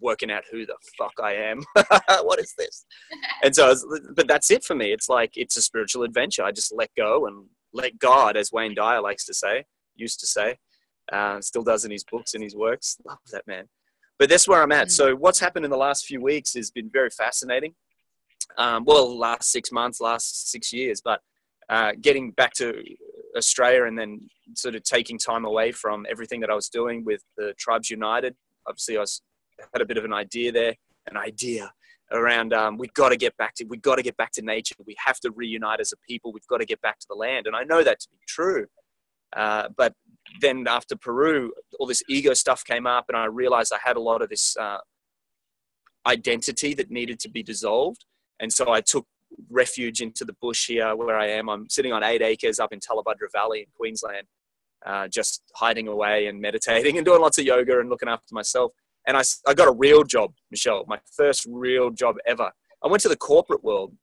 working 0.00 0.30
out 0.30 0.42
who 0.50 0.66
the 0.66 0.76
fuck 0.98 1.14
I 1.22 1.32
am. 1.32 1.64
what 2.22 2.38
is 2.40 2.52
this? 2.58 2.84
and 3.42 3.54
so, 3.54 3.68
was, 3.68 3.86
but 4.14 4.28
that's 4.28 4.50
it 4.50 4.64
for 4.64 4.74
me. 4.74 4.92
It's 4.92 5.08
like 5.08 5.36
it's 5.36 5.56
a 5.56 5.62
spiritual 5.62 6.02
adventure. 6.02 6.42
I 6.42 6.52
just 6.52 6.74
let 6.74 6.90
go 6.96 7.26
and 7.26 7.46
let 7.72 7.98
God, 7.98 8.36
as 8.36 8.52
Wayne 8.52 8.74
Dyer 8.74 9.00
likes 9.00 9.24
to 9.26 9.34
say, 9.34 9.64
used 9.94 10.20
to 10.20 10.26
say, 10.26 10.58
uh, 11.10 11.40
still 11.40 11.62
does 11.62 11.86
in 11.86 11.90
his 11.90 12.04
books 12.04 12.34
and 12.34 12.42
his 12.42 12.54
works. 12.54 12.98
Love 13.06 13.18
that 13.32 13.46
man. 13.46 13.66
But 14.18 14.28
that's 14.28 14.46
where 14.46 14.62
I'm 14.62 14.72
at. 14.72 14.88
Mm. 14.88 14.90
So 14.90 15.16
what's 15.16 15.40
happened 15.40 15.64
in 15.64 15.70
the 15.70 15.78
last 15.78 16.04
few 16.04 16.20
weeks 16.20 16.52
has 16.52 16.70
been 16.70 16.90
very 16.92 17.08
fascinating 17.08 17.74
um, 18.58 18.84
well, 18.84 19.16
last 19.16 19.50
six 19.50 19.72
months, 19.72 20.00
last 20.00 20.50
six 20.50 20.72
years, 20.72 21.00
but 21.00 21.20
uh, 21.68 21.92
getting 22.00 22.32
back 22.32 22.52
to 22.54 22.82
Australia 23.36 23.84
and 23.84 23.98
then 23.98 24.28
sort 24.54 24.74
of 24.74 24.82
taking 24.82 25.18
time 25.18 25.44
away 25.44 25.72
from 25.72 26.06
everything 26.10 26.40
that 26.40 26.50
I 26.50 26.54
was 26.54 26.68
doing 26.68 27.04
with 27.04 27.22
the 27.36 27.54
Tribes 27.58 27.90
United. 27.90 28.34
Obviously, 28.66 28.96
I 28.96 29.00
was, 29.00 29.22
had 29.72 29.82
a 29.82 29.86
bit 29.86 29.96
of 29.96 30.04
an 30.04 30.12
idea 30.12 30.52
there, 30.52 30.74
an 31.06 31.16
idea 31.16 31.72
around 32.12 32.52
um, 32.52 32.76
we've 32.76 32.94
got 32.94 33.10
to 33.10 33.16
get 33.16 33.36
back 33.36 33.54
to 33.54 33.64
we've 33.64 33.82
got 33.82 33.96
to 33.96 34.02
get 34.02 34.16
back 34.16 34.32
to 34.32 34.42
nature. 34.42 34.74
We 34.84 34.96
have 35.04 35.20
to 35.20 35.30
reunite 35.30 35.80
as 35.80 35.92
a 35.92 35.96
people. 36.08 36.32
We've 36.32 36.46
got 36.46 36.58
to 36.58 36.66
get 36.66 36.80
back 36.80 36.98
to 36.98 37.06
the 37.08 37.14
land, 37.14 37.46
and 37.46 37.54
I 37.54 37.64
know 37.64 37.82
that 37.82 38.00
to 38.00 38.08
be 38.10 38.18
true. 38.26 38.66
Uh, 39.34 39.68
but 39.76 39.94
then 40.40 40.66
after 40.66 40.96
Peru, 40.96 41.52
all 41.78 41.86
this 41.86 42.02
ego 42.08 42.34
stuff 42.34 42.64
came 42.64 42.86
up, 42.86 43.06
and 43.08 43.16
I 43.16 43.26
realized 43.26 43.72
I 43.72 43.78
had 43.82 43.96
a 43.96 44.00
lot 44.00 44.22
of 44.22 44.28
this 44.28 44.56
uh, 44.56 44.78
identity 46.06 46.74
that 46.74 46.90
needed 46.90 47.20
to 47.20 47.28
be 47.28 47.42
dissolved. 47.42 48.04
And 48.40 48.52
so 48.52 48.70
I 48.72 48.80
took 48.80 49.06
refuge 49.48 50.00
into 50.00 50.24
the 50.24 50.34
bush 50.40 50.66
here 50.66 50.94
where 50.96 51.18
I 51.18 51.28
am. 51.28 51.48
I'm 51.48 51.68
sitting 51.68 51.92
on 51.92 52.02
eight 52.02 52.22
acres 52.22 52.58
up 52.58 52.72
in 52.72 52.80
Tallebudgera 52.80 53.30
Valley 53.32 53.60
in 53.60 53.66
Queensland, 53.76 54.26
uh, 54.84 55.08
just 55.08 55.42
hiding 55.54 55.88
away 55.88 56.26
and 56.26 56.40
meditating 56.40 56.96
and 56.96 57.04
doing 57.04 57.20
lots 57.20 57.38
of 57.38 57.44
yoga 57.44 57.80
and 57.80 57.90
looking 57.90 58.08
after 58.08 58.34
myself. 58.34 58.72
And 59.06 59.16
I, 59.16 59.22
I 59.46 59.54
got 59.54 59.68
a 59.68 59.72
real 59.72 60.04
job, 60.04 60.32
Michelle, 60.50 60.84
my 60.86 60.98
first 61.16 61.46
real 61.48 61.90
job 61.90 62.16
ever. 62.26 62.50
I 62.82 62.88
went 62.88 63.02
to 63.02 63.08
the 63.08 63.16
corporate 63.16 63.62
world 63.64 63.94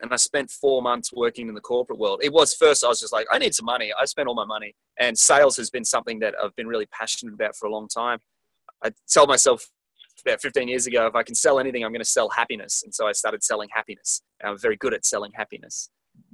and 0.00 0.12
I 0.12 0.16
spent 0.16 0.50
four 0.50 0.80
months 0.82 1.12
working 1.12 1.48
in 1.48 1.54
the 1.54 1.60
corporate 1.60 1.98
world. 1.98 2.20
It 2.22 2.32
was 2.32 2.54
first, 2.54 2.84
I 2.84 2.88
was 2.88 3.00
just 3.00 3.12
like, 3.12 3.26
I 3.32 3.38
need 3.38 3.54
some 3.54 3.66
money. 3.66 3.92
I 3.98 4.04
spent 4.04 4.28
all 4.28 4.34
my 4.34 4.44
money. 4.44 4.74
And 4.98 5.18
sales 5.18 5.56
has 5.56 5.70
been 5.70 5.84
something 5.84 6.18
that 6.20 6.34
I've 6.42 6.54
been 6.56 6.68
really 6.68 6.86
passionate 6.86 7.34
about 7.34 7.56
for 7.56 7.66
a 7.66 7.72
long 7.72 7.88
time. 7.88 8.18
I 8.82 8.92
tell 9.08 9.26
myself 9.26 9.68
about 10.22 10.40
15 10.40 10.68
years 10.68 10.86
ago, 10.86 11.06
if 11.06 11.14
I 11.14 11.22
can 11.22 11.34
sell 11.34 11.58
anything, 11.58 11.84
I'm 11.84 11.92
going 11.92 12.00
to 12.00 12.04
sell 12.04 12.28
happiness. 12.30 12.82
And 12.82 12.94
so 12.94 13.06
I 13.06 13.12
started 13.12 13.42
selling 13.42 13.68
happiness. 13.72 14.22
I'm 14.42 14.58
very 14.58 14.76
good 14.76 14.94
at 14.94 15.04
selling 15.04 15.32
happiness. 15.34 15.90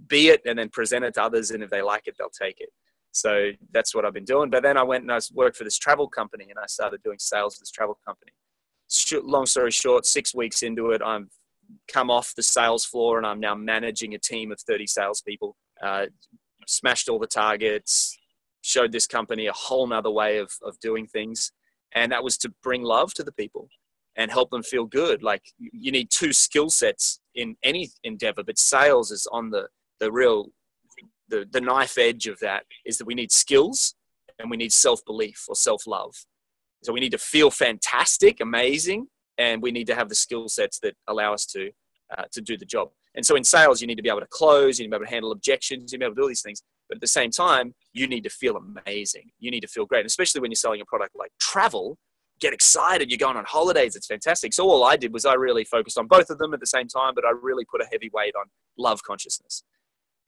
Be 0.09 0.29
it 0.29 0.43
and 0.47 0.59
then 0.59 0.69
present 0.69 1.05
it 1.05 1.15
to 1.15 1.23
others. 1.23 1.51
And 1.51 1.63
if 1.63 1.71
they 1.71 1.83
like 1.83 2.07
it, 2.07 2.17
they'll 2.19 2.31
take 2.31 2.61
it. 2.61 2.71
So 3.13 3.51
that's 3.73 3.95
what 3.95 4.05
I've 4.05 4.13
been 4.13 4.25
doing. 4.25 4.51
But 4.51 4.63
then 4.63 4.77
I 4.77 4.83
went 4.83 5.03
and 5.03 5.13
I 5.13 5.21
worked 5.33 5.57
for 5.57 5.65
this 5.65 5.79
travel 5.79 6.09
company 6.09 6.47
and 6.51 6.59
I 6.59 6.67
started 6.67 7.03
doing 7.03 7.19
sales 7.21 7.55
for 7.55 7.61
this 7.61 7.71
travel 7.71 7.99
company. 8.05 8.33
Long 9.23 9.47
story 9.47 9.71
short, 9.71 10.05
six 10.05 10.35
weeks 10.35 10.63
into 10.63 10.91
it, 10.91 11.01
I've 11.01 11.29
come 11.89 12.11
off 12.11 12.35
the 12.35 12.43
sales 12.43 12.85
floor 12.85 13.19
and 13.19 13.27
I'm 13.27 13.41
now 13.41 13.55
managing 13.55 14.15
a 14.15 14.19
team 14.19 14.51
of 14.51 14.61
30 14.61 14.87
salespeople. 14.87 15.57
Uh, 15.83 16.07
smashed 16.67 17.09
all 17.09 17.19
the 17.19 17.27
targets, 17.27 18.17
showed 18.63 18.93
this 18.93 19.07
company 19.07 19.47
a 19.47 19.53
whole 19.53 19.87
nother 19.87 20.11
way 20.11 20.39
of, 20.39 20.51
of 20.63 20.79
doing 20.81 21.07
things 21.07 21.53
and 21.95 22.11
that 22.13 22.25
was 22.25 22.37
to 22.39 22.53
bring 22.63 22.83
love 22.83 23.15
to 23.15 23.23
the 23.23 23.33
people 23.33 23.69
and 24.17 24.31
help 24.31 24.51
them 24.51 24.63
feel 24.63 24.85
good. 24.85 25.23
Like 25.23 25.43
you 25.59 25.91
need 25.91 26.11
two 26.11 26.33
skill 26.33 26.71
sets 26.71 27.21
in 27.35 27.57
any 27.63 27.91
endeavor 28.05 28.43
but 28.45 28.59
sales 28.59 29.11
is 29.11 29.27
on 29.33 29.51
the 29.51 29.69
the 30.01 30.11
real 30.11 30.49
the, 31.29 31.47
the 31.51 31.61
knife 31.61 31.97
edge 31.99 32.27
of 32.27 32.39
that 32.41 32.65
is 32.85 32.99
that 32.99 33.07
we 33.07 33.15
need 33.15 33.33
skills 33.33 33.95
and 34.39 34.51
we 34.51 34.57
need 34.57 34.73
self-belief 34.73 35.47
or 35.49 35.57
self-love. 35.57 36.15
So 36.83 36.93
we 36.93 37.01
need 37.01 37.13
to 37.13 37.19
feel 37.19 37.51
fantastic 37.51 38.41
amazing 38.41 39.07
and 39.39 39.63
we 39.63 39.73
need 39.73 39.87
to 39.87 39.95
have 39.95 40.09
the 40.09 40.15
skill 40.15 40.49
sets 40.49 40.79
that 40.81 40.95
allow 41.09 41.33
us 41.33 41.47
to 41.47 41.71
uh, 42.17 42.25
to 42.33 42.41
do 42.41 42.57
the 42.57 42.67
job. 42.67 42.91
And 43.17 43.25
so 43.25 43.37
in 43.37 43.45
sales 43.45 43.81
you 43.81 43.87
need 43.87 43.97
to 43.97 44.03
be 44.03 44.09
able 44.09 44.21
to 44.21 44.27
close 44.31 44.79
you 44.79 44.85
need 44.85 44.91
to 44.91 44.99
be 44.99 45.03
able 45.03 45.07
to 45.07 45.13
handle 45.13 45.33
objections 45.33 45.93
you 45.93 45.99
need 45.99 46.05
to 46.05 46.11
be 46.11 46.13
able 46.13 46.15
to 46.15 46.21
do 46.21 46.23
all 46.23 46.29
these 46.29 46.43
things 46.43 46.63
but 46.89 46.97
at 46.97 47.01
the 47.01 47.07
same 47.07 47.31
time, 47.31 47.75
you 47.95 48.09
need 48.09 48.25
to 48.25 48.31
feel 48.31 48.57
amazing. 48.57 49.31
You 49.39 49.51
need 49.51 49.61
to 49.61 49.69
feel 49.69 49.87
great, 49.87 50.05
especially 50.05 50.41
when 50.41 50.51
you're 50.51 50.57
selling 50.57 50.81
a 50.81 50.85
product 50.85 51.15
like 51.17 51.31
travel. 51.41 51.97
Get 52.41 52.53
excited. 52.53 53.11
You're 53.11 53.19
going 53.19 53.37
on 53.37 53.45
holidays. 53.47 53.95
It's 53.95 54.09
fantastic. 54.09 54.53
So 54.53 54.69
all 54.69 54.85
I 54.85 54.97
did 54.97 55.13
was 55.13 55.25
I 55.25 55.35
really 55.35 55.65
focused 55.65 55.97
on 55.97 56.09
both 56.09 56.29
of 56.29 56.39
them 56.39 56.53
at 56.53 56.61
the 56.61 56.67
same 56.67 56.89
time, 56.89 57.13
but 57.15 57.25
I 57.25 57.31
really 57.31 57.65
put 57.65 57.81
a 57.81 57.87
heavy 57.91 58.11
weight 58.13 58.35
on 58.39 58.47
love 58.77 59.03
consciousness. 59.05 59.63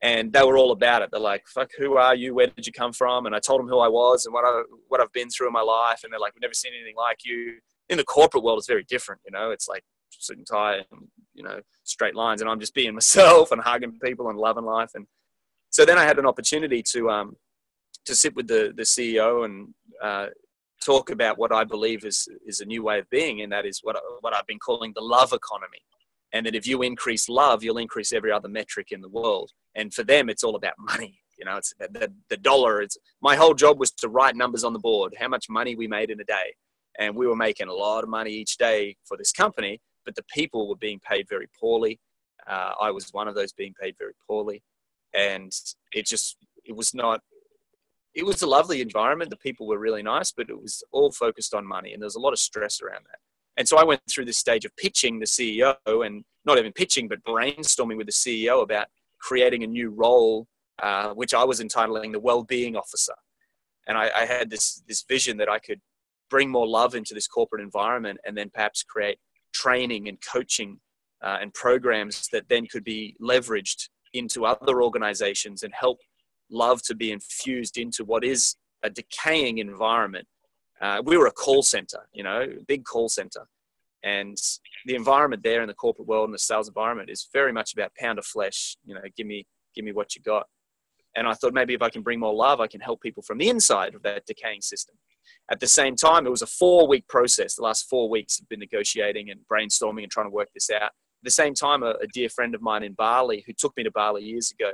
And 0.01 0.33
they 0.33 0.45
were 0.45 0.57
all 0.57 0.71
about 0.71 1.03
it. 1.03 1.11
They're 1.11 1.19
like, 1.19 1.45
"Fuck, 1.49 1.71
who 1.77 1.97
are 1.97 2.15
you? 2.15 2.35
Where 2.35 2.47
did 2.47 2.67
you 2.67 2.73
come 2.73 2.93
from?" 2.93 3.27
And 3.27 3.35
I 3.35 3.41
told 3.41 3.61
them 3.61 3.69
who 3.69 3.81
I 3.81 3.89
was 3.89 4.27
and 4.27 4.33
what 4.33 4.45
I 4.45 4.63
what 4.89 5.01
I've 5.01 5.13
been 5.13 5.31
through 5.31 5.49
in 5.49 5.53
my 5.53 5.63
life. 5.63 6.01
And 6.05 6.13
they're 6.13 6.21
like, 6.21 6.35
"We've 6.35 6.43
never 6.43 6.55
seen 6.55 6.73
anything 6.75 6.97
like 6.97 7.25
you." 7.25 7.59
In 7.89 7.97
the 7.97 8.05
corporate 8.05 8.45
world, 8.45 8.59
it's 8.59 8.69
very 8.69 8.85
different. 8.85 9.23
You 9.25 9.33
know, 9.33 9.51
it's 9.51 9.69
like 9.69 9.83
suit 10.11 10.37
and 10.37 10.47
tie 10.47 10.77
and 10.77 11.09
you 11.35 11.43
know 11.43 11.61
straight 11.85 12.15
lines, 12.15 12.43
and 12.43 12.51
I'm 12.51 12.61
just 12.61 12.75
being 12.75 12.95
myself 13.01 13.53
and 13.53 13.61
hugging 13.61 13.99
people 14.05 14.29
and 14.29 14.39
loving 14.39 14.65
life 14.65 14.91
and 14.95 15.07
so 15.71 15.85
then 15.85 15.99
I 15.99 16.05
had 16.05 16.19
an 16.19 16.25
opportunity 16.25 16.83
to 16.93 17.11
um, 17.11 17.37
to 18.07 18.15
sit 18.15 18.35
with 18.35 18.49
the 18.49 18.73
the 18.77 18.83
CEO 18.83 19.45
and 19.45 19.75
uh, 20.03 20.27
talk 20.85 21.11
about 21.11 21.39
what 21.39 21.53
I 21.53 21.65
believe 21.65 22.05
is 22.05 22.29
is 22.47 22.61
a 22.61 22.65
new 22.65 22.83
way 22.83 22.99
of 22.99 23.11
being, 23.11 23.43
and 23.43 23.53
that 23.53 23.67
is 23.67 23.81
what 23.83 23.97
what 24.21 24.35
I've 24.35 24.47
been 24.47 24.59
calling 24.59 24.93
the 24.95 25.03
love 25.03 25.33
economy. 25.33 25.79
And 26.33 26.45
that 26.45 26.55
if 26.55 26.67
you 26.67 26.83
increase 26.83 27.29
love, 27.29 27.63
you'll 27.63 27.79
increase 27.79 28.13
every 28.13 28.33
other 28.33 28.49
metric 28.49 28.89
in 28.91 29.01
the 29.01 29.09
world. 29.09 29.53
And 29.75 29.95
for 29.95 30.03
them, 30.03 30.29
it's 30.29 30.45
all 30.45 30.57
about 30.57 30.75
money. 30.79 31.21
You 31.39 31.45
know, 31.45 31.57
it's 31.57 31.73
the, 31.79 32.13
the 32.29 32.37
dollar. 32.37 32.83
It's 32.83 32.97
my 33.21 33.37
whole 33.37 33.55
job 33.55 33.79
was 33.79 33.93
to 33.93 34.09
write 34.09 34.37
numbers 34.37 34.65
on 34.65 34.73
the 34.73 34.79
board, 34.79 35.15
how 35.19 35.29
much 35.29 35.47
money 35.49 35.77
we 35.77 35.87
made 35.87 36.11
in 36.11 36.21
a 36.21 36.25
day, 36.25 36.55
and 36.99 37.15
we 37.15 37.27
were 37.27 37.37
making 37.37 37.69
a 37.69 37.75
lot 37.75 38.05
of 38.05 38.11
money 38.11 38.33
each 38.33 38.57
day 38.57 38.97
for 39.05 39.17
this 39.17 39.33
company. 39.33 39.81
But 40.05 40.15
the 40.15 40.25
people 40.35 40.69
were 40.69 40.77
being 40.77 41.01
paid 41.01 41.27
very 41.29 41.49
poorly. 41.61 42.01
Uh, 42.47 42.73
I 42.81 42.91
was 42.91 43.13
one 43.13 43.29
of 43.29 43.35
those 43.35 43.53
being 43.53 43.75
paid 43.81 43.97
very 43.99 44.15
poorly 44.27 44.63
and 45.17 45.53
it 45.93 46.07
just 46.07 46.37
it 46.65 46.77
was 46.77 46.95
not 46.95 47.21
it 48.17 48.25
was 48.25 48.41
a 48.41 48.47
lovely 48.47 48.81
environment. 48.81 49.31
The 49.31 49.37
people 49.37 49.67
were 49.67 49.79
really 49.79 50.03
nice 50.03 50.33
but 50.33 50.49
it 50.49 50.61
was 50.61 50.83
all 50.91 51.13
focused 51.13 51.55
on 51.55 51.65
money 51.67 51.93
and 51.93 52.03
there 52.03 52.07
was 52.07 52.17
a 52.17 52.21
lot 52.21 52.33
of 52.33 52.39
stress 52.39 52.81
around 52.81 53.05
that. 53.05 53.19
And 53.57 53.69
so 53.69 53.77
i 53.79 53.85
went 53.85 54.01
through 54.11 54.25
this 54.25 54.39
stage 54.39 54.65
of 54.65 54.77
pitching 54.77 55.21
the 55.21 55.27
ceo 55.27 56.07
and 56.07 56.25
not 56.45 56.59
even 56.59 56.73
pitching 56.73 57.07
but 57.09 57.25
brainstorming 57.25 57.97
with 57.97 58.07
the 58.07 58.13
ceo 58.13 58.63
about 58.63 58.89
creating 59.21 59.63
a 59.63 59.67
new 59.67 59.91
role 59.91 60.47
uh, 60.83 61.11
which 61.15 61.35
i 61.35 61.45
was 61.45 61.61
entitling 61.61 62.13
the 62.13 62.21
well-being 62.21 62.77
officer. 62.77 63.15
And 63.89 63.97
I, 63.97 64.11
I 64.23 64.25
had 64.27 64.51
this 64.51 64.83
this 64.89 65.05
vision 65.09 65.37
that 65.39 65.49
i 65.49 65.59
could 65.59 65.81
bring 66.29 66.51
more 66.51 66.67
love 66.67 66.95
into 66.95 67.15
this 67.15 67.29
corporate 67.29 67.63
environment 67.63 68.19
and 68.27 68.37
then 68.37 68.51
perhaps 68.51 68.83
create 68.83 69.19
training 69.53 70.09
and 70.09 70.19
coaching 70.21 70.81
uh, 71.23 71.39
and 71.41 71.55
programs 71.55 72.29
that 72.33 72.49
then 72.49 72.67
could 72.67 72.85
be 72.85 73.17
leveraged 73.21 73.89
into 74.13 74.45
other 74.45 74.83
organizations 74.83 75.63
and 75.63 75.73
help 75.75 75.99
love 76.51 76.83
to 76.83 76.95
be 76.95 77.13
infused 77.13 77.77
into 77.77 78.05
what 78.05 78.25
is 78.25 78.57
a 78.83 78.91
decaying 78.91 79.59
environment. 79.59 80.27
Uh, 80.81 81.03
we 81.05 81.17
were 81.17 81.27
a 81.27 81.33
call 81.33 81.63
center, 81.63 82.01
you 82.13 82.23
know, 82.23 82.47
big 82.67 82.85
call 82.85 83.09
center. 83.09 83.47
And 84.03 84.37
the 84.85 84.95
environment 84.95 85.43
there 85.43 85.63
in 85.63 85.69
the 85.69 85.75
corporate 85.75 86.07
world 86.07 86.29
and 86.29 86.35
the 86.35 86.39
sales 86.39 86.69
environment 86.69 87.11
is 87.11 87.29
very 87.33 87.53
much 87.53 87.73
about 87.73 87.95
pound 87.97 88.19
of 88.19 88.27
flesh, 88.27 88.77
you 88.85 88.95
know, 88.95 89.01
give 89.17 89.27
me, 89.27 89.47
give 89.75 89.85
me 89.85 89.93
what 89.93 90.15
you 90.15 90.23
got. 90.23 90.47
And 91.17 91.27
I 91.27 91.33
thought 91.33 91.55
maybe 91.55 91.75
if 91.75 91.83
I 91.83 91.89
can 91.89 92.03
bring 92.03 92.21
more 92.21 92.35
love, 92.35 92.61
I 92.61 92.67
can 92.67 92.81
help 92.81 93.01
people 93.01 93.23
from 93.23 93.39
the 93.39 93.49
inside 93.49 93.95
of 93.95 94.03
that 94.03 94.27
decaying 94.27 94.61
system. 94.61 94.97
at 95.51 95.61
the 95.61 95.67
same 95.67 95.97
time, 95.97 96.27
it 96.27 96.31
was 96.31 96.43
a 96.43 96.47
four 96.47 96.87
week 96.87 97.09
process. 97.09 97.57
The 97.57 97.63
last 97.63 97.89
four 97.89 98.09
weeks 98.09 98.39
have 98.39 98.49
been 98.49 98.61
negotiating 98.61 99.31
and 99.31 99.41
brainstorming 99.51 100.03
and 100.03 100.13
trying 100.13 100.27
to 100.27 100.31
work 100.31 100.51
this 100.53 100.71
out. 100.71 100.83
At 100.83 101.25
the 101.25 101.31
same 101.31 101.55
time, 101.55 101.83
a, 101.83 101.95
a 102.03 102.07
dear 102.13 102.29
friend 102.29 102.55
of 102.55 102.61
mine 102.61 102.83
in 102.83 102.93
Bali 102.93 103.43
who 103.47 103.55
took 103.55 103.77
me 103.77 103.83
to 103.83 103.91
Bali 103.91 104.23
years 104.23 104.53
ago, 104.53 104.71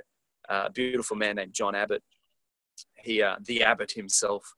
a 0.49 0.71
beautiful 0.71 1.17
man 1.17 1.37
named 1.37 1.53
John 1.53 1.75
Abbott, 1.75 2.03
he, 2.97 3.23
uh, 3.23 3.37
the 3.45 3.63
Abbott 3.63 3.93
himself, 3.93 4.55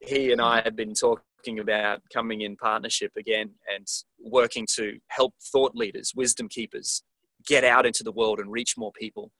he 0.00 0.32
and 0.32 0.40
I 0.40 0.60
had 0.60 0.76
been 0.76 0.94
talking 0.94 1.58
about 1.58 2.02
coming 2.12 2.42
in 2.42 2.56
partnership 2.56 3.12
again 3.16 3.50
and 3.74 3.86
working 4.20 4.66
to 4.74 4.98
help 5.08 5.34
thought 5.52 5.74
leaders, 5.74 6.12
wisdom 6.14 6.48
keepers, 6.48 7.02
get 7.46 7.64
out 7.64 7.86
into 7.86 8.02
the 8.02 8.12
world 8.12 8.40
and 8.40 8.50
reach 8.50 8.76
more 8.76 8.92
people. 8.92 9.30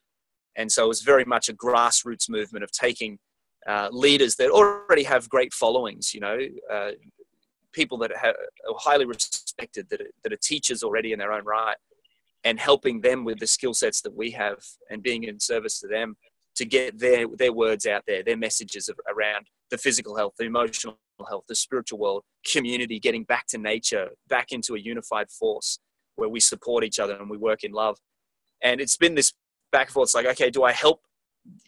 And 0.57 0.71
so 0.71 0.85
it 0.85 0.89
was 0.89 1.03
very 1.03 1.25
much 1.25 1.49
a 1.49 1.55
grassroots 1.55 2.31
movement 2.31 2.65
of 2.65 2.71
taking 2.71 3.19
uh, 3.67 3.89
leaders 3.91 4.37
that 4.37 4.51
already 4.51 5.03
have 5.03 5.29
great 5.29 5.53
followings, 5.53 6.15
you 6.15 6.21
know, 6.21 6.39
uh, 6.73 6.93
people 7.73 7.99
that 7.99 8.13
are 8.13 8.35
highly 8.79 9.05
respected, 9.05 9.89
that 9.91 10.01
are, 10.01 10.11
that 10.23 10.33
are 10.33 10.39
teachers 10.43 10.83
already 10.83 11.13
in 11.13 11.19
their 11.19 11.33
own 11.33 11.45
right, 11.45 11.77
and 12.47 12.61
helping 12.61 13.01
them 13.01 13.25
with 13.25 13.41
the 13.41 13.47
skill 13.47 13.75
sets 13.75 14.01
that 14.01 14.17
we 14.17 14.31
have 14.31 14.59
and 14.89 15.03
being 15.03 15.25
in 15.25 15.41
service 15.41 15.81
to 15.81 15.89
them 15.89 16.17
to 16.55 16.65
get 16.65 16.97
their, 16.97 17.27
their 17.37 17.53
words 17.53 17.87
out 17.87 18.05
there, 18.07 18.23
their 18.23 18.37
messages 18.37 18.89
around 19.13 19.47
the 19.71 19.77
physical 19.77 20.17
health, 20.17 20.35
the 20.39 20.45
emotional 20.45 20.97
health, 21.29 21.43
the 21.49 21.57
spiritual 21.57 21.99
world, 21.99 22.23
community, 22.51 23.01
getting 23.01 23.25
back 23.25 23.49
to 23.49 23.59
nature, 23.59 24.11
back 24.29 24.53
into 24.53 24.77
a 24.77 24.79
unified 24.79 25.29
force 25.29 25.81
where 26.15 26.29
we 26.29 26.39
support 26.39 26.85
each 26.85 27.01
other 27.01 27.17
and 27.17 27.29
we 27.29 27.37
work 27.37 27.65
in 27.65 27.73
love. 27.73 27.99
And 28.63 28.81
it's 28.81 28.97
been 28.97 29.17
this 29.17 29.33
back 29.73 29.89
and 29.89 29.95
forth. 29.95 30.07
It's 30.07 30.15
like, 30.15 30.27
okay, 30.27 30.49
do 30.49 30.63
I 30.63 30.71
help 30.71 31.03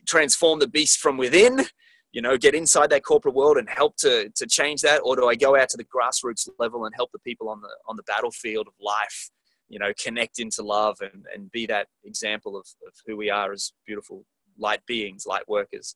transform 0.06 0.60
the 0.60 0.68
beast 0.68 1.00
from 1.00 1.16
within? 1.16 1.66
You 2.12 2.22
know, 2.22 2.38
get 2.38 2.54
inside 2.54 2.90
that 2.90 3.04
corporate 3.04 3.34
world 3.34 3.58
and 3.58 3.68
help 3.68 3.96
to 3.98 4.30
to 4.34 4.46
change 4.46 4.80
that, 4.82 5.00
or 5.04 5.14
do 5.14 5.28
I 5.28 5.34
go 5.34 5.56
out 5.60 5.68
to 5.70 5.76
the 5.76 5.84
grassroots 5.84 6.48
level 6.58 6.86
and 6.86 6.94
help 6.94 7.10
the 7.12 7.18
people 7.18 7.50
on 7.50 7.60
the 7.60 7.68
on 7.86 7.96
the 7.96 8.02
battlefield 8.04 8.66
of 8.68 8.72
life? 8.80 9.28
You 9.68 9.78
know, 9.78 9.92
connect 10.02 10.38
into 10.38 10.62
love 10.62 10.98
and 11.00 11.26
and 11.34 11.50
be 11.50 11.66
that 11.66 11.88
example 12.04 12.56
of, 12.56 12.66
of 12.86 12.94
who 13.06 13.16
we 13.16 13.30
are 13.30 13.52
as 13.52 13.72
beautiful 13.86 14.24
light 14.58 14.80
beings, 14.86 15.26
light 15.26 15.48
workers 15.48 15.94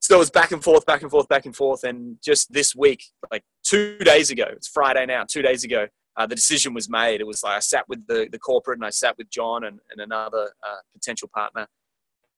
so 0.00 0.14
it 0.14 0.18
was 0.18 0.30
back 0.30 0.52
and 0.52 0.62
forth, 0.62 0.86
back 0.86 1.02
and 1.02 1.10
forth, 1.10 1.28
back 1.28 1.44
and 1.46 1.54
forth. 1.54 1.84
And 1.84 2.16
just 2.22 2.52
this 2.52 2.74
week, 2.74 3.04
like 3.30 3.42
two 3.64 3.98
days 3.98 4.30
ago, 4.30 4.44
it's 4.50 4.68
Friday 4.68 5.04
now, 5.06 5.24
two 5.24 5.42
days 5.42 5.64
ago, 5.64 5.86
uh, 6.16 6.26
the 6.26 6.34
decision 6.34 6.72
was 6.74 6.88
made. 6.88 7.20
It 7.20 7.26
was 7.26 7.42
like 7.42 7.56
I 7.56 7.60
sat 7.60 7.88
with 7.88 8.06
the, 8.06 8.28
the 8.30 8.38
corporate 8.38 8.78
and 8.78 8.86
I 8.86 8.90
sat 8.90 9.16
with 9.18 9.30
John 9.30 9.64
and, 9.64 9.80
and 9.90 10.00
another 10.00 10.52
uh, 10.62 10.76
potential 10.92 11.28
partner 11.34 11.66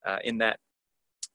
uh, 0.07 0.19
in 0.25 0.39
that. 0.39 0.59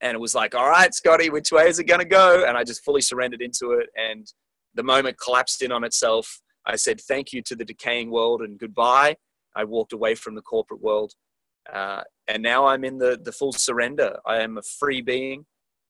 And 0.01 0.13
it 0.13 0.19
was 0.19 0.35
like, 0.35 0.55
all 0.55 0.69
right, 0.69 0.93
Scotty, 0.93 1.29
which 1.29 1.51
way 1.51 1.67
is 1.67 1.79
it 1.79 1.85
going 1.85 2.01
to 2.01 2.05
go? 2.05 2.43
And 2.45 2.57
I 2.57 2.63
just 2.63 2.83
fully 2.83 3.01
surrendered 3.01 3.41
into 3.41 3.71
it. 3.71 3.89
And 3.95 4.31
the 4.73 4.83
moment 4.83 5.17
collapsed 5.19 5.61
in 5.61 5.71
on 5.71 5.83
itself. 5.83 6.41
I 6.67 6.75
said 6.75 7.01
thank 7.01 7.33
you 7.33 7.41
to 7.43 7.55
the 7.55 7.65
decaying 7.65 8.11
world 8.11 8.41
and 8.41 8.57
goodbye. 8.59 9.15
I 9.55 9.63
walked 9.63 9.93
away 9.93 10.15
from 10.15 10.35
the 10.35 10.41
corporate 10.41 10.81
world. 10.81 11.13
Uh, 11.71 12.01
and 12.27 12.43
now 12.43 12.65
I'm 12.65 12.83
in 12.83 12.97
the, 12.97 13.19
the 13.23 13.31
full 13.31 13.53
surrender. 13.53 14.17
I 14.25 14.41
am 14.41 14.57
a 14.57 14.61
free 14.61 15.01
being. 15.01 15.45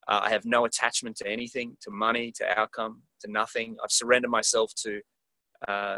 Uh, 0.07 0.21
I 0.23 0.29
have 0.29 0.45
no 0.45 0.65
attachment 0.65 1.17
to 1.17 1.27
anything, 1.27 1.75
to 1.81 1.91
money, 1.91 2.31
to 2.37 2.59
outcome, 2.59 3.01
to 3.21 3.31
nothing. 3.31 3.75
I've 3.83 3.91
surrendered 3.91 4.31
myself 4.31 4.71
to 4.83 5.01
uh, 5.67 5.97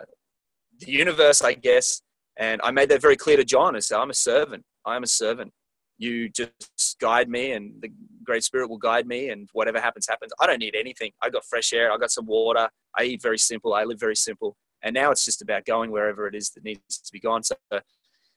the 0.80 0.92
universe, 0.92 1.42
I 1.42 1.54
guess. 1.54 2.02
And 2.38 2.62
I 2.64 2.72
made 2.72 2.90
that 2.90 3.02
very 3.02 3.18
clear 3.18 3.38
to 3.38 3.44
John. 3.44 3.76
I 3.76 3.80
said, 3.80 3.98
I'm 3.98 4.10
a 4.10 4.16
servant. 4.16 4.64
I 4.86 4.96
am 4.96 5.04
a 5.04 5.08
servant. 5.08 5.52
You 5.98 6.30
just 6.30 6.98
guide 7.02 7.28
me, 7.28 7.54
and 7.54 7.74
the 7.82 7.90
Great 8.24 8.44
Spirit 8.44 8.70
will 8.70 8.78
guide 8.78 9.08
me, 9.08 9.30
and 9.30 9.50
whatever 9.54 9.82
happens, 9.82 10.08
happens. 10.08 10.32
I 10.40 10.46
don't 10.46 10.60
need 10.60 10.76
anything. 10.76 11.12
I 11.24 11.32
got 11.32 11.44
fresh 11.44 11.74
air. 11.74 11.92
I 11.92 11.98
got 11.98 12.12
some 12.12 12.28
water. 12.28 12.70
I 12.96 13.04
eat 13.04 13.22
very 13.22 13.40
simple. 13.40 13.74
I 13.74 13.84
live 13.84 14.00
very 14.00 14.16
simple. 14.16 14.56
And 14.84 14.94
now 14.94 15.12
it's 15.12 15.26
just 15.26 15.42
about 15.42 15.66
going 15.66 15.92
wherever 15.92 16.28
it 16.28 16.36
is 16.36 16.52
that 16.52 16.64
needs 16.64 17.00
to 17.00 17.12
be 17.12 17.20
gone. 17.20 17.44
So 17.44 17.56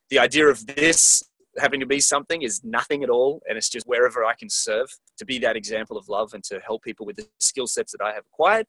the 0.09 0.19
idea 0.19 0.47
of 0.47 0.65
this 0.65 1.23
having 1.57 1.79
to 1.79 1.85
be 1.85 1.99
something 1.99 2.41
is 2.41 2.63
nothing 2.63 3.03
at 3.03 3.09
all. 3.09 3.41
And 3.47 3.57
it's 3.57 3.69
just 3.69 3.87
wherever 3.87 4.23
I 4.23 4.33
can 4.33 4.49
serve 4.49 4.89
to 5.17 5.25
be 5.25 5.39
that 5.39 5.55
example 5.55 5.97
of 5.97 6.07
love 6.09 6.33
and 6.33 6.43
to 6.45 6.59
help 6.59 6.83
people 6.83 7.05
with 7.05 7.17
the 7.17 7.27
skill 7.39 7.67
sets 7.67 7.91
that 7.91 8.03
I 8.03 8.13
have 8.13 8.23
acquired. 8.33 8.65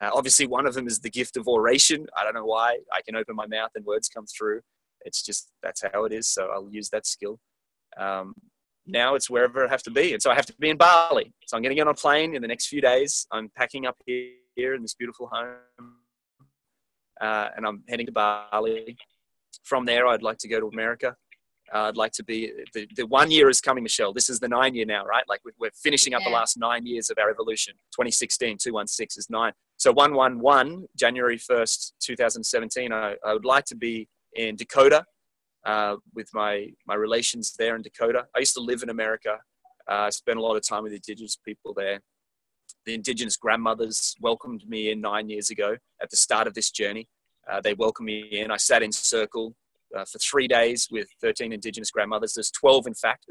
Uh, 0.00 0.10
obviously, 0.12 0.46
one 0.46 0.66
of 0.66 0.74
them 0.74 0.86
is 0.86 1.00
the 1.00 1.10
gift 1.10 1.36
of 1.36 1.46
oration. 1.46 2.06
I 2.16 2.24
don't 2.24 2.34
know 2.34 2.46
why. 2.46 2.78
I 2.92 3.00
can 3.02 3.16
open 3.16 3.36
my 3.36 3.46
mouth 3.46 3.70
and 3.74 3.84
words 3.84 4.08
come 4.08 4.24
through. 4.26 4.62
It's 5.04 5.22
just 5.22 5.50
that's 5.62 5.82
how 5.92 6.04
it 6.04 6.12
is. 6.12 6.26
So 6.26 6.48
I'll 6.48 6.70
use 6.70 6.88
that 6.90 7.06
skill. 7.06 7.38
Um, 7.98 8.34
now 8.86 9.14
it's 9.14 9.28
wherever 9.28 9.66
I 9.66 9.70
have 9.70 9.82
to 9.84 9.90
be. 9.90 10.14
And 10.14 10.22
so 10.22 10.30
I 10.30 10.34
have 10.34 10.46
to 10.46 10.54
be 10.58 10.70
in 10.70 10.76
Bali. 10.76 11.32
So 11.46 11.56
I'm 11.56 11.62
going 11.62 11.70
to 11.70 11.74
get 11.74 11.86
on 11.86 11.92
a 11.92 11.94
plane 11.94 12.34
in 12.34 12.42
the 12.42 12.48
next 12.48 12.68
few 12.68 12.80
days. 12.80 13.26
I'm 13.30 13.50
packing 13.56 13.86
up 13.86 13.96
here, 14.06 14.30
here 14.56 14.74
in 14.74 14.82
this 14.82 14.94
beautiful 14.94 15.28
home. 15.32 16.03
Uh, 17.20 17.48
and 17.56 17.66
I'm 17.66 17.82
heading 17.88 18.06
to 18.06 18.12
Bali. 18.12 18.96
From 19.62 19.84
there, 19.84 20.06
I'd 20.06 20.22
like 20.22 20.38
to 20.38 20.48
go 20.48 20.60
to 20.60 20.66
America 20.68 21.16
uh, 21.72 21.88
I'd 21.88 21.96
like 21.96 22.12
to 22.12 22.24
be 22.24 22.52
the, 22.74 22.86
the 22.94 23.06
one 23.06 23.30
year 23.30 23.48
is 23.48 23.60
coming, 23.60 23.82
Michelle. 23.82 24.12
This 24.12 24.28
is 24.28 24.38
the 24.38 24.48
nine 24.48 24.74
year 24.74 24.84
now, 24.84 25.04
right? 25.04 25.24
Like 25.28 25.40
we're 25.58 25.70
finishing 25.74 26.14
up 26.14 26.20
yeah. 26.22 26.28
the 26.28 26.34
last 26.34 26.56
nine 26.56 26.86
years 26.86 27.10
of 27.10 27.18
our 27.18 27.30
evolution. 27.30 27.74
2016, 27.92 28.58
216 28.58 29.20
is 29.20 29.30
nine. 29.30 29.52
So 29.76 29.92
111, 29.92 30.86
January 30.96 31.38
1st, 31.38 31.92
2017, 32.00 32.92
I, 32.92 33.16
I 33.24 33.32
would 33.32 33.44
like 33.44 33.64
to 33.66 33.76
be 33.76 34.08
in 34.34 34.56
Dakota 34.56 35.04
uh, 35.64 35.96
with 36.14 36.28
my, 36.34 36.68
my 36.86 36.94
relations 36.94 37.54
there 37.58 37.76
in 37.76 37.82
Dakota. 37.82 38.26
I 38.36 38.40
used 38.40 38.54
to 38.54 38.60
live 38.60 38.82
in 38.82 38.90
America. 38.90 39.38
Uh, 39.90 39.94
I 39.94 40.10
spent 40.10 40.38
a 40.38 40.42
lot 40.42 40.56
of 40.56 40.66
time 40.66 40.82
with 40.82 40.92
indigenous 40.92 41.36
people 41.36 41.74
there. 41.74 42.00
The 42.86 42.94
indigenous 42.94 43.36
grandmothers 43.36 44.14
welcomed 44.20 44.68
me 44.68 44.90
in 44.90 45.00
nine 45.00 45.28
years 45.28 45.50
ago 45.50 45.76
at 46.02 46.10
the 46.10 46.16
start 46.16 46.46
of 46.46 46.54
this 46.54 46.70
journey. 46.70 47.08
Uh, 47.50 47.60
they 47.60 47.74
welcomed 47.74 48.06
me 48.06 48.20
in. 48.30 48.50
I 48.50 48.56
sat 48.56 48.82
in 48.82 48.92
circle 48.92 49.54
uh, 49.96 50.04
for 50.04 50.18
three 50.18 50.48
days 50.48 50.88
with 50.90 51.08
13 51.20 51.52
Indigenous 51.52 51.90
grandmothers. 51.90 52.34
There's 52.34 52.50
12, 52.50 52.86
in 52.88 52.94
fact. 52.94 53.26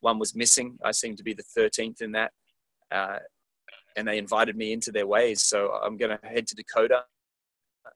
One 0.00 0.18
was 0.18 0.34
missing. 0.34 0.78
I 0.84 0.92
seem 0.92 1.16
to 1.16 1.22
be 1.22 1.34
the 1.34 1.44
13th 1.56 2.00
in 2.00 2.12
that. 2.12 2.32
Uh, 2.90 3.18
and 3.96 4.06
they 4.06 4.18
invited 4.18 4.56
me 4.56 4.72
into 4.72 4.92
their 4.92 5.06
ways. 5.06 5.42
So 5.42 5.70
I'm 5.82 5.96
going 5.96 6.16
to 6.16 6.26
head 6.26 6.46
to 6.48 6.54
Dakota. 6.54 7.04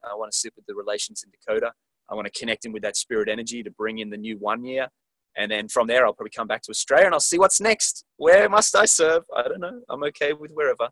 I 0.09 0.15
want 0.15 0.33
to 0.33 0.39
sit 0.39 0.53
with 0.57 0.67
the 0.67 0.75
relations 0.75 1.25
in 1.25 1.31
Dakota. 1.31 1.73
I 2.09 2.15
want 2.15 2.27
to 2.33 2.39
connect 2.39 2.65
in 2.65 2.73
with 2.73 2.83
that 2.83 2.97
spirit 2.97 3.29
energy 3.29 3.63
to 3.63 3.71
bring 3.71 3.99
in 3.99 4.11
the 4.11 4.17
new 4.17 4.37
one 4.39 4.65
year. 4.65 4.89
And 5.37 5.51
then 5.51 5.69
from 5.69 5.87
there, 5.87 6.05
I'll 6.05 6.13
probably 6.13 6.31
come 6.31 6.49
back 6.49 6.63
to 6.63 6.71
Australia 6.71 7.07
and 7.07 7.15
I'll 7.15 7.21
see 7.21 7.39
what's 7.39 7.61
next. 7.61 8.05
Where 8.17 8.49
must 8.49 8.75
I 8.77 8.85
serve? 8.85 9.23
I 9.35 9.43
don't 9.43 9.61
know. 9.61 9.81
I'm 9.89 10.03
okay 10.05 10.33
with 10.33 10.51
wherever. 10.53 10.89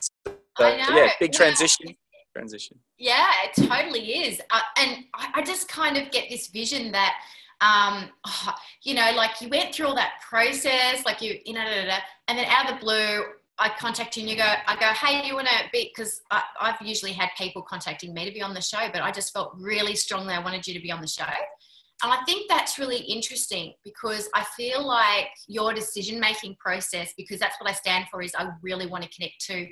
So, 0.00 0.34
yeah, 0.58 1.10
big 1.20 1.32
transition 1.32 1.94
transition. 2.34 2.78
Yeah, 2.98 3.26
it 3.44 3.68
totally 3.68 4.26
is. 4.26 4.40
Uh, 4.50 4.60
and 4.78 5.04
I, 5.14 5.30
I, 5.36 5.42
just 5.42 5.68
kind 5.68 5.96
of 5.96 6.10
get 6.10 6.28
this 6.28 6.48
vision 6.48 6.92
that, 6.92 7.14
um, 7.60 8.10
oh, 8.26 8.54
you 8.82 8.94
know, 8.94 9.12
like 9.16 9.40
you 9.40 9.48
went 9.48 9.74
through 9.74 9.86
all 9.86 9.94
that 9.94 10.14
process, 10.28 11.04
like 11.04 11.22
you, 11.22 11.38
you 11.44 11.54
know, 11.54 11.64
da, 11.64 11.82
da, 11.82 11.86
da, 11.86 11.98
and 12.28 12.38
then 12.38 12.46
out 12.46 12.70
of 12.70 12.78
the 12.78 12.84
blue, 12.84 13.22
I 13.58 13.70
contact 13.78 14.16
you 14.16 14.22
and 14.22 14.30
you 14.30 14.36
go, 14.36 14.52
I 14.66 14.74
go, 14.80 14.86
hey, 14.86 15.26
you 15.26 15.34
want 15.34 15.46
to 15.46 15.54
be, 15.72 15.92
because 15.94 16.22
I've 16.60 16.74
usually 16.82 17.12
had 17.12 17.28
people 17.38 17.62
contacting 17.62 18.12
me 18.12 18.24
to 18.24 18.32
be 18.32 18.42
on 18.42 18.52
the 18.52 18.60
show, 18.60 18.88
but 18.92 19.00
I 19.02 19.12
just 19.12 19.32
felt 19.32 19.52
really 19.56 19.94
strongly 19.94 20.34
I 20.34 20.40
wanted 20.40 20.66
you 20.66 20.74
to 20.74 20.80
be 20.80 20.90
on 20.90 21.00
the 21.00 21.06
show. 21.06 21.24
And 22.02 22.12
I 22.12 22.22
think 22.24 22.48
that's 22.48 22.78
really 22.78 22.98
interesting 22.98 23.72
because 23.84 24.28
I 24.34 24.44
feel 24.56 24.86
like 24.86 25.28
your 25.46 25.72
decision 25.72 26.20
making 26.20 26.56
process, 26.56 27.12
because 27.16 27.38
that's 27.38 27.58
what 27.60 27.70
I 27.70 27.72
stand 27.72 28.06
for, 28.10 28.20
is 28.20 28.34
I 28.36 28.50
really 28.62 28.86
want 28.86 29.04
to 29.04 29.10
connect 29.10 29.40
to 29.46 29.66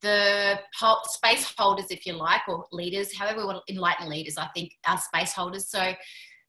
the 0.00 0.58
space 1.04 1.52
holders, 1.56 1.86
if 1.90 2.06
you 2.06 2.12
like, 2.14 2.42
or 2.48 2.66
leaders, 2.72 3.16
however 3.16 3.40
we 3.40 3.46
want 3.46 3.66
to 3.66 3.72
enlighten 3.72 4.08
leaders, 4.08 4.38
I 4.38 4.48
think 4.54 4.72
are 4.86 4.98
space 4.98 5.32
holders. 5.32 5.68
So 5.68 5.92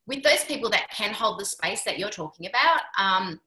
with 0.06 0.24
those 0.24 0.44
people 0.46 0.70
that 0.70 0.90
can 0.92 1.14
hold 1.14 1.40
the 1.40 1.46
space 1.46 1.84
that 1.84 1.98
you're 2.00 2.10
talking 2.10 2.48
about, 2.48 2.82
um, 2.98 3.40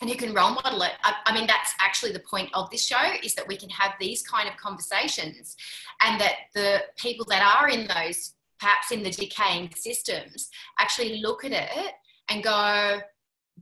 and 0.00 0.08
who 0.08 0.16
can 0.16 0.32
role 0.32 0.52
model 0.52 0.82
it. 0.82 0.92
I, 1.02 1.14
I, 1.26 1.34
mean, 1.34 1.46
that's 1.46 1.74
actually 1.80 2.12
the 2.12 2.20
point 2.20 2.48
of 2.54 2.70
this 2.70 2.86
show 2.86 3.12
is 3.22 3.34
that 3.34 3.46
we 3.46 3.56
can 3.56 3.68
have 3.70 3.92
these 4.00 4.22
kind 4.22 4.48
of 4.48 4.56
conversations 4.56 5.56
and 6.00 6.20
that 6.20 6.34
the 6.54 6.82
people 6.96 7.26
that 7.28 7.42
are 7.42 7.68
in 7.68 7.86
those, 7.86 8.34
perhaps 8.60 8.92
in 8.92 9.02
the 9.02 9.10
decaying 9.10 9.70
systems, 9.74 10.48
actually 10.78 11.20
look 11.20 11.44
at 11.44 11.52
it 11.52 11.92
and 12.28 12.42
go, 12.42 13.00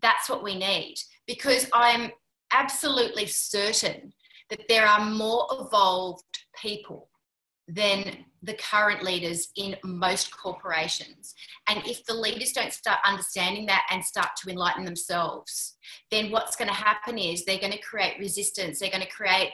that's 0.03 0.29
what 0.29 0.43
we 0.43 0.55
need. 0.59 0.97
Because 1.27 1.69
I'm 1.73 2.11
absolutely 2.53 3.27
certain 3.27 4.13
that 4.51 4.63
there 4.69 4.87
are 4.87 5.05
more 5.05 5.47
evolved 5.53 6.25
people 6.61 7.09
than 7.69 8.25
the 8.43 8.55
current 8.55 9.03
leaders 9.03 9.49
in 9.57 9.77
most 9.85 10.35
corporations. 10.35 11.35
And 11.69 11.85
if 11.87 12.05
the 12.07 12.15
leaders 12.15 12.53
don't 12.53 12.73
start 12.73 12.99
understanding 13.05 13.67
that 13.67 13.87
and 13.91 14.03
start 14.03 14.29
to 14.39 14.51
enlighten 14.51 14.85
themselves, 14.85 15.77
then 16.11 16.31
what's 16.31 16.57
going 16.57 16.69
to 16.69 16.75
happen 16.75 17.19
is 17.19 17.45
they're 17.45 17.59
going 17.59 17.73
to 17.73 17.81
create 17.81 18.19
resistance. 18.19 18.79
They're 18.79 18.91
going 18.91 19.03
to 19.03 19.11
create 19.11 19.51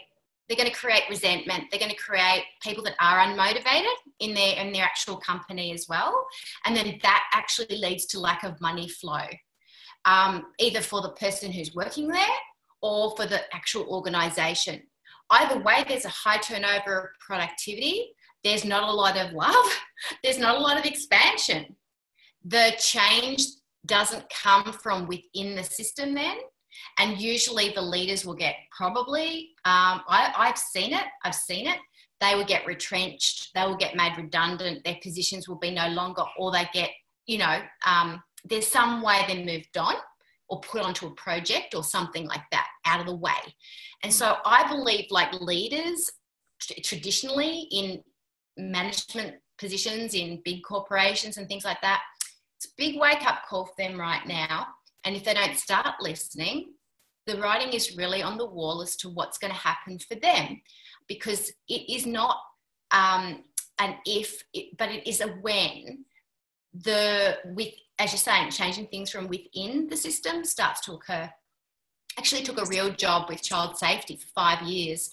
they're 0.48 0.56
going 0.56 0.68
to 0.68 0.74
create 0.74 1.04
resentment. 1.08 1.64
They're 1.70 1.80
going 1.80 1.90
to 1.90 1.96
create 1.96 2.44
people 2.62 2.84
that 2.84 2.94
are 3.00 3.26
unmotivated 3.26 3.94
in 4.20 4.34
their 4.34 4.56
in 4.56 4.72
their 4.72 4.84
actual 4.84 5.16
company 5.16 5.72
as 5.72 5.86
well, 5.88 6.26
and 6.66 6.76
then 6.76 6.98
that 7.02 7.24
actually 7.32 7.76
leads 7.78 8.06
to 8.06 8.20
lack 8.20 8.44
of 8.44 8.60
money 8.60 8.88
flow, 8.88 9.26
um, 10.04 10.44
either 10.58 10.80
for 10.80 11.00
the 11.00 11.12
person 11.12 11.50
who's 11.50 11.74
working 11.74 12.08
there 12.08 12.36
or 12.82 13.16
for 13.16 13.26
the 13.26 13.40
actual 13.54 13.84
organization. 13.88 14.82
either 15.30 15.58
way, 15.62 15.84
there's 15.88 16.04
a 16.04 16.10
high 16.10 16.36
turnover 16.36 16.98
of 16.98 17.08
productivity. 17.18 18.14
There's 18.44 18.64
not 18.66 18.82
a 18.82 18.92
lot 18.92 19.16
of 19.16 19.32
love. 19.32 19.66
There's 20.22 20.38
not 20.38 20.56
a 20.56 20.60
lot 20.60 20.78
of 20.78 20.84
expansion. 20.84 21.74
The 22.44 22.74
change 22.78 23.42
doesn't 23.86 24.28
come 24.28 24.70
from 24.74 25.06
within 25.06 25.56
the 25.56 25.64
system 25.64 26.14
then. 26.14 26.36
And 26.98 27.18
usually 27.18 27.70
the 27.70 27.82
leaders 27.82 28.24
will 28.24 28.34
get 28.34 28.56
probably, 28.76 29.50
um, 29.64 30.02
I, 30.08 30.32
I've 30.36 30.58
seen 30.58 30.92
it, 30.92 31.04
I've 31.24 31.34
seen 31.34 31.66
it. 31.66 31.78
They 32.20 32.34
will 32.34 32.44
get 32.44 32.66
retrenched, 32.66 33.50
they 33.54 33.62
will 33.62 33.76
get 33.76 33.96
made 33.96 34.16
redundant, 34.16 34.84
their 34.84 34.96
positions 35.02 35.48
will 35.48 35.58
be 35.58 35.70
no 35.70 35.88
longer, 35.88 36.22
or 36.38 36.52
they 36.52 36.68
get, 36.72 36.90
you 37.26 37.38
know, 37.38 37.60
um, 37.86 38.22
there's 38.44 38.66
some 38.66 39.02
way 39.02 39.24
they're 39.26 39.44
moved 39.44 39.76
on 39.76 39.94
or 40.48 40.60
put 40.60 40.82
onto 40.82 41.06
a 41.06 41.14
project 41.14 41.74
or 41.74 41.82
something 41.82 42.26
like 42.26 42.44
that 42.52 42.68
out 42.86 43.00
of 43.00 43.06
the 43.06 43.16
way. 43.16 43.32
And 44.02 44.12
so 44.12 44.36
I 44.44 44.68
believe, 44.68 45.06
like 45.10 45.32
leaders, 45.40 46.10
t- 46.60 46.80
traditionally 46.82 47.66
in 47.72 48.02
management 48.56 49.36
positions 49.58 50.14
in 50.14 50.40
big 50.44 50.62
corporations 50.62 51.36
and 51.36 51.48
things 51.48 51.64
like 51.64 51.80
that, 51.82 52.00
it's 52.56 52.66
a 52.66 52.74
big 52.76 52.98
wake 52.98 53.26
up 53.26 53.42
call 53.48 53.66
for 53.66 53.74
them 53.78 53.98
right 53.98 54.26
now. 54.26 54.66
And 55.04 55.16
if 55.16 55.24
they 55.24 55.34
don't 55.34 55.56
start 55.56 55.94
listening, 56.00 56.72
the 57.26 57.38
writing 57.38 57.72
is 57.72 57.96
really 57.96 58.22
on 58.22 58.38
the 58.38 58.46
wall 58.46 58.82
as 58.82 58.96
to 58.96 59.08
what's 59.08 59.38
going 59.38 59.52
to 59.52 59.58
happen 59.58 59.98
for 59.98 60.14
them. 60.14 60.60
Because 61.08 61.52
it 61.68 61.92
is 61.92 62.06
not 62.06 62.36
um, 62.90 63.44
an 63.78 63.96
if, 64.06 64.42
but 64.78 64.90
it 64.90 65.06
is 65.06 65.20
a 65.20 65.28
when 65.28 66.04
the 66.82 67.38
with 67.44 67.72
as 67.98 68.12
you're 68.12 68.18
saying 68.18 68.50
changing 68.50 68.86
things 68.88 69.10
from 69.10 69.28
within 69.28 69.86
the 69.88 69.96
system 69.96 70.44
starts 70.44 70.80
to 70.82 70.94
occur. 70.94 71.30
Actually 72.18 72.42
took 72.42 72.60
a 72.60 72.66
real 72.66 72.90
job 72.90 73.28
with 73.28 73.42
child 73.42 73.76
safety 73.76 74.16
for 74.16 74.26
five 74.34 74.62
years 74.62 75.10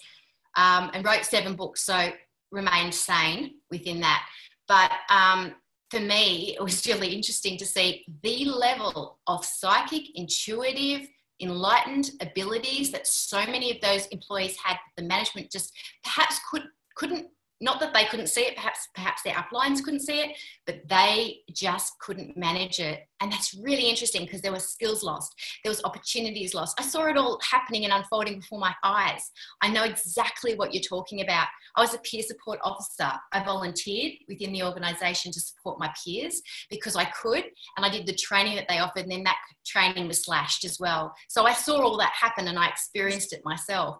um, 0.56 0.90
and 0.92 1.04
wrote 1.04 1.24
seven 1.24 1.54
books 1.54 1.82
so 1.82 2.10
remained 2.50 2.94
sane 2.94 3.54
within 3.70 4.00
that. 4.00 4.24
But 4.68 4.90
um, 5.10 5.54
for 5.92 6.00
me 6.00 6.54
it 6.56 6.62
was 6.62 6.86
really 6.86 7.08
interesting 7.08 7.58
to 7.58 7.66
see 7.66 8.02
the 8.22 8.46
level 8.46 9.18
of 9.26 9.44
psychic 9.44 10.04
intuitive 10.14 11.06
enlightened 11.42 12.12
abilities 12.22 12.90
that 12.90 13.06
so 13.06 13.44
many 13.44 13.70
of 13.70 13.78
those 13.82 14.06
employees 14.06 14.56
had 14.56 14.78
the 14.96 15.02
management 15.02 15.52
just 15.52 15.70
perhaps 16.02 16.40
could 16.50 16.62
couldn't 16.96 17.26
not 17.60 17.78
that 17.78 17.92
they 17.92 18.06
couldn't 18.06 18.28
see 18.28 18.40
it 18.40 18.56
perhaps 18.56 18.88
perhaps 18.94 19.22
their 19.22 19.34
uplines 19.34 19.84
couldn't 19.84 20.00
see 20.00 20.18
it 20.20 20.30
but 20.64 20.80
they 20.88 21.40
just 21.52 21.92
couldn't 22.00 22.38
manage 22.38 22.78
it 22.80 23.00
and 23.22 23.32
that's 23.32 23.54
really 23.54 23.88
interesting 23.88 24.24
because 24.26 24.42
there 24.42 24.52
were 24.52 24.58
skills 24.58 25.02
lost 25.02 25.34
there 25.62 25.70
was 25.70 25.82
opportunities 25.84 26.54
lost. 26.54 26.78
I 26.78 26.84
saw 26.84 27.06
it 27.06 27.16
all 27.16 27.38
happening 27.48 27.84
and 27.84 27.92
unfolding 27.92 28.40
before 28.40 28.58
my 28.58 28.74
eyes. 28.82 29.30
I 29.60 29.68
know 29.68 29.84
exactly 29.84 30.54
what 30.54 30.72
you're 30.72 30.82
talking 30.82 31.20
about. 31.20 31.46
I 31.76 31.80
was 31.80 31.94
a 31.94 31.98
peer 31.98 32.22
support 32.22 32.58
officer. 32.62 33.10
I 33.32 33.44
volunteered 33.44 34.12
within 34.28 34.52
the 34.52 34.62
organization 34.62 35.32
to 35.32 35.40
support 35.40 35.78
my 35.78 35.92
peers 36.04 36.42
because 36.70 36.96
i 36.96 37.04
could 37.04 37.44
and 37.76 37.86
i 37.86 37.90
did 37.90 38.06
the 38.06 38.14
training 38.14 38.56
that 38.56 38.66
they 38.68 38.78
offered 38.78 39.04
and 39.04 39.12
then 39.12 39.24
that 39.24 39.38
training 39.66 40.08
was 40.08 40.24
slashed 40.24 40.64
as 40.64 40.78
well. 40.80 41.12
So 41.28 41.46
i 41.46 41.52
saw 41.52 41.80
all 41.80 41.96
that 41.98 42.12
happen 42.12 42.48
and 42.48 42.58
i 42.58 42.68
experienced 42.68 43.32
it 43.32 43.42
myself. 43.44 43.98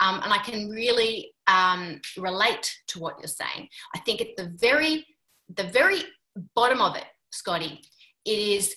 Um, 0.00 0.20
and 0.22 0.32
I 0.32 0.38
can 0.38 0.68
really 0.68 1.32
um, 1.48 2.00
relate 2.16 2.72
to 2.88 3.00
what 3.00 3.16
you're 3.18 3.26
saying. 3.26 3.68
I 3.96 3.98
think 4.00 4.20
at 4.20 4.36
the 4.36 4.52
very, 4.56 5.04
the 5.56 5.64
very 5.64 6.02
bottom 6.54 6.80
of 6.80 6.94
it, 6.94 7.06
Scotty, 7.30 7.82
it 8.28 8.38
is 8.38 8.76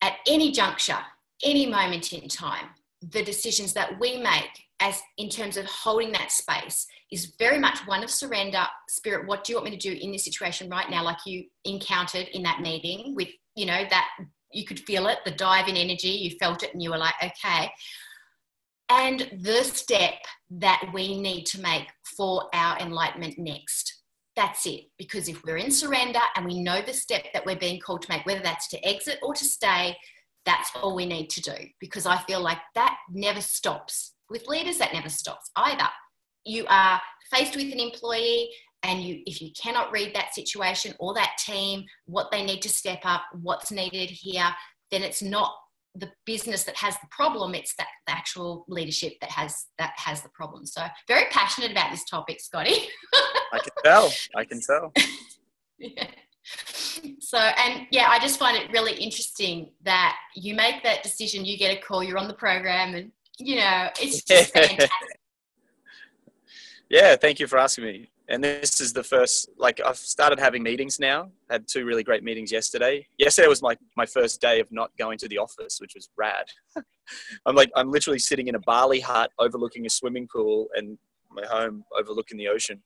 at 0.00 0.14
any 0.26 0.52
juncture, 0.52 0.98
any 1.42 1.66
moment 1.66 2.12
in 2.12 2.28
time, 2.28 2.66
the 3.02 3.22
decisions 3.22 3.72
that 3.74 3.98
we 3.98 4.18
make 4.18 4.66
as 4.80 5.00
in 5.18 5.28
terms 5.28 5.56
of 5.56 5.66
holding 5.66 6.12
that 6.12 6.32
space 6.32 6.86
is 7.12 7.34
very 7.38 7.58
much 7.58 7.86
one 7.86 8.02
of 8.02 8.10
surrender 8.10 8.64
spirit 8.88 9.26
what 9.26 9.44
do 9.44 9.52
you 9.52 9.56
want 9.56 9.70
me 9.70 9.76
to 9.76 9.90
do 9.90 9.98
in 10.00 10.12
this 10.12 10.24
situation 10.24 10.68
right 10.70 10.90
now 10.90 11.02
like 11.02 11.18
you 11.26 11.44
encountered 11.64 12.28
in 12.28 12.42
that 12.42 12.60
meeting 12.60 13.14
with 13.14 13.28
you 13.56 13.66
know 13.66 13.84
that 13.90 14.08
you 14.52 14.64
could 14.64 14.80
feel 14.80 15.06
it 15.06 15.18
the 15.24 15.30
dive 15.30 15.68
in 15.68 15.76
energy 15.76 16.08
you 16.08 16.30
felt 16.38 16.62
it 16.62 16.72
and 16.72 16.82
you 16.82 16.90
were 16.90 16.98
like 16.98 17.14
okay 17.22 17.70
and 18.90 19.30
the 19.40 19.62
step 19.62 20.14
that 20.50 20.90
we 20.92 21.18
need 21.20 21.44
to 21.44 21.60
make 21.60 21.86
for 22.16 22.48
our 22.52 22.76
enlightenment 22.80 23.38
next. 23.38 23.99
That's 24.40 24.64
it. 24.64 24.84
Because 24.96 25.28
if 25.28 25.44
we're 25.44 25.58
in 25.58 25.70
surrender 25.70 26.18
and 26.34 26.46
we 26.46 26.62
know 26.62 26.80
the 26.80 26.94
step 26.94 27.24
that 27.34 27.44
we're 27.44 27.56
being 27.56 27.78
called 27.78 28.00
to 28.00 28.10
make, 28.10 28.24
whether 28.24 28.40
that's 28.40 28.68
to 28.68 28.82
exit 28.88 29.18
or 29.22 29.34
to 29.34 29.44
stay, 29.44 29.94
that's 30.46 30.70
all 30.76 30.96
we 30.96 31.04
need 31.04 31.28
to 31.28 31.42
do. 31.42 31.56
Because 31.78 32.06
I 32.06 32.16
feel 32.22 32.40
like 32.40 32.56
that 32.74 32.96
never 33.12 33.42
stops. 33.42 34.14
With 34.30 34.48
leaders, 34.48 34.78
that 34.78 34.94
never 34.94 35.10
stops 35.10 35.50
either. 35.56 35.86
You 36.46 36.64
are 36.70 36.98
faced 37.30 37.54
with 37.54 37.70
an 37.70 37.80
employee, 37.80 38.48
and 38.82 39.02
you 39.02 39.20
if 39.26 39.42
you 39.42 39.50
cannot 39.62 39.92
read 39.92 40.14
that 40.14 40.34
situation 40.34 40.94
or 40.98 41.12
that 41.12 41.36
team, 41.38 41.84
what 42.06 42.30
they 42.30 42.42
need 42.42 42.62
to 42.62 42.70
step 42.70 43.00
up, 43.04 43.24
what's 43.42 43.70
needed 43.70 44.08
here, 44.08 44.48
then 44.90 45.02
it's 45.02 45.20
not 45.20 45.52
the 45.94 46.10
business 46.24 46.64
that 46.64 46.76
has 46.76 46.94
the 47.00 47.08
problem 47.10 47.54
it's 47.54 47.74
that 47.76 47.88
the 48.06 48.12
actual 48.12 48.64
leadership 48.68 49.14
that 49.20 49.30
has 49.30 49.66
that 49.78 49.92
has 49.96 50.22
the 50.22 50.28
problem. 50.30 50.66
So 50.66 50.82
very 51.08 51.24
passionate 51.30 51.72
about 51.72 51.90
this 51.90 52.04
topic 52.04 52.40
scotty. 52.40 52.74
I 53.52 53.58
can 53.58 53.72
tell. 53.84 54.12
I 54.36 54.44
can 54.44 54.60
tell. 54.60 54.92
Yeah. 55.82 56.08
so 57.20 57.38
and 57.38 57.86
yeah 57.90 58.08
i 58.10 58.18
just 58.18 58.38
find 58.38 58.54
it 58.54 58.70
really 58.70 58.92
interesting 58.92 59.70
that 59.82 60.14
you 60.34 60.54
make 60.54 60.82
that 60.82 61.02
decision 61.02 61.42
you 61.42 61.56
get 61.56 61.74
a 61.74 61.80
call 61.80 62.04
you're 62.04 62.18
on 62.18 62.28
the 62.28 62.34
program 62.34 62.94
and 62.94 63.10
you 63.38 63.56
know 63.56 63.88
it's 63.98 64.22
just 64.22 64.52
fantastic. 64.54 64.90
Yeah 66.90 67.16
thank 67.16 67.40
you 67.40 67.46
for 67.46 67.58
asking 67.58 67.84
me 67.84 68.10
and 68.30 68.42
this 68.42 68.80
is 68.80 68.92
the 68.92 69.02
first 69.02 69.50
like 69.58 69.80
i've 69.84 69.96
started 69.96 70.38
having 70.38 70.62
meetings 70.62 70.98
now. 70.98 71.30
Had 71.50 71.66
two 71.68 71.84
really 71.84 72.02
great 72.02 72.24
meetings 72.24 72.50
yesterday. 72.50 73.06
Yesterday 73.18 73.48
was 73.48 73.62
my, 73.62 73.76
my 73.96 74.06
first 74.06 74.40
day 74.40 74.60
of 74.60 74.70
not 74.70 74.90
going 74.98 75.18
to 75.18 75.28
the 75.28 75.38
office 75.38 75.78
which 75.80 75.92
was 75.94 76.08
rad. 76.16 76.46
I'm 77.46 77.56
like 77.56 77.70
i'm 77.76 77.90
literally 77.90 78.20
sitting 78.20 78.48
in 78.48 78.54
a 78.54 78.60
bali 78.60 79.00
hut 79.00 79.30
overlooking 79.38 79.84
a 79.84 79.90
swimming 79.90 80.28
pool 80.32 80.68
and 80.74 80.96
my 81.30 81.44
home 81.46 81.84
overlooking 81.98 82.38
the 82.38 82.48
ocean 82.48 82.82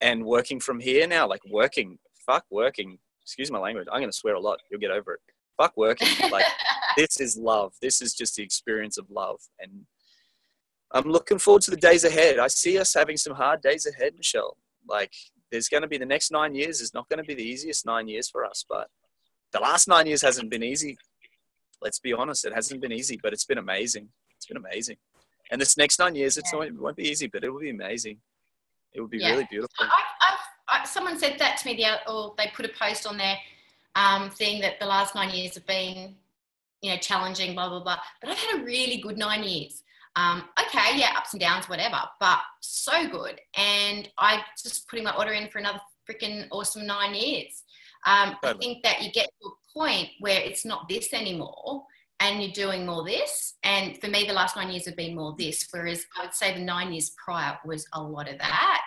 and 0.00 0.24
working 0.24 0.60
from 0.60 0.78
here 0.80 1.06
now 1.06 1.28
like 1.28 1.42
working 1.50 1.98
fuck 2.26 2.44
working. 2.50 2.98
Excuse 3.22 3.50
my 3.50 3.58
language. 3.58 3.86
I'm 3.90 4.00
going 4.00 4.10
to 4.10 4.16
swear 4.16 4.34
a 4.34 4.40
lot. 4.40 4.60
You'll 4.70 4.80
get 4.80 4.90
over 4.90 5.14
it. 5.14 5.20
Fuck 5.56 5.76
working. 5.76 6.08
Like 6.30 6.44
this 6.96 7.20
is 7.20 7.36
love. 7.36 7.72
This 7.80 8.02
is 8.02 8.14
just 8.14 8.36
the 8.36 8.42
experience 8.42 8.98
of 8.98 9.06
love. 9.10 9.40
And 9.60 9.86
I'm 10.92 11.04
looking 11.04 11.38
forward 11.38 11.62
to 11.62 11.70
the 11.70 11.76
days 11.76 12.04
ahead. 12.04 12.38
I 12.38 12.46
see 12.48 12.78
us 12.78 12.94
having 12.94 13.16
some 13.16 13.34
hard 13.34 13.60
days 13.60 13.86
ahead, 13.86 14.14
Michelle. 14.16 14.56
Like, 14.88 15.12
there's 15.50 15.68
going 15.68 15.82
to 15.82 15.88
be 15.88 15.98
the 15.98 16.06
next 16.06 16.30
nine 16.30 16.54
years 16.54 16.80
is 16.80 16.94
not 16.94 17.08
going 17.08 17.18
to 17.18 17.24
be 17.24 17.34
the 17.34 17.42
easiest 17.42 17.86
nine 17.86 18.08
years 18.08 18.28
for 18.28 18.44
us, 18.44 18.64
but 18.68 18.88
the 19.52 19.60
last 19.60 19.88
nine 19.88 20.06
years 20.06 20.22
hasn't 20.22 20.50
been 20.50 20.62
easy. 20.62 20.96
Let's 21.82 21.98
be 21.98 22.12
honest, 22.12 22.44
it 22.44 22.54
hasn't 22.54 22.80
been 22.80 22.92
easy, 22.92 23.18
but 23.22 23.32
it's 23.32 23.44
been 23.44 23.58
amazing. 23.58 24.08
It's 24.36 24.46
been 24.46 24.56
amazing. 24.56 24.96
And 25.50 25.60
this 25.60 25.76
next 25.76 25.98
nine 25.98 26.14
years, 26.14 26.36
it's 26.36 26.52
yeah. 26.52 26.60
not, 26.60 26.68
it 26.68 26.74
won't 26.74 26.96
be 26.96 27.08
easy, 27.08 27.26
but 27.26 27.44
it 27.44 27.50
will 27.50 27.60
be 27.60 27.70
amazing. 27.70 28.18
It 28.92 29.00
will 29.00 29.08
be 29.08 29.18
yeah. 29.18 29.32
really 29.32 29.46
beautiful. 29.50 29.76
I've, 29.80 29.90
I've, 30.20 30.82
I, 30.82 30.84
someone 30.84 31.18
said 31.18 31.36
that 31.38 31.58
to 31.58 31.66
me, 31.66 31.76
the, 31.76 32.10
or 32.10 32.34
they 32.38 32.50
put 32.54 32.64
a 32.64 32.70
post 32.70 33.06
on 33.06 33.16
there 33.16 33.36
um, 33.94 34.30
saying 34.34 34.60
that 34.62 34.80
the 34.80 34.86
last 34.86 35.14
nine 35.14 35.30
years 35.34 35.54
have 35.54 35.66
been, 35.66 36.16
you 36.80 36.90
know, 36.90 36.98
challenging, 36.98 37.54
blah, 37.54 37.68
blah, 37.68 37.82
blah. 37.82 37.98
But 38.20 38.30
I've 38.30 38.38
had 38.38 38.60
a 38.60 38.64
really 38.64 38.98
good 38.98 39.18
nine 39.18 39.44
years. 39.44 39.82
Um, 40.16 40.44
okay, 40.58 40.98
yeah, 40.98 41.12
ups 41.16 41.34
and 41.34 41.40
downs, 41.40 41.68
whatever, 41.68 42.00
but 42.20 42.40
so 42.60 43.06
good. 43.08 43.38
And 43.56 44.08
I 44.18 44.42
just 44.60 44.88
putting 44.88 45.04
my 45.04 45.14
order 45.14 45.32
in 45.32 45.48
for 45.48 45.58
another 45.58 45.80
freaking 46.08 46.46
awesome 46.50 46.86
nine 46.86 47.14
years. 47.14 47.62
Um, 48.06 48.36
I 48.42 48.54
think 48.54 48.82
that 48.82 49.02
you 49.02 49.12
get 49.12 49.28
to 49.42 49.48
a 49.48 49.78
point 49.78 50.08
where 50.20 50.40
it's 50.40 50.64
not 50.64 50.88
this 50.88 51.12
anymore 51.12 51.84
and 52.20 52.42
you're 52.42 52.52
doing 52.52 52.86
more 52.86 53.04
this. 53.04 53.54
And 53.62 53.98
for 54.00 54.08
me, 54.08 54.24
the 54.26 54.32
last 54.32 54.56
nine 54.56 54.70
years 54.70 54.86
have 54.86 54.96
been 54.96 55.14
more 55.14 55.34
this, 55.38 55.66
whereas 55.70 56.06
I 56.16 56.24
would 56.24 56.34
say 56.34 56.54
the 56.54 56.60
nine 56.60 56.92
years 56.92 57.12
prior 57.22 57.58
was 57.64 57.86
a 57.92 58.02
lot 58.02 58.28
of 58.30 58.38
that. 58.38 58.82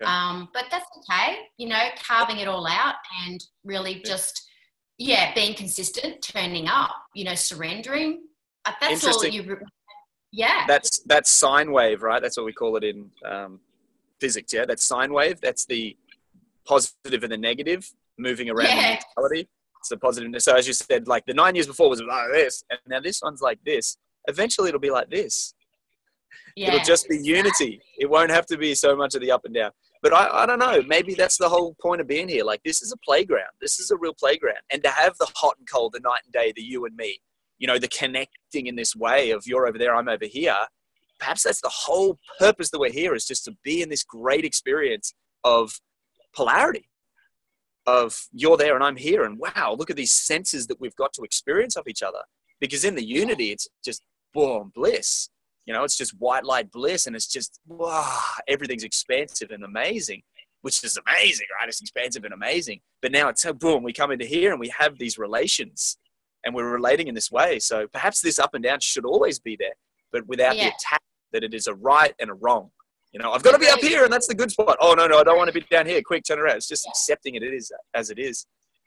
Yeah. 0.00 0.30
Um, 0.30 0.48
but 0.54 0.66
that's 0.70 0.86
okay, 0.98 1.38
you 1.56 1.68
know, 1.68 1.88
carving 2.00 2.38
it 2.38 2.46
all 2.46 2.68
out 2.68 2.94
and 3.26 3.42
really 3.64 4.00
just, 4.04 4.48
yeah, 4.96 5.34
being 5.34 5.54
consistent, 5.54 6.22
turning 6.22 6.68
up, 6.68 6.94
you 7.14 7.24
know, 7.24 7.34
surrendering. 7.34 8.22
Uh, 8.64 8.72
that's 8.80 9.04
all 9.04 9.24
you 9.26 9.42
yeah. 10.32 10.64
That's 10.66 11.00
that's 11.00 11.30
sine 11.30 11.72
wave, 11.72 12.02
right? 12.02 12.22
That's 12.22 12.36
what 12.36 12.46
we 12.46 12.52
call 12.52 12.76
it 12.76 12.84
in 12.84 13.10
um, 13.24 13.60
physics. 14.20 14.52
Yeah, 14.52 14.64
that's 14.66 14.84
sine 14.84 15.12
wave. 15.12 15.40
That's 15.40 15.64
the 15.64 15.96
positive 16.66 17.22
and 17.22 17.32
the 17.32 17.38
negative 17.38 17.90
moving 18.18 18.50
around 18.50 18.66
yeah. 18.68 18.98
neutrality. 19.16 19.48
It's 19.80 19.88
the 19.88 19.96
positive. 19.96 20.42
So 20.42 20.54
as 20.56 20.66
you 20.66 20.72
said, 20.72 21.08
like 21.08 21.24
the 21.26 21.34
nine 21.34 21.54
years 21.54 21.66
before 21.66 21.88
was 21.88 22.02
like 22.02 22.32
this, 22.32 22.64
and 22.70 22.80
now 22.86 23.00
this 23.00 23.22
one's 23.22 23.40
like 23.40 23.58
this. 23.64 23.96
Eventually, 24.26 24.68
it'll 24.68 24.80
be 24.80 24.90
like 24.90 25.08
this. 25.10 25.54
Yeah. 26.56 26.68
It'll 26.68 26.84
just 26.84 27.08
be 27.08 27.18
unity. 27.18 27.80
It 27.98 28.10
won't 28.10 28.30
have 28.30 28.44
to 28.46 28.58
be 28.58 28.74
so 28.74 28.96
much 28.96 29.14
of 29.14 29.20
the 29.20 29.30
up 29.30 29.44
and 29.44 29.54
down. 29.54 29.70
But 30.02 30.12
I, 30.12 30.42
I 30.42 30.46
don't 30.46 30.58
know. 30.58 30.82
Maybe 30.82 31.14
that's 31.14 31.38
the 31.38 31.48
whole 31.48 31.74
point 31.80 32.00
of 32.00 32.06
being 32.06 32.28
here. 32.28 32.44
Like 32.44 32.62
this 32.64 32.82
is 32.82 32.92
a 32.92 32.96
playground. 32.98 33.50
This 33.60 33.78
is 33.78 33.90
a 33.90 33.96
real 33.96 34.14
playground. 34.14 34.58
And 34.70 34.82
to 34.82 34.90
have 34.90 35.16
the 35.18 35.28
hot 35.34 35.54
and 35.58 35.68
cold, 35.68 35.92
the 35.94 36.00
night 36.00 36.20
and 36.24 36.32
day, 36.32 36.52
the 36.54 36.62
you 36.62 36.84
and 36.84 36.96
me, 36.96 37.20
you 37.58 37.66
know, 37.66 37.78
the 37.78 37.88
connecting 37.88 38.66
in 38.66 38.76
this 38.76 38.94
way 38.94 39.30
of 39.30 39.46
you're 39.46 39.66
over 39.66 39.78
there, 39.78 39.94
I'm 39.94 40.08
over 40.08 40.26
here, 40.26 40.56
perhaps 41.18 41.42
that's 41.42 41.60
the 41.60 41.70
whole 41.72 42.18
purpose 42.38 42.70
that 42.70 42.78
we're 42.78 42.92
here 42.92 43.14
is 43.14 43.26
just 43.26 43.44
to 43.44 43.56
be 43.62 43.82
in 43.82 43.88
this 43.88 44.04
great 44.04 44.44
experience 44.44 45.14
of 45.44 45.80
polarity 46.34 46.88
of 47.86 48.28
you're 48.32 48.56
there 48.56 48.74
and 48.74 48.84
I'm 48.84 48.96
here 48.96 49.24
and 49.24 49.38
wow, 49.38 49.74
look 49.76 49.90
at 49.90 49.96
these 49.96 50.12
senses 50.12 50.66
that 50.66 50.80
we've 50.80 50.94
got 50.96 51.12
to 51.14 51.22
experience 51.22 51.74
of 51.76 51.88
each 51.88 52.02
other. 52.02 52.20
Because 52.60 52.84
in 52.84 52.94
the 52.94 53.04
unity, 53.04 53.50
it's 53.50 53.68
just 53.84 54.02
boom, 54.34 54.72
bliss. 54.74 55.30
You 55.64 55.72
know, 55.72 55.84
it's 55.84 55.96
just 55.96 56.12
white 56.18 56.44
light 56.44 56.70
bliss 56.70 57.06
and 57.06 57.16
it's 57.16 57.26
just 57.26 57.60
wow, 57.66 58.20
everything's 58.46 58.84
expansive 58.84 59.50
and 59.50 59.64
amazing, 59.64 60.22
which 60.62 60.84
is 60.84 60.98
amazing, 61.06 61.46
right? 61.58 61.68
It's 61.68 61.80
expansive 61.80 62.24
and 62.24 62.34
amazing. 62.34 62.80
But 63.00 63.12
now 63.12 63.28
it's 63.28 63.44
boom, 63.52 63.82
we 63.82 63.92
come 63.92 64.10
into 64.10 64.26
here 64.26 64.50
and 64.50 64.60
we 64.60 64.72
have 64.78 64.98
these 64.98 65.16
relations 65.18 65.96
and 66.44 66.54
we're 66.54 66.70
relating 66.70 67.08
in 67.08 67.14
this 67.14 67.30
way. 67.30 67.58
So 67.58 67.86
perhaps 67.88 68.20
this 68.20 68.38
up 68.38 68.54
and 68.54 68.62
down 68.62 68.80
should 68.80 69.04
always 69.04 69.38
be 69.38 69.56
there, 69.58 69.74
but 70.12 70.26
without 70.26 70.56
yeah. 70.56 70.64
the 70.64 70.68
attack 70.70 71.02
that 71.32 71.44
it 71.44 71.54
is 71.54 71.66
a 71.66 71.74
right 71.74 72.14
and 72.18 72.30
a 72.30 72.34
wrong. 72.34 72.70
You 73.12 73.20
know, 73.20 73.32
I've 73.32 73.42
got 73.42 73.52
to 73.52 73.58
be 73.58 73.68
up 73.68 73.80
here 73.80 74.04
and 74.04 74.12
that's 74.12 74.26
the 74.26 74.34
good 74.34 74.50
spot. 74.50 74.76
Oh, 74.80 74.94
no, 74.94 75.06
no, 75.06 75.18
I 75.18 75.24
don't 75.24 75.38
want 75.38 75.48
to 75.48 75.54
be 75.54 75.64
down 75.70 75.86
here. 75.86 76.02
Quick, 76.02 76.24
turn 76.24 76.38
around. 76.38 76.56
It's 76.56 76.68
just 76.68 76.84
yeah. 76.86 76.90
accepting 76.90 77.34
it, 77.36 77.42
it 77.42 77.54
is 77.54 77.72
as 77.94 78.10
it 78.10 78.18
is. 78.18 78.46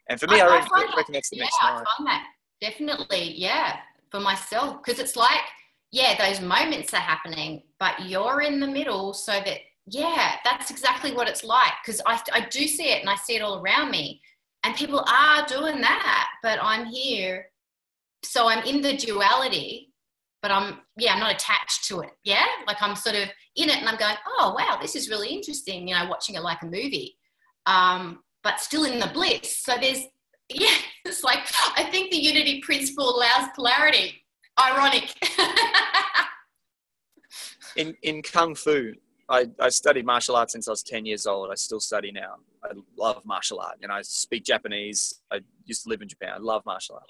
And 0.10 0.20
for 0.20 0.28
me, 0.28 0.39
I, 0.39 0.45
I, 0.45 0.56
reckon, 0.56 0.72
I 0.74 0.93
reckon 0.97 1.14
that's 1.14 1.30
the 1.30 1.38
yeah, 1.38 1.43
next 1.43 1.58
I 1.62 1.68
find 1.68 2.08
that 2.08 2.24
definitely, 2.62 3.34
yeah, 3.36 3.78
for 4.12 4.20
myself. 4.20 4.78
Because 4.84 4.99
it's 4.99 5.16
like, 5.16 5.41
yeah, 5.91 6.16
those 6.18 6.39
moments 6.39 6.93
are 6.93 6.97
happening, 6.97 7.64
but 7.80 8.08
you're 8.08 8.41
in 8.41 8.60
the 8.60 8.68
middle 8.68 9.14
so 9.14 9.32
that, 9.32 9.58
yeah, 9.88 10.36
that's 10.43 10.70
exactly 10.70 11.14
what 11.14 11.28
it's 11.28 11.43
like. 11.43 11.74
Because 11.84 12.02
I, 12.06 12.22
I 12.34 12.47
do 12.49 12.68
see 12.68 12.91
it 12.91 13.02
and 13.02 13.10
I 13.10 13.16
see 13.16 13.36
it 13.36 13.41
all 13.41 13.62
around 13.62 13.89
me. 13.89 14.22
And 14.64 14.76
people 14.76 14.99
are 14.99 15.45
doing 15.47 15.82
that, 15.82 16.30
but 16.43 16.59
I'm 16.62 16.86
here. 16.86 17.47
So 18.24 18.47
I'm 18.47 18.64
in 18.66 18.82
the 18.82 18.95
duality 18.95 19.91
but 20.41 20.51
I'm 20.51 20.80
yeah, 20.97 21.14
I'm 21.14 21.20
not 21.20 21.34
attached 21.34 21.88
to 21.88 22.01
it. 22.01 22.12
Yeah, 22.24 22.45
like 22.68 22.82
I'm 22.82 22.95
sort 22.95 23.16
of 23.16 23.30
in 23.55 23.70
it, 23.70 23.78
and 23.78 23.88
I'm 23.88 23.97
going, 23.97 24.16
oh 24.39 24.55
wow, 24.57 24.78
this 24.82 24.95
is 24.95 25.09
really 25.09 25.30
interesting. 25.30 25.88
You 25.88 25.95
know, 25.95 26.07
watching 26.09 26.36
it 26.36 26.41
like 26.41 26.62
a 26.64 26.66
movie, 26.66 27.18
um, 27.66 28.20
but 28.43 28.59
still 28.59 28.86
in 28.86 28.99
the 28.99 29.12
bliss. 29.14 29.59
So 29.64 29.76
there's 29.80 30.03
yeah, 30.49 30.76
it's 31.05 31.24
like 31.24 31.39
I 31.78 31.84
think 31.84 32.12
the 32.12 32.18
unity 32.18 32.62
principle 32.62 33.18
allows 33.18 33.49
polarity. 33.55 34.24
Ironic. 34.59 35.14
in 37.76 37.95
in 38.01 38.22
kung 38.22 38.55
fu, 38.55 38.93
I, 39.30 39.47
I 39.59 39.70
studied 39.70 40.05
martial 40.05 40.36
arts 40.36 40.53
since 40.53 40.68
I 40.68 40.72
was 40.72 40.84
10 40.84 41.05
years 41.05 41.26
old. 41.26 41.51
I 41.51 41.55
still 41.55 41.80
study 41.80 42.12
now. 42.12 42.36
I 42.72 42.80
love 42.97 43.24
martial 43.26 43.59
art. 43.59 43.78
And 43.82 43.91
I 43.91 44.01
speak 44.01 44.43
Japanese. 44.45 45.22
I 45.32 45.41
used 45.65 45.84
to 45.84 45.89
live 45.89 46.01
in 46.01 46.07
Japan. 46.07 46.32
I 46.36 46.38
love 46.39 46.63
martial 46.65 46.95
art 46.95 47.09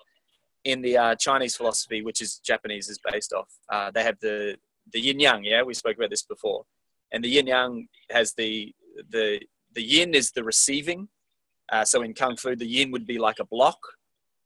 in 0.63 0.81
the 0.81 0.97
uh, 0.97 1.15
Chinese 1.15 1.55
philosophy, 1.55 2.01
which 2.01 2.21
is 2.21 2.37
Japanese, 2.37 2.89
is 2.89 2.99
based 3.11 3.33
off. 3.33 3.49
Uh, 3.69 3.91
they 3.91 4.03
have 4.03 4.19
the 4.19 4.55
the 4.93 4.99
yin 4.99 5.19
yang. 5.19 5.43
Yeah, 5.43 5.63
we 5.63 5.73
spoke 5.73 5.97
about 5.97 6.09
this 6.09 6.23
before, 6.23 6.65
and 7.11 7.23
the 7.23 7.29
yin 7.29 7.47
yang 7.47 7.87
has 8.09 8.33
the 8.33 8.73
the 9.09 9.41
the 9.73 9.81
yin 9.81 10.13
is 10.13 10.31
the 10.31 10.43
receiving. 10.43 11.07
Uh, 11.71 11.85
so 11.85 12.01
in 12.01 12.13
kung 12.13 12.35
fu, 12.35 12.55
the 12.55 12.65
yin 12.65 12.91
would 12.91 13.07
be 13.07 13.17
like 13.17 13.39
a 13.39 13.45
block, 13.45 13.79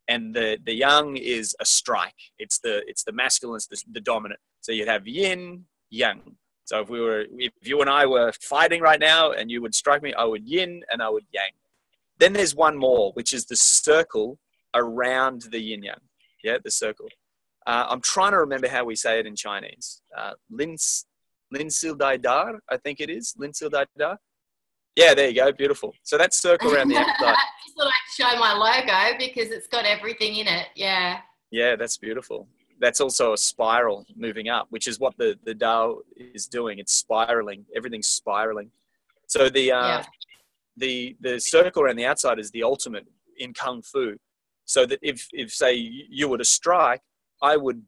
and 0.07 0.33
the 0.33 0.57
the 0.63 0.73
yang 0.73 1.17
is 1.17 1.55
a 1.59 1.65
strike. 1.65 2.21
It's 2.39 2.59
the 2.59 2.83
it's 2.87 3.03
the 3.03 3.13
masculine, 3.13 3.57
it's 3.57 3.67
the, 3.67 3.81
the 3.91 4.01
dominant. 4.01 4.39
So 4.61 4.71
you'd 4.71 4.87
have 4.87 5.07
yin 5.07 5.65
yang. 5.89 6.37
So 6.65 6.81
if 6.81 6.89
we 6.89 6.99
were 6.99 7.25
if 7.37 7.53
you 7.61 7.81
and 7.81 7.89
I 7.89 8.05
were 8.05 8.33
fighting 8.41 8.81
right 8.81 8.99
now, 8.99 9.31
and 9.31 9.49
you 9.49 9.61
would 9.61 9.75
strike 9.75 10.01
me, 10.01 10.13
I 10.13 10.25
would 10.25 10.47
yin 10.47 10.83
and 10.91 11.01
I 11.01 11.09
would 11.09 11.25
yang. 11.31 11.51
Then 12.17 12.33
there's 12.33 12.55
one 12.55 12.77
more, 12.77 13.11
which 13.13 13.33
is 13.33 13.45
the 13.45 13.55
circle 13.55 14.39
around 14.73 15.43
the 15.51 15.59
yin 15.59 15.83
yang, 15.83 16.01
yeah, 16.43 16.57
the 16.63 16.71
circle. 16.71 17.07
Uh, 17.67 17.85
I'm 17.89 18.01
trying 18.01 18.31
to 18.31 18.39
remember 18.39 18.67
how 18.67 18.83
we 18.83 18.95
say 18.95 19.19
it 19.19 19.25
in 19.25 19.35
Chinese. 19.35 20.01
Uh, 20.15 20.33
lin, 20.49 20.75
lin 21.51 21.69
sil 21.69 21.95
dai 21.95 22.17
dar, 22.17 22.59
I 22.69 22.77
think 22.77 22.99
it 22.99 23.09
is. 23.09 23.33
Lin 23.37 23.53
sil 23.53 23.69
dai 23.69 23.85
dar. 23.97 24.17
Yeah, 24.95 25.13
there 25.13 25.29
you 25.29 25.35
go. 25.35 25.51
Beautiful. 25.51 25.93
So 26.03 26.17
that 26.17 26.33
circle 26.33 26.73
around 26.73 26.87
the 26.87 26.97
outside. 26.97 27.35
Just 27.65 27.77
thought 27.77 27.87
I'd 27.87 28.33
show 28.33 28.39
my 28.39 28.53
logo 28.53 29.17
because 29.17 29.51
it's 29.51 29.67
got 29.67 29.85
everything 29.85 30.37
in 30.37 30.47
it. 30.47 30.67
Yeah. 30.75 31.19
Yeah, 31.51 31.75
that's 31.75 31.97
beautiful. 31.97 32.47
That's 32.79 32.99
also 32.99 33.33
a 33.33 33.37
spiral 33.37 34.05
moving 34.15 34.49
up, 34.49 34.67
which 34.69 34.87
is 34.87 34.99
what 34.99 35.15
the, 35.17 35.37
the 35.45 35.55
Tao 35.55 35.99
is 36.17 36.47
doing. 36.47 36.79
It's 36.79 36.93
spiraling. 36.93 37.65
Everything's 37.75 38.07
spiraling. 38.07 38.69
So 39.27 39.49
the 39.49 39.71
uh, 39.71 39.87
yeah. 39.87 40.03
the 40.77 41.15
the 41.21 41.39
circle 41.39 41.83
around 41.83 41.95
the 41.95 42.05
outside 42.05 42.37
is 42.37 42.51
the 42.51 42.63
ultimate 42.63 43.05
in 43.37 43.53
kung 43.53 43.81
fu 43.81 44.15
so 44.65 44.85
that 44.85 44.99
if, 45.01 45.27
if 45.31 45.53
say 45.53 45.73
you 45.73 46.27
were 46.27 46.37
to 46.37 46.45
strike 46.45 47.01
i 47.41 47.55
would 47.55 47.81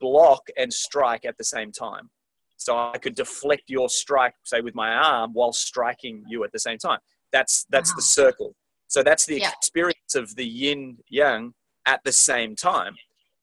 block 0.00 0.48
and 0.56 0.72
strike 0.72 1.24
at 1.24 1.36
the 1.38 1.44
same 1.44 1.72
time 1.72 2.10
so 2.56 2.76
i 2.76 2.98
could 2.98 3.14
deflect 3.14 3.64
your 3.68 3.88
strike 3.88 4.34
say 4.44 4.60
with 4.60 4.74
my 4.74 4.92
arm 4.92 5.32
while 5.32 5.52
striking 5.52 6.24
you 6.28 6.44
at 6.44 6.52
the 6.52 6.58
same 6.58 6.78
time 6.78 6.98
that's 7.32 7.66
that's 7.70 7.92
wow. 7.92 7.96
the 7.96 8.02
circle 8.02 8.54
so 8.88 9.02
that's 9.02 9.26
the 9.26 9.40
yeah. 9.40 9.50
experience 9.50 10.14
of 10.14 10.34
the 10.36 10.44
yin 10.44 10.98
yang 11.08 11.54
at 11.86 12.02
the 12.04 12.12
same 12.12 12.54
time 12.54 12.94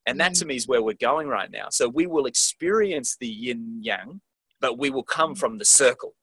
and 0.06 0.20
that 0.20 0.32
mm. 0.32 0.38
to 0.38 0.46
me 0.46 0.56
is 0.56 0.68
where 0.68 0.82
we're 0.82 0.94
going 0.94 1.28
right 1.28 1.50
now 1.50 1.66
so 1.70 1.88
we 1.88 2.06
will 2.06 2.26
experience 2.26 3.16
the 3.18 3.28
yin 3.28 3.78
yang 3.82 4.20
but 4.60 4.78
we 4.78 4.90
will 4.90 5.02
come 5.02 5.34
mm. 5.34 5.38
from 5.38 5.58
the 5.58 5.64
circle 5.64 6.14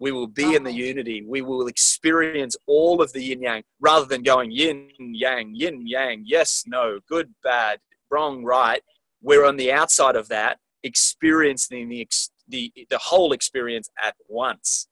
we 0.00 0.12
will 0.12 0.26
be 0.26 0.54
in 0.54 0.64
the 0.64 0.72
unity. 0.72 1.22
We 1.22 1.42
will 1.42 1.66
experience 1.66 2.56
all 2.66 3.02
of 3.02 3.12
the 3.12 3.22
yin 3.22 3.42
yang 3.42 3.62
rather 3.80 4.06
than 4.06 4.22
going 4.22 4.50
yin 4.50 4.88
yang, 4.98 5.54
yin 5.54 5.86
yang, 5.86 6.24
yes, 6.26 6.64
no, 6.66 7.00
good, 7.06 7.32
bad, 7.44 7.80
wrong, 8.10 8.42
right. 8.42 8.82
We're 9.22 9.44
on 9.44 9.58
the 9.58 9.70
outside 9.70 10.16
of 10.16 10.28
that, 10.28 10.58
experiencing 10.82 11.90
the, 11.90 12.08
the, 12.48 12.72
the 12.88 12.96
whole 12.96 13.34
experience 13.34 13.90
at 14.02 14.16
once 14.26 14.88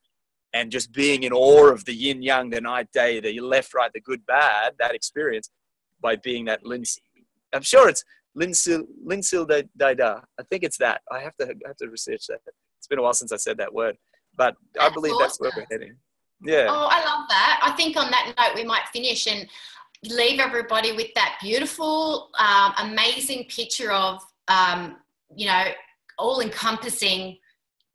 and 0.53 0.71
just 0.71 0.93
being 0.93 1.23
in 1.23 1.33
awe 1.33 1.69
of 1.69 1.87
the 1.87 1.95
yin 1.95 2.21
yang, 2.21 2.51
the 2.51 2.61
night, 2.61 2.93
day, 2.93 3.19
the 3.19 3.41
left, 3.41 3.73
right, 3.73 3.91
the 3.95 4.01
good, 4.01 4.27
bad, 4.27 4.75
that 4.79 4.95
experience 4.95 5.49
by 6.03 6.17
being 6.17 6.45
that 6.45 6.65
lins. 6.65 6.99
I'm 7.55 7.63
sure 7.63 7.89
it's 7.89 8.05
linsil, 8.39 8.85
linsil 9.05 9.45
da, 9.45 9.63
da. 9.77 10.21
I 10.39 10.43
think 10.49 10.63
it's 10.63 10.79
that. 10.79 11.01
I 11.11 11.21
have 11.21 11.37
to, 11.37 11.47
I 11.47 11.69
have 11.69 11.77
to 11.79 11.89
research 11.89 12.27
that. 12.29 12.41
It's 12.79 12.87
been 12.87 12.99
a 12.99 13.03
while 13.03 13.15
since 13.15 13.33
I 13.33 13.37
said 13.37 13.59
that 13.59 13.73
word. 13.73 13.97
But 14.37 14.55
I 14.81 14.89
believe 14.89 15.15
awesome. 15.15 15.23
that's 15.25 15.41
where 15.41 15.51
we're 15.57 15.67
heading. 15.71 15.97
Yeah. 16.45 16.67
Oh, 16.69 16.89
I 16.91 17.05
love 17.05 17.27
that. 17.29 17.61
I 17.63 17.73
think 17.73 17.97
on 17.97 18.11
that 18.11 18.33
note, 18.39 18.55
we 18.55 18.65
might 18.65 18.87
finish 18.93 19.27
and 19.27 19.49
leave 20.05 20.39
everybody 20.39 20.93
with 20.93 21.13
that 21.17 21.39
beautiful, 21.43 22.31
um, 22.39 22.73
amazing 22.79 23.47
picture 23.49 23.91
of, 23.91 24.23
um, 24.47 24.99
you 25.35 25.47
know, 25.47 25.65
all 26.19 26.41
encompassing 26.41 27.37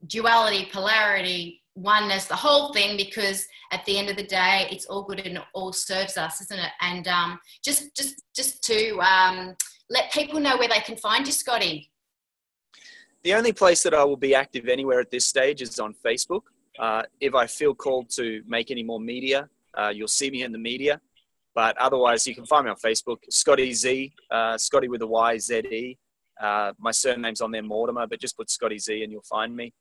duality, 0.08 0.68
polarity, 0.72 1.62
oneness, 1.76 2.26
the 2.26 2.36
whole 2.36 2.74
thing, 2.74 2.98
because 2.98 3.48
at 3.72 3.84
the 3.86 3.98
end 3.98 4.10
of 4.10 4.18
the 4.18 4.24
day, 4.24 4.68
it's 4.70 4.86
all 4.86 5.04
good 5.04 5.20
and 5.26 5.38
it 5.38 5.44
all 5.54 5.72
serves 5.72 6.18
us, 6.18 6.42
isn't 6.42 6.60
it? 6.60 6.72
And 6.82 7.08
um, 7.08 7.40
just, 7.64 7.96
just, 7.96 8.22
just 8.36 8.62
to 8.64 9.00
um, 9.00 9.56
let 9.90 10.12
people 10.12 10.40
know 10.40 10.58
where 10.58 10.68
they 10.68 10.80
can 10.80 10.98
find 10.98 11.26
you, 11.26 11.34
Scotty 11.34 11.92
the 13.24 13.34
only 13.34 13.54
place 13.54 13.84
that 13.84 13.94
I 13.94 14.04
will 14.04 14.18
be 14.18 14.36
active 14.36 14.68
anywhere 14.68 15.00
at 15.00 15.10
this 15.10 15.26
stage 15.26 15.62
is 15.62 15.80
on 15.80 15.96
Facebook. 16.06 16.42
Uh, 16.78 17.04
if 17.22 17.34
I 17.34 17.48
feel 17.48 17.74
called 17.74 18.10
to 18.12 18.44
make 18.46 18.70
any 18.70 18.84
more 18.84 19.00
media, 19.00 19.50
uh, 19.78 19.90
you'll 19.90 20.08
see 20.08 20.30
me 20.30 20.44
in 20.44 20.52
the 20.52 20.58
media. 20.58 21.00
But 21.56 21.78
otherwise, 21.78 22.28
you 22.28 22.36
can 22.36 22.46
find 22.46 22.66
me 22.66 22.72
on 22.72 22.78
Facebook, 22.78 23.18
Scotty 23.30 23.74
Ze, 23.74 24.12
uh, 24.32 24.58
Scotty 24.58 24.88
with 24.88 25.02
a 25.04 25.08
Y, 25.08 25.38
Z 25.38 25.60
E. 25.60 25.98
Uh, 26.42 26.74
my 26.80 26.92
surname's 26.92 27.42
on 27.42 27.52
there, 27.52 27.64
Mortimer, 27.64 28.08
but 28.08 28.20
just 28.20 28.36
put 28.36 28.50
Scotty 28.50 28.80
Ze 28.80 29.04
and 29.04 29.12
you'll 29.12 29.22
find 29.22 29.56
me. 29.56 29.72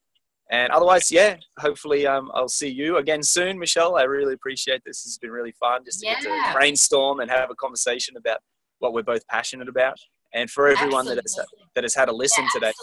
And 0.51 0.71
otherwise, 0.71 1.11
yeah, 1.11 1.37
hopefully 1.57 2.05
um, 2.05 2.29
I'll 2.33 2.47
see 2.47 2.69
you 2.69 2.97
again 2.97 3.23
soon, 3.23 3.57
Michelle. 3.57 3.95
I 3.95 4.03
really 4.03 4.33
appreciate 4.33 4.81
this. 4.85 5.03
It's 5.05 5.17
been 5.17 5.31
really 5.31 5.53
fun 5.53 5.83
just 5.83 6.01
to 6.01 6.05
yeah. 6.05 6.21
get 6.21 6.23
to 6.23 6.53
brainstorm 6.53 7.21
and 7.21 7.31
have 7.31 7.49
a 7.49 7.55
conversation 7.55 8.17
about 8.17 8.39
what 8.83 8.93
we're 8.93 9.01
both 9.01 9.25
passionate 9.27 9.69
about. 9.69 9.97
And 10.33 10.49
for 10.49 10.67
everyone 10.67 11.05
that 11.05 11.17
has, 11.17 11.39
that 11.75 11.83
has 11.83 11.95
had 11.95 12.09
a 12.09 12.11
listen 12.13 12.43
yeah, 12.43 12.49
today, 12.53 12.73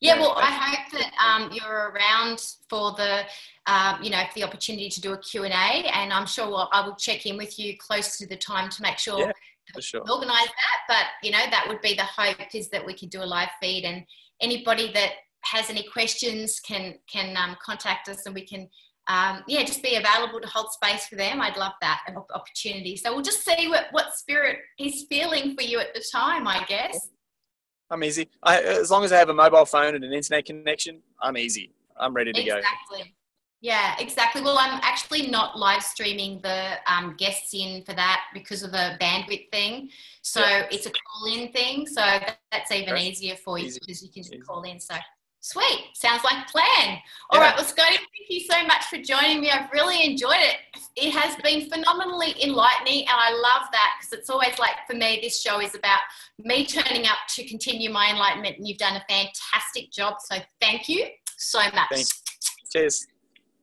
yeah, 0.00 0.20
well, 0.20 0.34
I 0.36 0.50
hope 0.50 1.00
that 1.00 1.12
um, 1.18 1.50
you're 1.52 1.90
around 1.90 2.40
for 2.70 2.92
the, 2.92 3.24
um, 3.66 4.00
you 4.00 4.10
know, 4.10 4.22
for 4.28 4.38
the 4.38 4.44
opportunity 4.44 4.88
to 4.88 5.00
do 5.00 5.12
a 5.12 5.18
Q&A, 5.18 5.48
and 5.50 6.12
I'm 6.12 6.26
sure 6.26 6.46
we'll, 6.46 6.68
I 6.72 6.86
will 6.86 6.94
check 6.94 7.26
in 7.26 7.36
with 7.36 7.58
you 7.58 7.76
close 7.78 8.16
to 8.18 8.26
the 8.26 8.36
time 8.36 8.70
to 8.70 8.82
make 8.82 8.98
sure, 8.98 9.18
yeah, 9.18 9.32
sure. 9.80 10.02
we 10.04 10.10
organise 10.10 10.46
that. 10.46 10.78
But, 10.86 11.04
you 11.22 11.32
know, 11.32 11.44
that 11.50 11.66
would 11.66 11.80
be 11.80 11.94
the 11.94 12.04
hope 12.04 12.54
is 12.54 12.68
that 12.70 12.86
we 12.86 12.94
could 12.94 13.10
do 13.10 13.22
a 13.22 13.26
live 13.26 13.50
feed 13.60 13.84
and 13.84 14.04
anybody 14.40 14.92
that 14.92 15.14
has 15.42 15.68
any 15.68 15.82
questions 15.92 16.60
can, 16.60 16.94
can 17.12 17.36
um, 17.36 17.56
contact 17.60 18.08
us 18.08 18.24
and 18.26 18.36
we 18.36 18.46
can, 18.46 18.68
um, 19.08 19.42
yeah, 19.48 19.64
just 19.64 19.82
be 19.82 19.96
available 19.96 20.40
to 20.40 20.46
hold 20.46 20.70
space 20.70 21.06
for 21.06 21.16
them. 21.16 21.40
I'd 21.40 21.56
love 21.56 21.72
that 21.80 22.00
opportunity. 22.34 22.94
So 22.96 23.14
we'll 23.14 23.24
just 23.24 23.44
see 23.44 23.68
what, 23.68 23.86
what 23.90 24.14
spirit 24.14 24.58
is 24.78 25.06
feeling 25.08 25.56
for 25.56 25.62
you 25.62 25.80
at 25.80 25.94
the 25.94 26.04
time, 26.12 26.46
I 26.46 26.64
guess. 26.68 27.08
I'm 27.90 28.04
easy. 28.04 28.28
I, 28.42 28.60
as 28.60 28.90
long 28.90 29.04
as 29.04 29.12
I 29.12 29.16
have 29.16 29.30
a 29.30 29.34
mobile 29.34 29.64
phone 29.64 29.94
and 29.94 30.04
an 30.04 30.12
internet 30.12 30.44
connection, 30.44 31.00
I'm 31.22 31.38
easy. 31.38 31.72
I'm 31.98 32.12
ready 32.12 32.32
to 32.34 32.40
exactly. 32.40 32.62
go. 32.62 32.96
Exactly. 32.96 33.14
Yeah, 33.60 33.96
exactly. 33.98 34.42
Well, 34.42 34.58
I'm 34.58 34.78
actually 34.84 35.28
not 35.28 35.58
live 35.58 35.82
streaming 35.82 36.40
the 36.42 36.74
um, 36.86 37.16
guests 37.18 37.54
in 37.54 37.82
for 37.84 37.92
that 37.94 38.26
because 38.32 38.62
of 38.62 38.70
the 38.70 38.96
bandwidth 39.00 39.50
thing. 39.50 39.90
So 40.22 40.40
yeah. 40.40 40.68
it's 40.70 40.86
a 40.86 40.90
call 40.90 41.34
in 41.34 41.50
thing. 41.50 41.86
So 41.86 42.02
that's 42.52 42.70
even 42.70 42.96
easier 42.98 43.34
for 43.36 43.58
you 43.58 43.66
easy. 43.66 43.80
because 43.80 44.02
you 44.02 44.10
can 44.10 44.22
just 44.22 44.34
easy. 44.34 44.42
call 44.42 44.62
in. 44.62 44.78
So 44.78 44.94
Sweet. 45.40 45.90
Sounds 45.94 46.24
like 46.24 46.46
a 46.46 46.50
plan. 46.50 46.98
All 47.30 47.38
Yeah. 47.40 47.46
right. 47.46 47.56
Well, 47.56 47.64
Scotty, 47.64 47.96
thank 47.96 48.28
you 48.28 48.40
so 48.40 48.62
much 48.66 48.84
for 48.86 48.98
joining 48.98 49.40
me. 49.40 49.50
I've 49.50 49.70
really 49.72 50.04
enjoyed 50.04 50.36
it. 50.40 50.56
It 50.96 51.12
has 51.12 51.36
been 51.42 51.70
phenomenally 51.70 52.34
enlightening, 52.42 53.02
and 53.06 53.16
I 53.16 53.30
love 53.30 53.68
that 53.72 53.96
because 53.98 54.12
it's 54.18 54.30
always 54.30 54.58
like 54.58 54.74
for 54.88 54.94
me, 54.96 55.20
this 55.22 55.40
show 55.40 55.60
is 55.60 55.74
about 55.76 56.00
me 56.38 56.66
turning 56.66 57.06
up 57.06 57.18
to 57.36 57.46
continue 57.46 57.88
my 57.90 58.10
enlightenment, 58.10 58.58
and 58.58 58.66
you've 58.66 58.78
done 58.78 58.96
a 58.96 59.04
fantastic 59.08 59.92
job. 59.92 60.16
So 60.20 60.36
thank 60.60 60.88
you 60.88 61.06
so 61.36 61.60
much. 61.72 61.88
Thank 61.90 62.06
Cheers. 62.72 63.06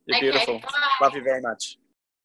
You're 0.07 0.17
Okay, 0.17 0.31
beautiful. 0.31 0.59
bye. 0.59 0.71
Love 1.01 1.15
you 1.15 1.23
very 1.23 1.41
much. 1.41 1.77